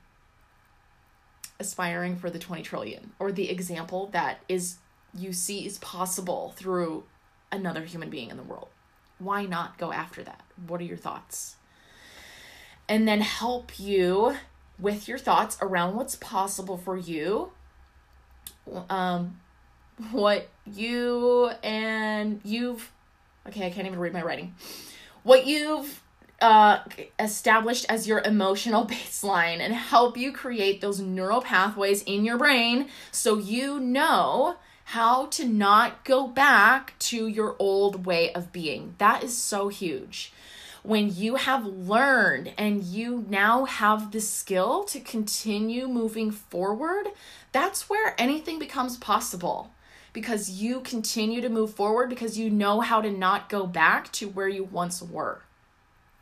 aspiring 1.61 2.17
for 2.17 2.31
the 2.31 2.39
20 2.39 2.63
trillion 2.63 3.13
or 3.19 3.33
the 3.33 3.51
example 3.51 4.09
that 4.13 4.41
is 4.49 4.77
you 5.15 5.33
see 5.33 5.67
is 5.67 5.79
possible 5.79 6.53
through 6.57 7.05
another 7.51 7.85
human 7.85 8.11
being 8.11 8.31
in 8.31 8.37
the 8.37 8.43
world 8.43 8.69
why 9.19 9.45
not 9.45 9.79
go 9.79 9.93
after 9.93 10.23
that 10.23 10.43
what 10.67 10.81
are 10.81 10.85
your 10.85 10.97
thoughts 10.97 11.57
and 12.89 13.09
then 13.09 13.21
help 13.21 13.79
you 13.79 14.37
with 14.79 15.09
your 15.09 15.19
thoughts 15.19 15.59
around 15.61 15.97
what's 15.97 16.15
possible 16.17 16.77
for 16.77 16.97
you 16.97 17.51
um 18.89 19.41
what 20.11 20.49
you 20.67 21.51
and 21.63 22.41
you've 22.45 22.91
okay 23.47 23.67
i 23.67 23.71
can't 23.71 23.87
even 23.87 23.99
read 23.99 24.13
my 24.13 24.23
writing 24.23 24.55
what 25.23 25.47
you've 25.47 26.03
uh, 26.41 26.79
established 27.19 27.85
as 27.89 28.07
your 28.07 28.21
emotional 28.21 28.87
baseline 28.87 29.59
and 29.59 29.75
help 29.75 30.17
you 30.17 30.31
create 30.33 30.81
those 30.81 31.01
neural 31.01 31.41
pathways 31.41 32.03
in 32.05 32.25
your 32.25 32.39
brain 32.39 32.89
so 33.11 33.39
you 33.39 33.81
know 33.81 34.57
how 34.93 35.27
to 35.27 35.45
not 35.45 36.03
go 36.03 36.27
back 36.27 36.99
to 36.99 37.27
your 37.27 37.55
old 37.59 38.07
way 38.07 38.33
of 38.33 38.51
being. 38.53 38.95
That 38.97 39.23
is 39.23 39.37
so 39.37 39.69
huge. 39.69 40.33
When 40.83 41.15
you 41.15 41.35
have 41.35 41.67
learned 41.67 42.55
and 42.57 42.83
you 42.83 43.27
now 43.29 43.67
have 43.67 44.13
the 44.13 44.21
skill 44.23 44.85
to 44.85 44.99
continue 44.99 45.89
moving 45.89 46.31
forward, 46.31 47.09
that's 47.53 47.91
where 47.91 48.15
anything 48.17 48.59
becomes 48.59 48.97
possible 48.97 49.75
because 50.19 50.51
you 50.51 50.81
continue 50.81 51.41
to 51.41 51.49
move 51.49 51.73
forward 51.73 52.11
because 52.11 52.37
you 52.37 52.51
know 52.51 52.81
how 52.81 53.01
to 53.01 53.09
not 53.09 53.49
go 53.49 53.65
back 53.65 54.11
to 54.11 54.29
where 54.29 54.49
you 54.49 54.65
once 54.65 55.01
were 55.01 55.43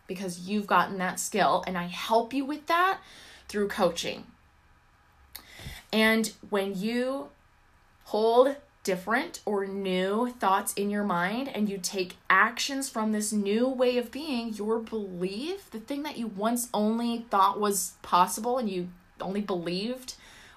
because 0.06 0.40
you've 0.40 0.66
gotten 0.66 0.98
that 0.98 1.18
skill 1.18 1.64
and 1.66 1.78
I 1.78 1.84
help 1.84 2.34
you 2.34 2.44
with 2.44 2.66
that 2.66 2.98
through 3.48 3.68
coaching. 3.68 4.26
And 5.94 6.30
when 6.50 6.78
you 6.78 7.30
hold 8.04 8.56
different 8.84 9.40
or 9.46 9.64
new 9.64 10.30
thoughts 10.38 10.74
in 10.74 10.90
your 10.90 11.02
mind 11.02 11.48
and 11.48 11.66
you 11.66 11.78
take 11.78 12.18
actions 12.28 12.90
from 12.90 13.12
this 13.12 13.32
new 13.32 13.66
way 13.66 13.96
of 13.96 14.10
being, 14.10 14.52
your 14.52 14.78
belief, 14.78 15.70
the 15.70 15.80
thing 15.80 16.02
that 16.02 16.18
you 16.18 16.26
once 16.26 16.68
only 16.74 17.24
thought 17.30 17.58
was 17.58 17.94
possible 18.02 18.58
and 18.58 18.68
you 18.68 18.90
only 19.22 19.40
believed 19.40 20.16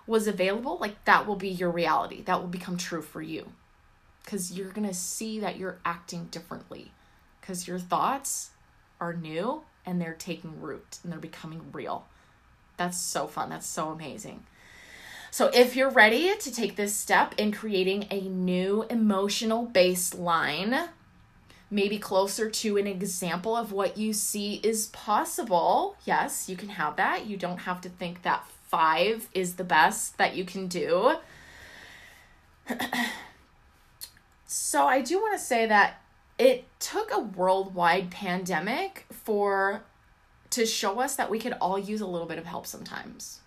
was 0.10 0.28
available, 0.28 0.80
like 0.82 1.06
that 1.06 1.28
will 1.28 1.36
be 1.36 1.50
your 1.50 1.70
reality. 1.70 2.24
That 2.24 2.42
will 2.42 2.48
become 2.48 2.78
true 2.78 3.04
for 3.04 3.22
you. 3.22 3.52
Because 4.26 4.52
you're 4.52 4.72
going 4.72 4.88
to 4.88 4.94
see 4.94 5.40
that 5.40 5.58
you're 5.58 5.78
acting 5.86 6.26
differently. 6.26 6.92
Because 7.40 7.68
your 7.68 7.78
thoughts 7.78 8.50
are 9.00 9.14
new 9.14 9.62
and 9.86 10.02
they're 10.02 10.16
taking 10.16 10.60
root 10.60 10.98
and 11.04 11.12
they're 11.12 11.20
becoming 11.20 11.62
real. 11.72 12.08
That's 12.76 13.00
so 13.00 13.28
fun. 13.28 13.50
That's 13.50 13.68
so 13.68 13.90
amazing. 13.90 14.44
So, 15.32 15.52
if 15.54 15.76
you're 15.76 15.92
ready 15.92 16.36
to 16.36 16.52
take 16.52 16.76
this 16.76 16.96
step 16.96 17.36
in 17.38 17.52
creating 17.52 18.08
a 18.10 18.22
new 18.22 18.88
emotional 18.90 19.68
baseline, 19.68 20.90
maybe 21.70 22.00
closer 22.00 22.50
to 22.50 22.78
an 22.78 22.88
example 22.88 23.56
of 23.56 23.72
what 23.72 23.96
you 23.96 24.12
see 24.12 24.56
is 24.64 24.88
possible, 24.88 25.98
yes, 26.04 26.50
you 26.50 26.56
can 26.56 26.70
have 26.70 26.96
that. 26.96 27.28
You 27.28 27.38
don't 27.38 27.60
have 27.60 27.80
to 27.82 27.90
think 27.90 28.24
that 28.24 28.44
five 28.70 29.28
is 29.34 29.56
the 29.56 29.64
best 29.64 30.18
that 30.18 30.36
you 30.36 30.46
can 30.46 30.68
do. 30.68 31.16
so, 34.46 34.86
I 34.86 35.02
do 35.02 35.20
want 35.20 35.38
to 35.38 35.44
say 35.44 35.66
that 35.66 36.02
it 36.38 36.66
took 36.80 37.12
a 37.12 37.20
worldwide 37.20 38.12
pandemic 38.12 39.06
for 39.12 39.84
to 40.52 40.66
show 40.66 41.00
us 41.00 41.16
that 41.16 41.30
we 41.30 41.40
could 41.40 41.54
all 41.60 41.78
use 41.78 42.02
a 42.02 42.08
little 42.08 42.28
bit 42.28 42.40
of 42.40 42.46
help 42.46 42.66
sometimes 42.66 43.42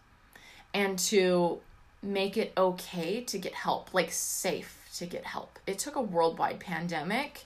and 0.75 0.99
to 0.99 1.61
make 2.03 2.37
it 2.37 2.53
okay 2.57 3.21
to 3.23 3.39
get 3.39 3.55
help, 3.55 3.95
like 3.95 4.11
safe 4.11 4.89
to 4.97 5.07
get 5.07 5.25
help. 5.25 5.59
It 5.67 5.79
took 5.79 5.97
a 5.97 6.01
worldwide 6.01 6.61
pandemic 6.61 7.45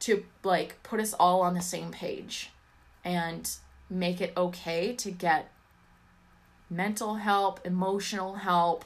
to 0.00 0.24
like 0.42 0.82
put 0.82 1.00
us 1.00 1.14
all 1.14 1.42
on 1.42 1.54
the 1.54 1.60
same 1.60 1.90
page 1.90 2.50
and 3.04 3.50
make 3.88 4.20
it 4.20 4.32
okay 4.36 4.94
to 4.94 5.10
get 5.10 5.50
mental 6.70 7.16
help, 7.16 7.60
emotional 7.66 8.36
help. 8.36 8.84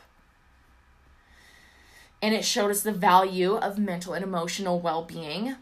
And 2.20 2.34
it 2.34 2.44
showed 2.44 2.70
us 2.70 2.82
the 2.82 2.92
value 2.92 3.54
of 3.56 3.78
mental 3.78 4.14
and 4.14 4.24
emotional 4.24 4.80
well 4.80 5.04
being. 5.04 5.56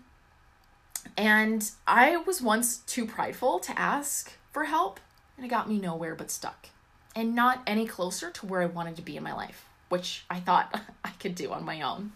And 1.16 1.68
I 1.86 2.16
was 2.16 2.40
once 2.40 2.78
too 2.78 3.04
prideful 3.04 3.58
to 3.60 3.78
ask 3.78 4.32
for 4.52 4.64
help, 4.64 5.00
and 5.36 5.44
it 5.44 5.48
got 5.48 5.68
me 5.68 5.80
nowhere 5.80 6.14
but 6.14 6.30
stuck 6.30 6.68
and 7.14 7.34
not 7.34 7.62
any 7.66 7.86
closer 7.86 8.30
to 8.30 8.46
where 8.46 8.62
I 8.62 8.66
wanted 8.66 8.96
to 8.96 9.02
be 9.02 9.16
in 9.16 9.22
my 9.22 9.34
life, 9.34 9.66
which 9.88 10.24
I 10.30 10.40
thought 10.40 10.80
I 11.04 11.10
could 11.10 11.34
do 11.34 11.52
on 11.52 11.64
my 11.64 11.82
own. 11.82 12.12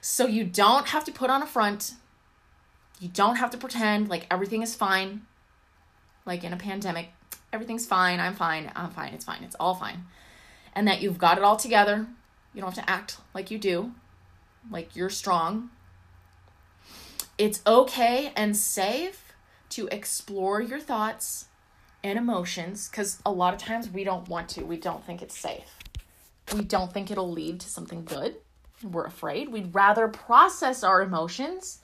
So 0.00 0.26
you 0.26 0.44
don't 0.44 0.88
have 0.88 1.04
to 1.04 1.12
put 1.12 1.30
on 1.30 1.42
a 1.42 1.46
front. 1.46 1.94
You 3.00 3.08
don't 3.08 3.36
have 3.36 3.50
to 3.50 3.58
pretend 3.58 4.08
like 4.08 4.26
everything 4.30 4.62
is 4.62 4.74
fine. 4.74 5.22
Like 6.24 6.44
in 6.44 6.52
a 6.52 6.56
pandemic, 6.56 7.08
everything's 7.52 7.86
fine. 7.86 8.20
I'm 8.20 8.34
fine. 8.34 8.70
I'm 8.74 8.90
fine. 8.90 9.12
It's 9.12 9.24
fine. 9.24 9.42
It's 9.44 9.56
all 9.60 9.74
fine. 9.74 10.04
And 10.74 10.88
that 10.88 11.02
you've 11.02 11.18
got 11.18 11.38
it 11.38 11.44
all 11.44 11.56
together. 11.56 12.06
You 12.54 12.60
don't 12.60 12.74
have 12.74 12.84
to 12.84 12.90
act 12.90 13.18
like 13.34 13.50
you 13.50 13.58
do, 13.58 13.92
like 14.70 14.96
you're 14.96 15.10
strong. 15.10 15.70
It's 17.38 17.62
okay 17.66 18.32
and 18.36 18.56
safe 18.56 19.32
to 19.70 19.88
explore 19.88 20.60
your 20.60 20.80
thoughts 20.80 21.46
and 22.04 22.18
emotions 22.18 22.88
because 22.88 23.20
a 23.24 23.32
lot 23.32 23.54
of 23.54 23.60
times 23.60 23.88
we 23.88 24.04
don't 24.04 24.28
want 24.28 24.48
to. 24.50 24.64
We 24.64 24.76
don't 24.76 25.04
think 25.04 25.22
it's 25.22 25.36
safe. 25.36 25.78
We 26.54 26.62
don't 26.62 26.92
think 26.92 27.10
it'll 27.10 27.30
lead 27.30 27.60
to 27.60 27.68
something 27.68 28.04
good. 28.04 28.36
We're 28.82 29.06
afraid. 29.06 29.48
We'd 29.48 29.74
rather 29.74 30.08
process 30.08 30.82
our 30.82 31.02
emotions 31.02 31.80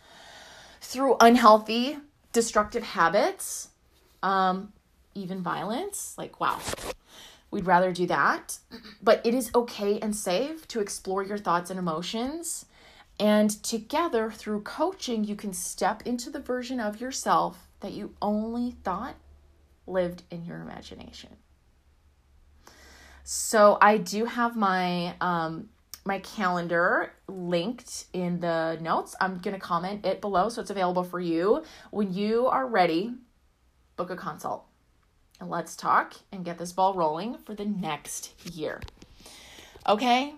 through 0.81 1.17
unhealthy, 1.21 1.99
destructive 2.33 2.83
habits, 2.83 3.69
um, 4.23 4.73
even 5.19 5.43
violence. 5.43 6.15
Like, 6.17 6.41
wow. 6.41 6.59
We'd 7.51 7.67
rather 7.67 7.93
do 7.93 8.07
that. 8.07 8.59
But 9.03 9.25
it 9.25 9.35
is 9.35 9.51
okay 9.55 9.99
and 10.01 10.15
safe 10.15 10.69
to 10.69 10.81
explore 10.81 11.23
your 11.23 11.39
thoughts 11.39 11.71
and 11.71 11.79
emotions. 11.79 12.67
And 13.21 13.51
together, 13.63 14.31
through 14.31 14.63
coaching, 14.63 15.25
you 15.25 15.35
can 15.35 15.53
step 15.53 16.03
into 16.07 16.31
the 16.31 16.41
version 16.41 16.79
of 16.79 17.01
yourself 17.01 17.69
that 17.81 17.93
you 17.93 18.15
only 18.23 18.73
thought 18.85 19.17
lived 19.87 20.23
in 20.31 20.45
your 20.45 20.61
imagination. 20.61 21.31
So 23.25 23.77
I 23.81 23.99
do 23.99 24.25
have 24.25 24.57
my 24.57 25.15
um 25.21 25.69
my 26.05 26.19
calendar 26.21 27.13
linked 27.29 28.07
in 28.15 28.41
the 28.41 28.79
notes. 28.81 29.15
I'm 29.21 29.39
going 29.39 29.55
to 29.55 29.61
comment 29.61 30.07
it 30.07 30.23
below 30.23 30.49
so 30.49 30.63
it's 30.63 30.71
available 30.71 31.05
for 31.05 31.21
you. 31.21 31.63
When 31.91 32.15
you 32.15 32.47
are 32.47 32.67
ready, 32.67 33.13
book 33.97 34.09
a 34.09 34.17
consult. 34.17 34.68
And 35.41 35.51
let's 35.51 35.77
talk 35.77 36.15
and 36.33 36.45
get 36.45 36.59
this 36.59 36.73
ball 36.73 36.95
rolling 36.95 37.39
for 37.39 37.55
the 37.55 37.65
next 37.65 38.33
year. 38.45 38.81
Okay? 39.89 40.35